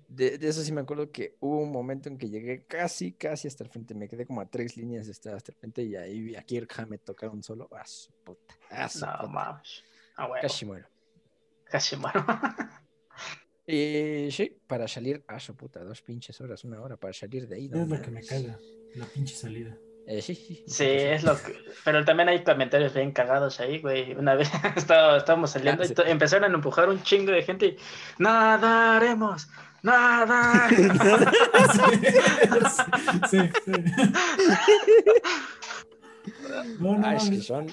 De, 0.08 0.38
de 0.38 0.48
eso 0.48 0.62
sí 0.62 0.71
me 0.71 0.82
acuerdo 0.82 1.12
que 1.12 1.36
hubo 1.41 1.60
un 1.60 1.71
momento 1.71 2.08
en 2.08 2.17
que 2.17 2.30
llegué 2.30 2.63
casi, 2.63 3.12
casi 3.13 3.48
hasta 3.50 3.63
el 3.63 3.69
frente. 3.69 3.93
Me 3.95 4.08
quedé 4.08 4.26
como 4.26 4.39
a 4.39 4.45
tres 4.45 4.78
líneas 4.78 5.08
de 5.08 5.12
estar 5.12 5.34
hasta 5.36 5.52
el 5.52 5.58
frente 5.58 5.84
y 5.84 5.95
ahí 5.95 6.21
vi 6.21 6.36
a 6.36 6.43
Kirk 6.43 6.71
Hammett 6.80 7.04
tocar 7.04 7.30
un 7.32 7.43
solo. 7.43 7.67
A 7.76 7.86
su 7.86 8.12
puta. 8.24 8.56
A 8.69 8.88
su 8.88 9.00
No, 9.06 9.12
puta. 9.13 9.28
mames. 9.28 9.84
Ah, 10.15 10.28
bueno. 10.28 10.41
Casi 10.43 10.65
muero. 10.65 10.88
Casi 11.65 11.95
muero. 11.98 12.24
Y 13.67 14.30
sí, 14.32 14.56
para 14.67 14.88
salir 14.88 15.24
a 15.28 15.39
su 15.39 15.56
puta, 15.56 15.84
dos 15.84 16.00
pinches 16.04 16.39
horas, 16.39 16.63
una 16.63 16.80
hora 16.82 16.98
para 16.98 17.13
salir 17.13 17.48
de 17.48 17.56
ahí. 17.56 17.67
no 17.67 17.82
Es 17.82 17.89
lo 17.89 17.95
que 18.00 18.12
me 18.12 18.21
mames. 18.21 18.30
caga, 18.30 18.60
la 18.96 19.06
pinche 19.06 19.36
salida. 19.36 19.78
Eh, 20.08 20.22
sí, 20.22 20.36
sí. 20.36 20.64
Sí, 20.68 20.84
es 20.86 21.24
lo 21.24 21.36
que. 21.36 21.58
Pero 21.84 22.06
también 22.06 22.30
hay 22.30 22.44
comentarios 22.44 22.94
bien 22.94 23.12
cagados 23.12 23.60
ahí, 23.60 23.80
güey. 23.80 24.14
Una 24.14 24.36
vez 24.36 24.50
estaba- 24.76 25.18
estábamos 25.18 25.50
saliendo 25.52 25.84
Ah, 25.84 26.04
y 26.08 26.12
empezaron 26.12 26.52
a 26.52 26.56
empujar 26.56 26.90
un 26.90 27.02
chingo 27.02 27.32
de 27.32 27.42
gente 27.42 27.66
y. 27.66 27.78
¡Nadaremos! 28.20 29.48
¡Nada! 29.82 30.68
sí, 30.70 30.88
sí, 33.30 33.40
sí. 33.66 33.72
No, 36.80 36.98
no, 36.98 37.08
Ah, 37.08 37.16
es 37.16 37.30
que 37.30 37.42
son. 37.42 37.68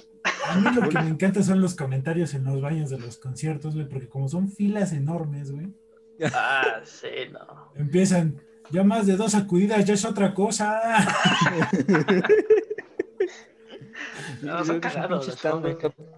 A 0.47 0.57
mí 0.57 0.71
lo 0.75 0.89
que 0.89 0.99
me 1.01 1.09
encanta 1.09 1.43
son 1.43 1.61
los 1.61 1.75
comentarios 1.75 2.35
en 2.35 2.45
los 2.45 2.61
baños 2.61 2.91
de 2.91 2.99
los 2.99 3.17
conciertos, 3.19 3.75
güey, 3.75 3.89
porque 3.89 4.09
como 4.09 4.29
son 4.29 4.49
filas 4.51 4.93
enormes, 4.93 5.51
güey, 5.53 5.69
ah, 6.35 6.81
sí, 6.85 7.09
no. 7.33 7.73
empiezan, 7.75 8.41
ya 8.71 8.85
más 8.85 9.07
de 9.07 9.17
dos 9.17 9.33
sacudidas, 9.33 9.85
ya 9.85 9.95
es 9.95 10.05
otra 10.05 10.35
cosa. 10.35 10.81
No, 14.43 14.65
son 14.65 14.81
cagados, 14.81 15.41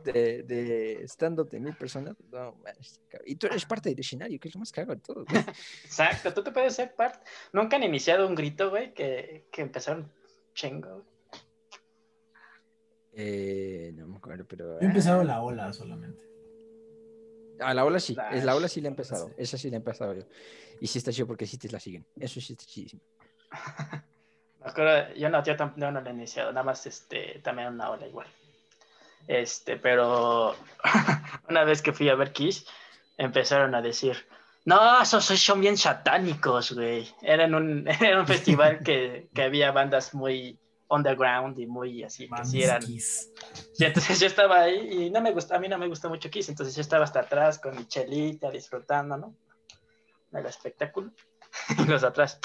de, 0.04 0.42
de 0.44 1.02
stand-up 1.04 1.50
de 1.50 1.60
mil 1.60 1.74
personas. 1.76 2.16
No, 2.32 2.54
man. 2.64 2.74
Y 3.26 3.36
tú 3.36 3.46
eres 3.46 3.66
parte 3.66 3.90
del 3.90 4.00
escenario, 4.00 4.40
que 4.40 4.48
es 4.48 4.54
lo 4.54 4.60
más 4.60 4.72
cagado 4.72 4.94
de 4.94 5.00
todo. 5.00 5.24
güey. 5.28 5.44
Exacto, 5.84 6.32
tú 6.32 6.42
te 6.42 6.50
puedes 6.50 6.74
ser 6.74 6.94
parte. 6.94 7.18
Nunca 7.52 7.76
han 7.76 7.82
iniciado 7.82 8.26
un 8.26 8.34
grito, 8.34 8.70
güey, 8.70 8.94
que, 8.94 9.46
que 9.50 9.62
empezaron 9.62 10.10
chingo. 10.54 10.88
güey. 10.88 11.04
Eh, 13.12 13.92
no 13.94 14.06
me 14.08 14.16
acuerdo, 14.16 14.44
pero. 14.48 14.80
Yo 14.80 14.86
he 14.86 14.90
empezado 14.90 15.22
la 15.22 15.42
ola 15.42 15.72
solamente. 15.72 16.22
Ah, 17.60 17.72
la 17.72 17.84
ola 17.84 18.00
sí, 18.00 18.16
es 18.32 18.44
la 18.44 18.56
ola 18.56 18.66
sí 18.66 18.80
la 18.80 18.88
he 18.88 18.90
empezado. 18.90 19.28
sí. 19.28 19.34
Esa 19.38 19.58
sí 19.58 19.70
la 19.70 19.76
he 19.76 19.78
empezado 19.78 20.14
yo. 20.14 20.22
Y 20.84 20.86
sí 20.86 20.98
está 20.98 21.10
chido 21.12 21.26
porque 21.26 21.46
sí 21.46 21.56
te 21.56 21.70
la 21.70 21.80
siguen. 21.80 22.04
Eso 22.14 22.42
sí 22.42 22.52
está 22.52 22.66
chidísimo. 22.66 23.00
Me 24.60 24.66
acuerdo, 24.66 25.14
yo 25.14 25.30
no, 25.30 25.42
yo 25.42 25.56
yo 25.56 25.90
no 25.90 26.00
lo 26.02 26.06
he 26.06 26.12
iniciado, 26.12 26.52
nada 26.52 26.62
más 26.62 26.84
este, 26.84 27.40
también 27.42 27.68
una 27.68 27.88
ola 27.88 28.06
igual. 28.06 28.26
Este, 29.26 29.78
pero 29.78 30.54
una 31.48 31.64
vez 31.64 31.80
que 31.80 31.94
fui 31.94 32.10
a 32.10 32.14
ver 32.16 32.34
Kiss, 32.34 32.66
empezaron 33.16 33.74
a 33.74 33.80
decir, 33.80 34.28
no, 34.66 35.00
esos 35.00 35.24
son 35.24 35.62
bien 35.62 35.78
satánicos, 35.78 36.72
güey. 36.72 37.08
Era 37.22 37.44
en 37.44 37.54
un, 37.54 37.88
era 38.02 38.20
un 38.20 38.26
festival 38.26 38.80
que, 38.84 39.30
que 39.34 39.42
había 39.42 39.72
bandas 39.72 40.12
muy 40.12 40.58
underground 40.88 41.58
y 41.58 41.66
muy 41.66 42.02
así, 42.02 42.28
que 42.28 42.44
sí 42.44 42.62
eran. 42.62 42.82
Mamiskis. 42.82 43.32
Y 43.78 43.84
entonces 43.86 44.20
yo 44.20 44.26
estaba 44.26 44.60
ahí 44.60 45.06
y 45.06 45.10
no 45.10 45.22
me 45.22 45.32
gusta, 45.32 45.56
a 45.56 45.58
mí 45.58 45.66
no 45.66 45.78
me 45.78 45.88
gusta 45.88 46.10
mucho 46.10 46.28
Kiss, 46.28 46.50
entonces 46.50 46.74
yo 46.76 46.82
estaba 46.82 47.04
hasta 47.04 47.20
atrás 47.20 47.58
con 47.58 47.74
mi 47.74 47.86
chelita 47.86 48.50
disfrutando, 48.50 49.16
¿no? 49.16 49.34
Del 50.34 50.46
espectáculo. 50.46 51.12
Y 51.78 51.84
los 51.88 52.02
atrás, 52.04 52.40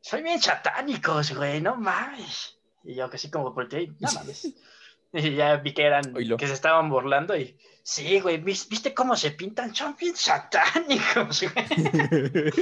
soy 0.00 0.22
bien 0.22 0.40
satánicos, 0.40 1.34
güey, 1.34 1.60
no 1.60 1.76
mames. 1.76 2.58
Y 2.84 2.94
yo 2.94 3.08
que 3.10 3.18
sí 3.18 3.30
como 3.30 3.52
volteé, 3.52 3.82
y, 3.82 3.88
no 4.00 4.12
mames. 4.12 4.48
Y 5.12 5.34
ya 5.34 5.56
vi 5.56 5.72
que 5.72 5.84
eran, 5.84 6.02
que 6.36 6.46
se 6.46 6.52
estaban 6.52 6.90
burlando 6.90 7.34
y, 7.36 7.56
sí, 7.82 8.20
güey, 8.20 8.38
¿vis- 8.42 8.68
¿viste 8.68 8.92
cómo 8.92 9.16
se 9.16 9.30
pintan? 9.30 9.74
Son 9.74 9.96
bien 9.98 10.14
satánicos, 10.14 11.42
güey. 11.42 11.64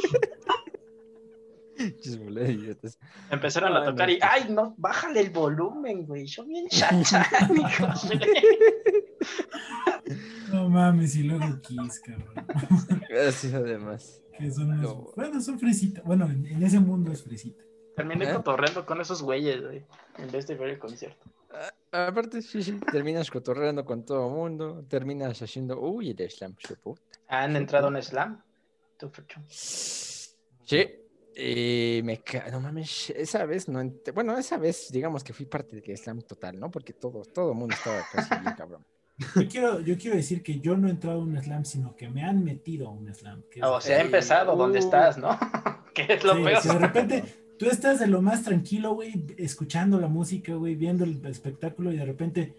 Empezaron 3.30 3.76
a 3.76 3.84
tocar 3.84 4.08
y, 4.10 4.18
ay, 4.22 4.46
no, 4.50 4.74
bájale 4.76 5.20
el 5.20 5.30
volumen, 5.30 6.06
güey. 6.06 6.26
Yo 6.26 6.44
bien 6.44 6.68
hijos, 6.70 8.04
güey. 8.06 8.20
No 10.52 10.68
mames, 10.68 11.16
y 11.16 11.22
luego 11.24 11.60
Kiss, 11.62 12.00
cabrón. 12.00 12.46
Así 13.28 13.52
además. 13.54 14.20
Que 14.38 14.50
son 14.50 14.70
unos- 14.72 14.82
No. 14.82 15.10
Bueno, 15.16 15.40
son 15.40 15.58
fresita. 15.58 16.02
Bueno, 16.04 16.26
en, 16.26 16.46
en 16.46 16.62
ese 16.62 16.78
mundo 16.80 17.12
es 17.12 17.22
fresita. 17.22 17.62
Terminé 17.96 18.28
¿Eh? 18.28 18.34
cotorreando 18.34 18.84
con 18.84 19.00
esos 19.00 19.22
güeyes, 19.22 19.62
güey. 19.62 19.84
En 20.18 20.30
vez 20.30 20.46
de 20.46 20.54
ver 20.56 20.70
el 20.70 20.78
concierto. 20.78 21.24
Aparte, 21.92 22.42
sí, 22.42 22.62
sí, 22.62 22.78
terminas 22.90 23.30
cotorreando 23.30 23.84
con 23.84 24.04
todo 24.04 24.26
el 24.26 24.34
mundo, 24.34 24.84
terminas 24.88 25.40
haciendo, 25.40 25.80
uy, 25.80 26.10
el 26.10 26.30
slam, 26.30 26.56
su 26.58 26.74
puta. 26.76 27.00
¿Han 27.28 27.54
entrado 27.54 27.86
a 27.86 27.90
un 27.90 28.02
slam? 28.02 28.42
Tú, 28.98 29.08
Fucho. 29.08 29.40
Sí, 29.48 30.84
y 31.36 32.00
me 32.02 32.18
ca... 32.22 32.50
no 32.50 32.60
mames, 32.60 33.10
esa 33.10 33.44
vez 33.46 33.68
no, 33.68 33.80
ent- 33.80 34.12
bueno, 34.12 34.36
esa 34.36 34.56
vez 34.56 34.90
digamos 34.90 35.22
que 35.22 35.32
fui 35.32 35.46
parte 35.46 35.80
del 35.80 35.96
slam 35.96 36.22
total, 36.22 36.58
¿no? 36.58 36.70
Porque 36.72 36.92
todo, 36.92 37.22
todo 37.22 37.52
el 37.52 37.58
mundo 37.58 37.74
estaba 37.76 38.02
casi 38.12 38.34
bien 38.40 38.54
cabrón. 38.56 38.84
Yo 39.36 39.48
quiero, 39.48 39.80
yo 39.80 39.96
quiero 39.96 40.16
decir 40.16 40.42
que 40.42 40.58
yo 40.60 40.76
no 40.76 40.88
he 40.88 40.90
entrado 40.90 41.20
a 41.20 41.22
un 41.22 41.40
slam, 41.40 41.64
sino 41.64 41.94
que 41.94 42.08
me 42.08 42.24
han 42.24 42.42
metido 42.42 42.88
a 42.88 42.90
un 42.90 43.12
slam. 43.14 43.42
que 43.50 43.60
es- 43.60 43.66
O 43.66 43.80
sea, 43.80 43.96
ha 43.96 44.00
Ey, 44.00 44.06
empezado 44.06 44.56
donde 44.56 44.78
uh. 44.78 44.82
estás, 44.82 45.18
¿no? 45.18 45.38
que 45.94 46.06
es 46.14 46.24
lo 46.24 46.34
Sí, 46.34 46.42
peor. 46.42 46.62
si 46.62 46.68
de 46.68 46.78
repente 46.78 47.24
tú 47.58 47.66
estás 47.66 48.00
de 48.00 48.08
lo 48.08 48.20
más 48.22 48.42
tranquilo, 48.42 48.94
güey, 48.94 49.24
escuchando 49.38 50.00
la 50.00 50.08
música, 50.08 50.54
güey, 50.54 50.74
viendo 50.74 51.04
el 51.04 51.24
espectáculo 51.26 51.92
y 51.92 51.96
de 51.96 52.04
repente, 52.04 52.54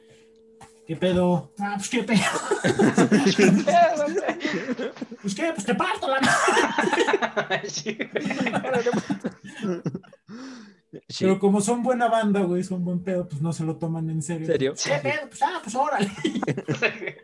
¿qué 0.88 0.96
pedo? 0.96 1.52
Ah, 1.60 1.74
pues 1.78 1.90
qué 1.90 2.04
pedo. 2.04 2.22
Pues 5.22 5.34
qué, 5.34 5.52
pues 5.54 5.66
te 5.66 5.74
parto 5.74 6.08
la 6.08 6.22
madre. 6.22 7.64
Sí. 11.08 11.16
Sí, 11.18 11.24
Pero 11.26 11.40
como 11.40 11.62
son 11.62 11.84
buena 11.84 12.08
banda, 12.08 12.42
güey, 12.42 12.64
son 12.64 12.84
buen 12.84 13.04
pedo, 13.04 13.28
pues 13.28 13.42
no 13.42 13.52
se 13.54 13.64
lo 13.64 13.78
toman 13.78 14.10
en 14.10 14.22
serio. 14.22 14.46
¿En 14.48 14.52
serio? 14.52 14.74
¿Qué 14.84 15.00
pedo? 15.10 15.28
Pues 15.30 15.42
ah, 15.44 15.60
pues 15.64 15.76
órale. 15.76 16.10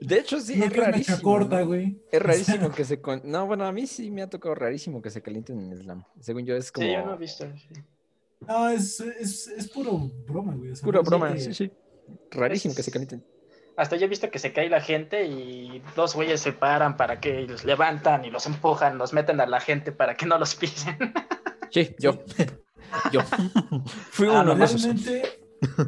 de 0.00 0.18
hecho 0.18 0.40
sí, 0.40 0.56
no 0.56 0.66
es 0.66 0.76
rarísimo. 0.76 1.18
corta, 1.22 1.60
¿no? 1.60 1.66
güey. 1.66 1.98
Es 2.12 2.20
rarísimo 2.22 2.70
que 2.70 2.84
se... 2.84 3.00
con- 3.00 3.22
No, 3.24 3.46
bueno, 3.46 3.64
a 3.66 3.72
mí 3.72 3.86
sí 3.86 4.10
me 4.10 4.22
ha 4.22 4.28
tocado 4.28 4.54
rarísimo 4.54 5.00
que 5.00 5.10
se 5.10 5.22
calienten 5.22 5.58
en 5.60 5.72
el 5.72 5.82
slam. 5.82 6.04
Según 6.20 6.44
yo 6.44 6.56
es 6.56 6.70
como... 6.72 6.86
Sí, 6.86 6.92
yo 6.92 7.04
no 7.04 7.14
he 7.14 7.18
visto. 7.18 7.46
sí. 7.56 7.68
No, 8.46 8.68
es, 8.68 9.00
es, 9.00 9.48
es 9.48 9.68
puro 9.70 10.10
broma, 10.26 10.54
güey. 10.54 10.72
o 10.72 10.76
sea, 10.76 10.84
Pura 10.84 10.98
no 10.98 11.04
sé 11.04 11.08
broma, 11.10 11.32
que- 11.32 11.40
sí, 11.40 11.54
sí. 11.54 11.72
Rarísimo 12.30 12.72
Es- 12.72 12.76
que 12.76 12.82
se 12.82 12.90
calienten. 12.90 13.24
Hasta 13.76 13.96
yo 13.96 14.04
he 14.04 14.08
visto 14.08 14.30
que 14.30 14.38
se 14.38 14.52
cae 14.52 14.68
la 14.68 14.80
gente 14.80 15.26
y 15.26 15.82
dos 15.96 16.14
güeyes 16.14 16.40
se 16.40 16.52
paran 16.52 16.96
para 16.96 17.18
que 17.20 17.40
los 17.42 17.64
levantan 17.64 18.24
y 18.24 18.30
los 18.30 18.46
empujan, 18.46 18.98
los 18.98 19.12
meten 19.12 19.40
a 19.40 19.46
la 19.46 19.58
gente 19.58 19.90
para 19.90 20.14
que 20.16 20.26
no 20.26 20.38
los 20.38 20.54
pisen. 20.54 20.96
Sí, 21.70 21.92
yo. 21.98 22.22
yo. 23.12 23.20
Fui 24.10 24.28
Ah, 24.30 24.42
uno 24.42 24.62
esos. 24.64 24.82
Realmente, 24.82 25.22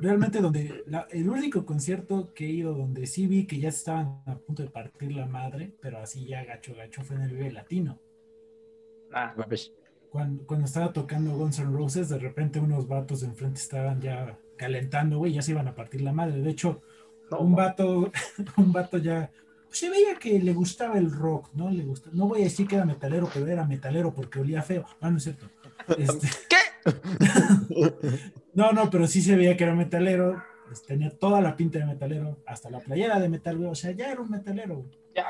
realmente 0.00 0.40
donde 0.40 0.84
la- 0.86 1.06
el 1.10 1.28
único 1.28 1.64
concierto 1.66 2.32
que 2.34 2.46
he 2.46 2.50
ido 2.50 2.74
donde 2.74 3.06
sí 3.06 3.26
vi 3.26 3.46
que 3.46 3.58
ya 3.58 3.68
estaban 3.68 4.22
a 4.26 4.36
punto 4.38 4.62
de 4.62 4.70
partir 4.70 5.12
la 5.14 5.26
madre, 5.26 5.74
pero 5.80 5.98
así 5.98 6.26
ya 6.26 6.44
gacho 6.44 6.74
gacho 6.74 7.02
fue 7.02 7.16
en 7.16 7.22
el 7.22 7.30
Vive 7.36 7.52
Latino. 7.52 7.98
Ah, 9.12 9.34
Mames. 9.36 9.72
Cuando, 10.10 10.46
cuando 10.46 10.66
estaba 10.66 10.92
tocando 10.92 11.36
Guns 11.36 11.58
N' 11.58 11.72
Roses, 11.72 12.08
de 12.08 12.18
repente 12.18 12.58
unos 12.58 12.88
vatos 12.88 13.20
de 13.20 13.26
enfrente 13.26 13.60
estaban 13.60 14.00
ya 14.00 14.38
calentando, 14.56 15.18
güey, 15.18 15.32
ya 15.34 15.42
se 15.42 15.50
iban 15.52 15.68
a 15.68 15.74
partir 15.74 16.00
la 16.00 16.12
madre. 16.12 16.40
De 16.40 16.50
hecho, 16.50 16.80
no, 17.30 17.40
un 17.40 17.54
vato, 17.54 18.10
un 18.56 18.72
vato 18.72 18.96
ya 18.98 19.30
pues, 19.66 19.78
se 19.78 19.90
veía 19.90 20.14
que 20.18 20.38
le 20.38 20.54
gustaba 20.54 20.96
el 20.96 21.10
rock, 21.10 21.50
¿no? 21.54 21.70
Le 21.70 21.84
gusta, 21.84 22.08
no 22.14 22.28
voy 22.28 22.40
a 22.40 22.44
decir 22.44 22.66
que 22.66 22.76
era 22.76 22.86
metalero, 22.86 23.28
pero 23.32 23.46
era 23.46 23.64
metalero 23.66 24.14
porque 24.14 24.40
olía 24.40 24.62
feo. 24.62 24.86
Ah, 25.00 25.10
no 25.10 25.18
es 25.18 25.24
cierto. 25.24 25.46
Este, 25.98 26.26
no, 28.54 28.72
no, 28.72 28.90
pero 28.90 29.06
sí 29.06 29.20
se 29.22 29.36
veía 29.36 29.56
que 29.56 29.64
era 29.64 29.74
metalero. 29.74 30.42
pues, 30.66 30.82
tenía 30.82 31.10
toda 31.10 31.40
la 31.40 31.56
pinta 31.56 31.78
de 31.78 31.86
metalero, 31.86 32.38
hasta 32.46 32.70
la 32.70 32.80
playera 32.80 33.18
de 33.20 33.28
metal, 33.28 33.56
güey. 33.58 33.70
O 33.70 33.74
sea, 33.74 33.90
ya 33.92 34.10
era 34.10 34.20
un 34.20 34.30
metalero, 34.30 34.76
güey. 34.76 34.98
Ya. 35.14 35.26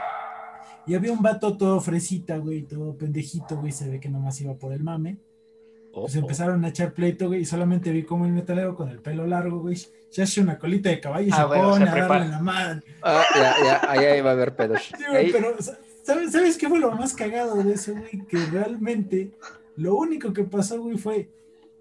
Y 0.87 0.95
había 0.95 1.13
un 1.13 1.23
vato 1.23 1.57
todo 1.57 1.81
fresita, 1.81 2.37
güey, 2.39 2.63
todo 2.63 2.97
pendejito, 2.97 3.57
güey. 3.57 3.73
Se 3.73 3.89
ve 3.89 3.99
que 4.01 4.09
nomás 4.09 4.41
iba 4.41 4.55
por 4.55 4.73
el 4.73 4.83
mame. 4.83 5.19
Pues 5.93 6.15
empezaron 6.15 6.63
a 6.65 6.69
echar 6.69 6.93
pleito, 6.93 7.29
güey, 7.29 7.41
y 7.41 7.45
solamente 7.47 7.91
vi 7.91 8.03
como 8.03 8.27
el 8.27 8.33
metalero 8.33 8.77
con 8.77 8.91
el 8.91 8.99
pelo 9.01 9.27
largo, 9.27 9.61
güey, 9.61 9.77
se 10.11 10.21
hace 10.23 10.43
una 10.43 10.59
colita 10.59 10.91
de 10.91 11.01
caballo 11.01 11.27
y 11.29 11.31
Ah, 11.33 11.37
se 11.37 11.45
bueno, 11.47 11.71
pone 11.71 11.87
se 11.87 11.91
a 11.91 12.07
darle 12.07 12.29
la 12.29 12.39
madre. 12.41 12.83
Ah, 13.03 13.25
ya, 13.35 13.55
ya, 13.65 13.91
ahí 13.91 14.21
va 14.21 14.29
a 14.31 14.33
haber 14.35 14.55
pedos. 14.55 14.83
Sí, 14.83 15.05
güey, 15.11 15.33
pero 15.33 15.57
¿sabes, 16.03 16.33
¿sabes 16.33 16.59
qué 16.59 16.69
fue 16.69 16.81
lo 16.81 16.93
más 16.93 17.15
cagado 17.15 17.57
de 17.63 17.73
eso, 17.73 17.93
güey? 17.95 18.27
Que 18.27 18.37
realmente 18.53 19.31
lo 19.77 19.95
único 19.97 20.35
que 20.35 20.45
pasó, 20.45 20.83
güey, 20.83 20.99
fue. 20.99 21.31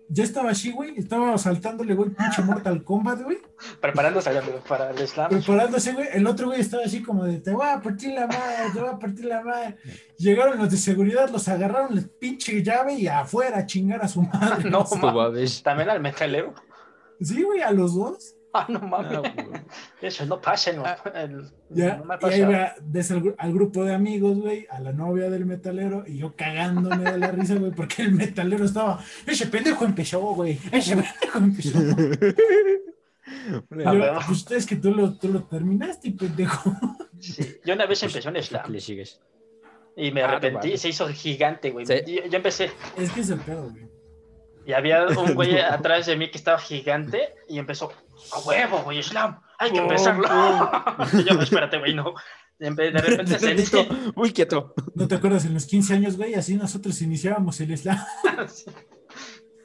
Yo 0.07 0.23
estaba 0.23 0.51
así, 0.51 0.71
güey, 0.71 0.93
estaba 0.97 1.37
saltándole, 1.37 1.95
güey, 1.95 2.11
pinche 2.11 2.41
Mortal 2.43 2.83
Kombat, 2.83 3.21
güey, 3.23 3.39
preparándose 3.81 4.29
para 4.67 4.91
el 4.91 5.07
slam. 5.07 5.29
preparándose, 5.29 5.93
güey. 5.93 6.07
El 6.13 6.27
otro, 6.27 6.47
güey, 6.47 6.61
estaba 6.61 6.83
así 6.83 7.01
como 7.01 7.23
de, 7.23 7.39
te 7.39 7.51
voy 7.51 7.65
a 7.67 7.81
partir 7.81 8.13
la 8.13 8.27
madre, 8.27 8.69
te 8.71 8.79
voy 8.79 8.89
a 8.89 8.99
partir 8.99 9.25
la 9.25 9.41
madre. 9.41 9.77
Llegaron 10.17 10.59
los 10.59 10.69
de 10.69 10.77
seguridad, 10.77 11.29
los 11.29 11.47
agarraron, 11.47 11.95
les 11.95 12.07
pinche 12.07 12.61
llave 12.63 12.93
y 12.93 13.07
afuera 13.07 13.57
a 13.59 13.65
chingar 13.65 14.03
a 14.03 14.07
su 14.07 14.21
madre. 14.21 14.69
No, 14.69 14.85
mames. 15.01 15.63
También 15.63 15.89
al 15.89 15.99
metalero. 16.01 16.53
Sí, 17.19 17.41
güey, 17.41 17.61
a 17.61 17.71
los 17.71 17.95
dos. 17.95 18.35
Ah, 18.57 18.65
no 18.69 18.79
mames. 18.79 19.19
Ah. 19.53 19.63
Eso 20.01 20.25
no 20.25 20.39
pasa, 20.39 20.71
no, 20.71 20.83
Ah. 20.85 20.97
el- 21.15 21.49
Ya, 21.71 21.97
no 21.97 22.05
me 22.05 22.13
ha 22.13 22.19
y 22.21 22.33
ahí 22.33 22.41
va, 22.41 22.63
al, 22.67 23.21
gru- 23.21 23.35
al 23.37 23.53
grupo 23.53 23.83
de 23.83 23.93
amigos, 23.93 24.37
güey, 24.39 24.65
a 24.69 24.79
la 24.79 24.93
novia 24.93 25.29
del 25.29 25.45
metalero, 25.45 26.03
y 26.07 26.17
yo 26.19 26.35
cagándome 26.35 27.11
de 27.11 27.17
la 27.17 27.31
risa, 27.31 27.55
güey, 27.55 27.71
porque 27.71 28.03
el 28.03 28.13
metalero 28.13 28.63
estaba, 28.65 29.03
ese 29.27 29.47
pendejo 29.47 29.83
empezó, 29.83 30.19
güey, 30.21 30.57
ese 30.71 30.95
pendejo 30.95 31.37
empezó. 31.39 31.79
Yo, 33.49 33.63
pues 34.27 34.51
es 34.51 34.65
que 34.65 34.75
tú 34.75 34.91
lo, 34.91 35.17
tú 35.17 35.29
lo 35.29 35.43
terminaste, 35.43 36.11
pendejo. 36.11 36.73
Sí, 37.19 37.57
Yo 37.65 37.73
una 37.73 37.85
vez 37.85 38.01
empecé 38.03 38.27
un 38.29 38.41
slam 38.41 38.71
Le 38.71 38.79
sigues. 38.79 39.19
y 39.97 40.11
me 40.11 40.21
Ah, 40.21 40.29
arrepentí, 40.29 40.77
se 40.77 40.89
hizo 40.89 41.07
gigante, 41.07 41.71
güey. 41.71 41.85
Sí. 41.85 41.93
Yo, 42.05 42.25
yo 42.27 42.37
empecé 42.37 42.71
Es 42.97 43.11
que 43.11 43.21
es 43.21 43.29
el 43.29 43.39
pedo, 43.39 43.69
güey. 43.69 43.87
y 44.67 44.73
había 44.73 45.05
un 45.07 45.33
güey 45.35 45.59
atrás 45.59 46.05
de 46.05 46.17
mí 46.17 46.29
que 46.29 46.37
estaba 46.37 46.59
gigante 46.59 47.33
y 47.47 47.57
empezó, 47.59 47.91
a 48.31 48.39
huevo, 48.39 48.83
güey, 48.83 49.01
slam, 49.03 49.39
hay 49.57 49.71
que 49.71 49.79
Pum, 49.79 49.89
empezarlo. 49.89 50.27
y 51.13 51.23
yo, 51.23 51.41
espérate, 51.41 51.77
güey, 51.77 51.93
no. 51.93 52.13
De 52.57 52.69
repente 52.69 53.37
sentí, 53.37 53.57
Listo. 53.57 53.85
Muy 54.15 54.31
quieto. 54.31 54.73
¿No 54.93 55.07
te 55.07 55.15
acuerdas 55.15 55.45
en 55.45 55.53
los 55.53 55.65
15 55.65 55.93
años, 55.93 56.17
güey? 56.17 56.35
Así 56.35 56.55
nosotros 56.55 57.01
iniciábamos 57.01 57.59
el 57.59 57.77
slam. 57.77 57.99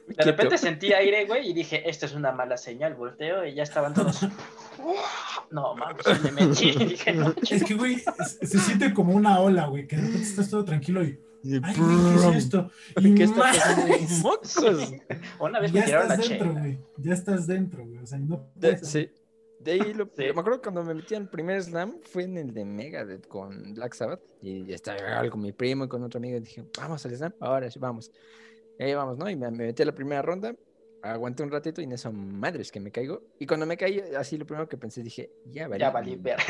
de 0.07 0.15
Quieto. 0.15 0.31
repente 0.31 0.57
sentí 0.57 0.91
aire, 0.91 1.25
güey, 1.25 1.49
y 1.49 1.53
dije, 1.53 1.89
esto 1.89 2.05
es 2.05 2.13
una 2.13 2.33
mala 2.33 2.57
señal, 2.57 2.95
volteo 2.95 3.45
y 3.45 3.53
ya 3.53 3.63
estaban 3.63 3.93
todos. 3.93 4.19
No, 5.51 5.75
mames, 5.75 6.05
me 6.23 6.31
metí 6.31 6.71
dije, 6.71 7.11
no, 7.11 7.35
Es 7.47 7.63
que, 7.65 7.73
güey, 7.75 7.99
se, 7.99 8.47
se 8.47 8.57
siente 8.57 8.93
como 8.93 9.13
una 9.13 9.39
ola, 9.41 9.67
güey, 9.67 9.85
que 9.85 9.97
de 9.97 10.01
repente 10.01 10.25
estás 10.25 10.49
todo 10.49 10.63
tranquilo 10.63 11.03
y, 11.03 11.19
ay, 11.63 11.75
¿qué 11.75 12.15
es 12.29 12.35
esto? 12.45 12.69
Y 12.97 13.15
¿Qué 13.15 13.23
está. 13.23 13.51
¡Mocos! 14.21 14.93
Una 15.39 15.59
vez 15.59 15.71
Ya 15.71 15.79
me 15.79 15.85
tiraron 15.85 16.07
la 16.09 16.15
estás 16.15 16.29
dentro, 16.29 16.47
chela. 16.47 16.59
güey. 16.59 16.79
Ya 16.97 17.13
estás 17.13 17.47
dentro, 17.47 17.85
güey. 17.85 17.97
O 17.99 18.05
sea, 18.05 18.19
no 18.19 18.49
De, 18.55 18.77
sí. 18.77 19.09
De 19.59 19.71
ahí 19.73 19.93
lo, 19.93 20.05
Sí. 20.05 20.23
me 20.33 20.39
acuerdo 20.39 20.61
cuando 20.61 20.83
me 20.83 20.93
metí 20.95 21.13
en 21.15 21.23
el 21.23 21.29
primer 21.29 21.61
slam 21.63 21.95
fue 22.03 22.23
en 22.23 22.37
el 22.37 22.53
de 22.53 22.65
Megadeth 22.65 23.27
con 23.27 23.73
Black 23.75 23.93
Sabbath 23.93 24.21
y 24.41 24.71
estaba 24.73 25.29
con 25.29 25.41
mi 25.41 25.51
primo 25.51 25.85
y 25.85 25.87
con 25.87 26.01
otro 26.03 26.17
amigo 26.17 26.37
y 26.37 26.39
dije, 26.41 26.63
vamos 26.79 27.05
al 27.05 27.15
slam, 27.15 27.33
ahora 27.39 27.69
sí, 27.69 27.77
vamos. 27.79 28.11
Y 28.79 28.83
ahí 28.83 28.93
vamos, 28.95 29.17
¿no? 29.19 29.29
Y 29.29 29.35
me, 29.35 29.51
me 29.51 29.65
metí 29.67 29.83
a 29.83 29.85
la 29.85 29.93
primera 29.93 30.21
ronda, 30.23 30.55
aguanté 31.01 31.43
un 31.43 31.51
ratito 31.51 31.81
y 31.81 31.85
en 31.85 31.93
eso, 31.93 32.11
madres 32.11 32.71
que 32.71 32.79
me 32.79 32.91
caigo. 32.91 33.23
Y 33.39 33.45
cuando 33.45 33.65
me 33.65 33.77
caí, 33.77 33.99
así 34.17 34.37
lo 34.37 34.45
primero 34.45 34.67
que 34.67 34.77
pensé, 34.77 35.03
dije, 35.03 35.31
ya 35.45 35.67
valí. 35.67 35.81
Ya 35.81 35.89
valí 35.89 36.15
ver. 36.15 36.37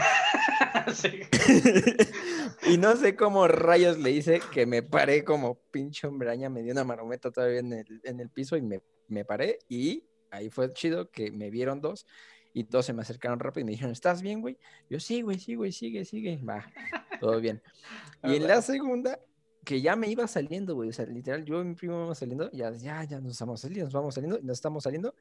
Sí. 0.96 1.22
y 2.68 2.78
no 2.78 2.96
sé 2.96 3.16
cómo 3.16 3.48
rayos 3.48 4.00
le 4.00 4.10
hice 4.10 4.42
que 4.52 4.66
me 4.66 4.82
paré 4.82 5.24
como 5.24 5.60
pinche 5.70 6.08
hombraña, 6.08 6.50
me 6.50 6.64
dio 6.64 6.72
una 6.72 6.84
marometa 6.84 7.30
todavía 7.30 7.60
en 7.60 7.74
el, 7.74 8.02
en 8.04 8.20
el 8.20 8.30
piso 8.30 8.58
y 8.58 8.64
me, 8.64 8.82
me 9.08 9.24
paré 9.24 9.60
y 9.70 10.06
ahí 10.32 10.50
fue 10.50 10.74
chido 10.74 11.12
que 11.12 11.30
me 11.30 11.52
vieron 11.52 11.82
dos 11.82 12.08
y 12.54 12.66
todos 12.66 12.86
se 12.86 12.94
me 12.94 13.02
acercaron 13.02 13.40
rápido 13.40 13.62
y 13.62 13.66
me 13.66 13.72
dijeron, 13.72 13.92
¿estás 13.92 14.22
bien, 14.22 14.42
güey? 14.42 14.58
Yo, 14.90 15.00
sí, 15.00 15.22
güey, 15.22 15.40
sí, 15.40 15.56
güey, 15.56 15.72
sigue, 15.72 16.04
sigue, 16.06 16.38
va, 16.38 16.72
todo 17.20 17.40
bien. 17.40 17.62
Y 18.24 18.36
en 18.36 18.48
la 18.48 18.62
segunda, 18.62 19.20
que 19.64 19.80
ya 19.82 19.96
me 19.96 20.08
iba 20.10 20.28
saliendo, 20.28 20.74
güey, 20.76 20.90
o 20.90 20.94
sea, 20.94 21.06
literal, 21.06 21.46
yo 21.46 21.62
y 21.62 21.66
mi 21.66 21.76
primo 21.76 21.96
íbamos 21.96 22.18
saliendo, 22.18 22.50
ya, 22.52 22.72
ya, 22.74 23.04
ya 23.04 23.20
nos 23.20 23.34
estamos 23.34 23.62
saliendo, 23.62 23.86
nos 23.86 23.94
vamos 23.94 24.16
saliendo, 24.16 24.40
y 24.40 24.44
nos 24.44 24.58
estamos 24.58 24.84
saliendo, 24.84 25.14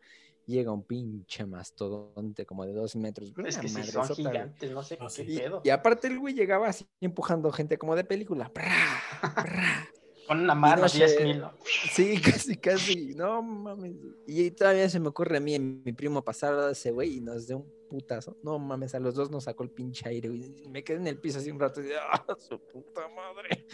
llega 0.47 0.73
un 0.73 0.83
pinche 0.83 1.45
mastodonte 1.45 2.47
como 2.47 2.65
de 2.65 2.73
dos 2.73 2.97
metros, 2.97 3.33
Es 3.45 3.59
que 3.59 3.69
sí, 3.69 3.83
son 3.85 4.09
gigantes, 4.09 4.71
no 4.71 4.83
sé 4.83 4.97
Ah, 5.01 5.07
qué 5.15 5.25
sí. 5.27 5.33
Y, 5.35 5.39
pedo. 5.39 5.61
y 5.63 5.71
aparte 5.71 6.07
el 6.09 6.19
güey 6.19 6.35
llegaba 6.35 6.69
así 6.69 6.87
empujando 7.01 7.53
gente 7.53 7.77
como 7.77 7.95
de 7.97 8.05
película. 8.05 8.51
Con 10.27 10.39
una 10.41 10.55
mano, 10.55 10.83
no 10.83 10.89
10 10.89 11.11
sé. 11.13 11.25
mil. 11.25 11.41
¿no? 11.41 11.53
Sí, 11.93 12.21
casi, 12.25 12.57
casi. 12.57 13.15
No 13.17 13.43
mames. 13.43 13.97
Y 14.29 14.51
todavía 14.53 14.89
se 14.89 15.01
me 15.01 15.09
ocurre 15.09 15.39
a 15.39 15.41
mí, 15.41 15.59
mi 15.59 15.93
primo, 15.93 16.23
pasar 16.23 16.55
a 16.55 16.71
ese 16.71 16.93
güey 16.93 17.17
y 17.17 17.21
nos 17.21 17.49
dio 17.49 17.57
un 17.59 17.67
putazo. 17.89 18.37
No 18.45 18.57
mames, 18.61 18.95
a 18.95 19.01
los 19.01 19.17
dos 19.17 19.29
nos 19.29 19.43
sacó 19.45 19.65
el 19.65 19.71
pinche 19.71 20.09
aire, 20.09 20.29
güey. 20.29 20.63
Y 20.65 20.69
Me 20.69 20.85
quedé 20.85 20.99
en 20.99 21.09
el 21.09 21.19
piso 21.19 21.39
así 21.41 21.51
un 21.51 21.59
rato 21.59 21.81
y 21.81 21.85
dije, 21.85 21.97
¡ah, 22.13 22.25
su 22.39 22.61
puta 22.61 23.09
madre! 23.09 23.67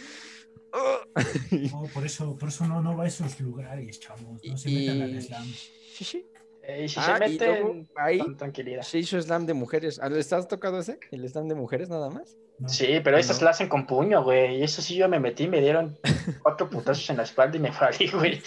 ¡Ah! 0.73 0.99
No, 1.71 1.83
por 1.93 2.05
eso, 2.05 2.35
por 2.37 2.49
eso 2.49 2.65
no, 2.67 2.81
no 2.81 2.95
va 2.97 3.05
a 3.05 3.07
esos 3.07 3.39
lugares, 3.39 3.99
chavos. 3.99 4.41
No 4.43 4.57
se 4.57 4.69
metan 4.69 5.01
al 5.01 5.21
slam. 5.21 5.45
Sí, 5.45 6.03
sí. 6.03 6.25
Eh, 6.63 6.83
y 6.83 6.89
si 6.89 6.99
Ah, 6.99 7.17
se 7.17 7.29
luego 7.47 7.73
meten, 7.73 7.89
ahí 7.95 8.19
con 8.19 8.35
tranquilidad. 8.35 8.81
se 8.81 8.99
hizo 8.99 9.19
slam 9.21 9.45
de 9.45 9.53
mujeres. 9.53 9.99
¿Ah, 10.03 10.09
¿Le 10.09 10.19
estás 10.19 10.47
tocado 10.49 10.79
ese? 10.79 10.99
¿El 11.11 11.27
slam 11.29 11.47
de 11.47 11.55
mujeres 11.55 11.87
nada 11.89 12.09
más? 12.09 12.35
No. 12.59 12.67
Sí, 12.67 12.99
pero 13.03 13.17
esas 13.17 13.39
No. 13.39 13.45
la 13.45 13.51
hacen 13.51 13.69
con 13.69 13.85
puño, 13.87 14.21
güey. 14.23 14.57
Y 14.57 14.63
eso 14.63 14.81
sí 14.81 14.95
yo 14.97 15.07
me 15.07 15.19
metí, 15.19 15.47
me 15.47 15.61
dieron 15.61 15.97
cuatro 16.43 16.69
putazos 16.69 17.09
en 17.09 17.17
la 17.17 17.23
espalda 17.23 17.55
y 17.55 17.59
me 17.61 17.71
falí, 17.71 18.09
güey. 18.11 18.41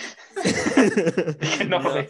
Dije, 1.41 1.64
no, 1.68 1.81
No. 1.81 1.91
güey. 1.93 2.09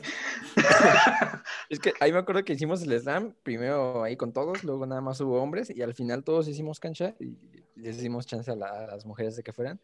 Es 1.69 1.79
que 1.79 1.93
ahí 2.01 2.13
me 2.13 2.19
acuerdo 2.19 2.45
que 2.45 2.55
hicimos 2.55 2.83
el 2.83 2.99
slam, 3.01 3.35
primero 3.45 4.03
ahí 4.03 4.17
con 4.17 4.33
todos, 4.33 4.65
luego 4.65 4.87
nada 4.87 5.01
más 5.01 5.21
hubo 5.21 5.41
hombres 5.41 5.71
y 5.71 5.81
al 5.83 5.95
final 5.95 6.25
todos 6.25 6.49
hicimos 6.49 6.81
cancha 6.81 7.15
y 7.21 7.37
les 7.77 7.99
dimos 7.99 8.27
chance 8.27 8.51
a, 8.51 8.57
la- 8.57 8.85
a 8.85 8.87
las 8.87 9.07
mujeres 9.07 9.37
de 9.37 9.43
que 9.43 9.53
fueran 9.53 9.81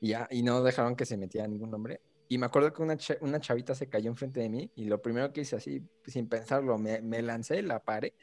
y 0.00 0.08
ya, 0.08 0.26
y 0.30 0.42
no 0.42 0.62
dejaron 0.62 0.96
que 0.96 1.04
se 1.06 1.16
metiera 1.16 1.46
ningún 1.46 1.72
hombre. 1.74 2.00
Y 2.28 2.38
me 2.38 2.46
acuerdo 2.46 2.72
que 2.72 2.82
una, 2.82 2.96
cha- 2.96 3.16
una 3.20 3.40
chavita 3.40 3.74
se 3.74 3.88
cayó 3.88 4.08
enfrente 4.10 4.40
de 4.40 4.48
mí 4.48 4.70
y 4.76 4.84
lo 4.84 5.02
primero 5.02 5.32
que 5.32 5.40
hice 5.42 5.56
así, 5.56 5.82
sin 6.06 6.28
pensarlo, 6.28 6.78
me, 6.78 7.00
me 7.02 7.22
lancé, 7.22 7.62
la 7.62 7.80
paré 7.80 8.14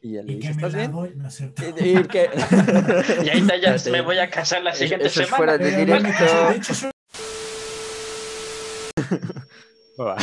y 0.00 0.16
él 0.16 0.26
le 0.26 0.36
me 0.36 0.48
¿estás 0.50 0.74
bien? 0.74 0.92
doy, 0.92 1.14
no. 1.16 1.28
Y- 1.28 1.98
y 1.98 2.02
que- 2.04 2.30
Y 3.24 3.28
ahí 3.30 3.40
está, 3.40 3.56
ya 3.56 3.76
me 3.90 4.02
voy 4.02 4.18
a 4.18 4.28
casar 4.30 4.62
la 4.62 4.74
siguiente 4.74 5.06
eso 5.06 5.20
es 5.22 5.26
semana. 5.28 5.36
fuera 5.36 5.58
de 5.58 5.76
directo. 5.76 6.08
casé. 6.10 6.36
De 6.50 6.56
hecho, 6.56 6.74
soy 6.74 6.90
Va. 9.98 10.16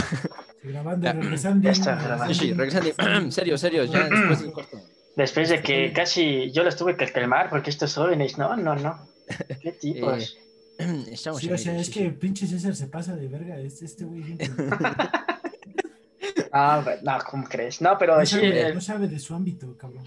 grabando, 0.64 1.04
Ya. 1.06 1.14
regresando. 1.14 1.64
Ya 1.66 1.72
está 1.72 1.96
grabando. 1.96 2.34
Sí, 2.34 2.40
sí, 2.40 2.54
regresando. 2.54 2.90
serio, 3.32 3.58
serio, 3.58 3.84
ya 3.86 4.08
después 4.08 4.42
del 4.42 4.52
corte. 4.54 4.78
Después 5.16 5.50
de 5.50 5.62
que 5.62 5.94
casi 5.94 6.52
yo 6.52 6.64
los 6.64 6.76
tuve 6.76 6.98
que 6.98 7.12
calmar 7.12 7.50
porque 7.50 7.70
estos 7.70 7.94
jóvenes, 7.96 8.38
no, 8.38 8.56
no, 8.58 8.76
no. 8.76 9.08
¿Qué 9.62 9.72
tipos? 9.72 10.38
Estamos 10.78 11.40
Sí, 11.42 11.50
o 11.52 11.58
sea, 11.58 11.78
es 11.80 11.90
que 11.90 12.10
pinche 12.10 12.46
César 12.48 12.76
se 12.76 12.88
pasa 12.88 13.16
de 13.16 13.28
verga. 13.30 13.58
Este, 13.58 13.86
este 13.86 14.04
güey 14.04 14.24
siempre- 14.24 14.48
Ah, 16.52 16.84
no, 17.02 17.18
¿cómo 17.30 17.44
crees? 17.48 17.82
No, 17.82 17.98
pero 17.98 18.18
no, 18.18 18.26
sí, 18.26 18.36
sabe, 18.36 18.68
el- 18.68 18.76
no 18.76 18.82
sabe 18.82 19.08
de 19.08 19.20
su 19.20 19.34
ámbito, 19.36 19.78
cabrón. 19.78 20.04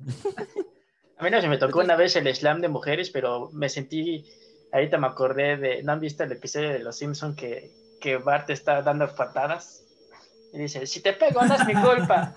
a 1.18 1.24
mí 1.24 1.30
no 1.30 1.40
se 1.40 1.48
me 1.48 1.58
tocó 1.58 1.80
una 1.80 1.96
vez 1.96 2.16
el 2.16 2.32
slam 2.34 2.60
de 2.60 2.68
mujeres, 2.68 3.10
pero 3.10 3.50
me 3.52 3.68
sentí, 3.68 4.24
ahorita 4.72 4.98
me 4.98 5.06
acordé 5.08 5.56
de, 5.56 5.82
¿no 5.82 5.92
han 5.92 6.00
visto 6.00 6.24
el 6.24 6.32
episodio 6.32 6.70
de 6.70 6.78
Los 6.80 6.96
Simpson 6.96 7.34
que, 7.36 7.70
que 8.00 8.16
Bart 8.16 8.50
está 8.50 8.82
dando 8.82 9.12
patadas? 9.14 9.82
Y 10.52 10.58
dice, 10.58 10.86
si 10.86 11.00
te 11.00 11.12
pego 11.12 11.42
no 11.44 11.54
es 11.54 11.64
mi 11.66 11.74
culpa. 11.74 12.34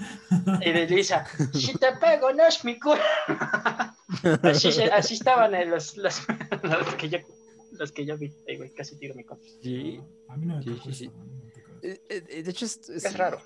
Y 0.62 0.72
de 0.72 0.88
Lisa, 0.88 1.26
si 1.54 1.74
te 1.78 1.94
pego 1.94 2.32
no 2.34 2.46
es 2.46 2.64
mi 2.64 2.80
culpa. 2.80 3.96
Así, 4.44 4.72
se- 4.72 4.92
así 4.92 5.16
estaban 5.16 5.56
eh, 5.56 5.66
los, 5.66 5.98
los, 5.98 6.22
los 6.64 6.96
que 6.96 7.10
yo, 7.10 7.18
los 7.72 7.92
que 7.92 8.06
yo 8.06 8.18
vi. 8.18 8.32
Ay, 8.48 8.58
güey, 8.58 8.70
casi 8.74 8.96
tiro 8.98 9.16
mi 9.16 9.24
coche. 9.24 9.50
Sí. 9.62 10.00
A 10.30 10.38
mí 10.38 10.46
no 10.46 10.58
me 10.58 10.64
Sí, 10.64 10.80
sí, 10.94 11.06
eso. 11.06 11.14
Eh, 11.82 12.02
eh, 12.10 12.44
De 12.44 12.52
hecho, 12.52 12.66
es, 12.66 12.88
Es 12.90 13.18
raro. 13.18 13.42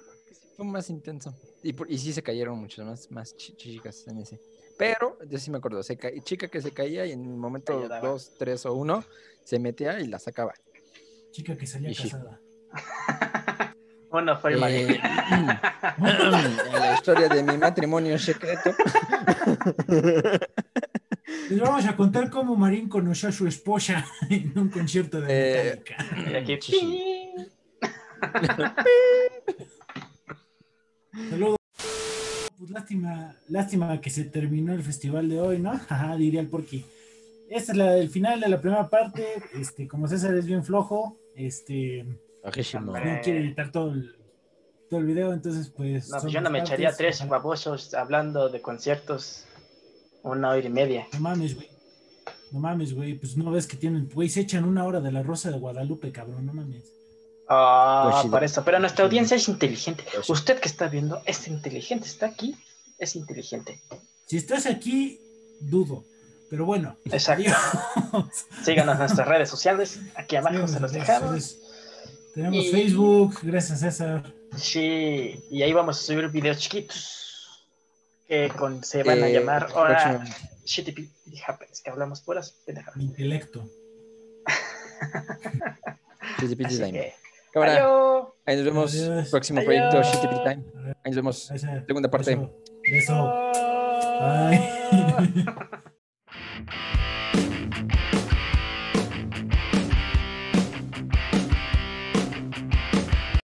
Fue 0.58 0.66
más 0.66 0.90
intenso. 0.90 1.34
Y, 1.64 1.72
por- 1.74 1.90
y 1.90 1.98
sí 1.98 2.12
se 2.14 2.22
cayeron 2.22 2.60
muchas 2.60 2.86
más, 2.86 3.10
más 3.12 3.36
chi- 3.38 3.56
chicas 3.56 4.06
en 4.08 4.18
ese. 4.20 4.40
Pero 4.78 5.18
yo 5.30 5.40
sí 5.40 5.50
me 5.50 5.58
acuerdo, 5.60 5.82
se 5.82 5.96
ca- 5.98 6.12
chica 6.24 6.48
que 6.50 6.62
se 6.62 6.72
caía 6.72 7.06
y 7.06 7.14
en 7.14 7.22
el 7.24 7.38
momento 7.38 7.80
Ayudaba. 7.80 8.06
2, 8.08 8.32
3 8.38 8.66
o 8.68 8.74
1 8.74 9.04
se 9.46 9.60
metía 9.60 10.00
y 10.02 10.08
la 10.08 10.20
sacaba. 10.20 10.54
Chica 11.32 11.56
que 11.58 11.66
salía 11.66 11.90
Y 11.92 11.96
sí. 11.96 12.04
casada. 12.10 12.40
Uno 14.12 14.38
fue 14.40 14.52
el 14.54 14.58
Eh, 14.58 14.62
marido. 14.62 14.90
en 15.98 16.80
la 16.80 16.94
historia 16.94 17.28
de 17.30 17.44
mi 17.44 17.58
matrimonio 17.58 18.18
secreto. 18.18 18.72
Les 21.50 21.60
vamos 21.60 21.86
a 21.86 21.96
contar 21.96 22.30
cómo 22.30 22.56
Marín 22.56 22.88
conoció 22.90 23.30
a 23.30 23.32
su 23.32 23.48
esposa 23.48 24.06
en 24.30 24.58
un 24.58 24.70
concierto 24.70 25.22
de 25.22 25.70
Eh, 25.70 25.82
Metallica. 25.86 26.42
Y 26.48 26.54
aquí. 26.54 27.32
Saludos. 31.30 31.58
Pues 32.58 32.70
lástima, 32.72 33.36
lástima 33.50 34.02
que 34.02 34.10
se 34.10 34.24
terminó 34.26 34.74
el 34.74 34.84
festival 34.84 35.30
de 35.30 35.40
hoy, 35.40 35.60
¿no? 35.60 35.72
Ajá, 35.72 36.16
diría 36.16 36.42
el 36.42 36.48
Porky. 36.48 36.86
Este 37.50 37.72
es 37.72 37.78
la, 37.78 37.96
el 37.98 38.10
final 38.10 38.40
de 38.40 38.50
la 38.50 38.60
primera 38.60 38.90
parte. 38.90 39.26
Este, 39.54 39.88
como 39.88 40.08
César 40.08 40.34
es 40.36 40.46
bien 40.46 40.64
flojo, 40.66 41.18
este, 41.36 42.06
Bajísimo. 42.44 42.94
No 42.98 43.22
quiere 43.22 43.40
editar 43.40 43.72
todo 43.72 43.92
el, 43.92 44.16
todo 44.90 45.00
el 45.00 45.06
video, 45.06 45.34
entonces 45.34 45.70
pues. 45.70 46.10
No, 46.10 46.20
pues 46.22 46.34
yo 46.34 46.42
no 46.42 46.50
me 46.50 46.60
echaría 46.60 46.92
tres 46.92 47.26
babosos 47.28 47.94
hablando 47.94 48.50
de 48.50 48.62
conciertos 48.62 49.46
una 50.24 50.50
hora 50.50 50.60
y 50.60 50.70
media. 50.70 51.08
No 51.14 51.20
mames, 51.20 51.56
güey. 51.56 51.70
No 52.52 52.60
mames, 52.60 52.94
güey. 52.94 53.16
Pues 53.16 53.38
no 53.38 53.52
ves 53.52 53.68
que 53.68 53.78
tienen, 53.78 54.10
güey, 54.14 54.30
se 54.30 54.42
echan 54.42 54.64
una 54.66 54.86
hora 54.86 55.00
de 55.00 55.12
la 55.12 55.24
Rosa 55.24 55.52
de 55.52 55.58
Guadalupe, 55.58 56.12
cabrón, 56.12 56.46
no 56.46 56.54
mames. 56.54 56.92
Ah, 57.50 58.20
sí, 58.22 58.30
para 58.30 58.46
eso. 58.46 58.64
Pero 58.64 58.80
nuestra 58.80 59.06
audiencia 59.06 59.38
es 59.38 59.48
inteligente. 59.48 60.04
Pues. 60.14 60.30
Usted 60.30 60.60
que 60.60 60.68
está 60.68 60.88
viendo 60.88 61.22
es 61.26 61.48
inteligente. 61.48 62.08
Está 62.08 62.28
aquí, 62.28 62.56
es 62.98 63.16
inteligente. 63.16 63.82
Si 64.26 64.38
estás 64.38 64.66
aquí, 64.66 65.20
dudo. 65.62 66.04
Pero 66.50 66.66
bueno. 66.66 66.98
Exacto. 67.06 67.44
adiós. 67.44 68.28
Síganos 68.64 68.94
en 68.94 69.00
nuestras 69.00 69.28
redes 69.28 69.50
sociales. 69.50 70.00
Aquí 70.16 70.36
abajo 70.36 70.68
Síganos 70.68 70.72
se 70.72 70.78
en 70.78 70.82
los 70.82 70.92
redes 70.92 71.08
dejamos. 71.08 71.58
Tenemos 72.38 72.66
Y- 72.66 72.70
Facebook, 72.72 73.40
gracias 73.42 73.80
César. 73.80 74.32
Sí, 74.56 75.44
y 75.50 75.64
ahí 75.64 75.74
vamos 75.74 75.98
a 75.98 76.02
subir 76.04 76.30
videos 76.30 76.60
chiquitos 76.60 77.66
que 78.28 78.48
con- 78.56 78.84
se 78.84 79.02
van 79.02 79.24
a 79.24 79.28
Eh, 79.28 79.34
llamar 79.34 79.68
ahora 79.74 80.24
Pity 80.92 81.42
Happens, 81.48 81.82
que 81.82 81.90
hablamos 81.90 82.22
puras 82.22 82.52
pendejadas. 82.64 83.02
Intelecto. 83.02 83.68
Así 86.38 86.78
Time. 86.78 86.92
que, 86.92 87.14
Cámara, 87.52 87.74
adiós. 87.74 88.28
ahí 88.46 88.56
nos 88.58 88.66
vemos. 88.66 88.94
Adiós. 88.94 89.30
Próximo 89.32 89.60
Adiós. 89.62 89.66
proyecto 89.90 90.04
Shitty 90.04 90.28
Pity 90.28 90.44
Time. 90.44 90.64
Ahí 91.04 91.10
nos 91.12 91.16
vemos. 91.16 91.52
Segunda 91.88 92.12
parte. 92.12 92.38
Beso. 92.92 93.52
Bye. 94.22 94.62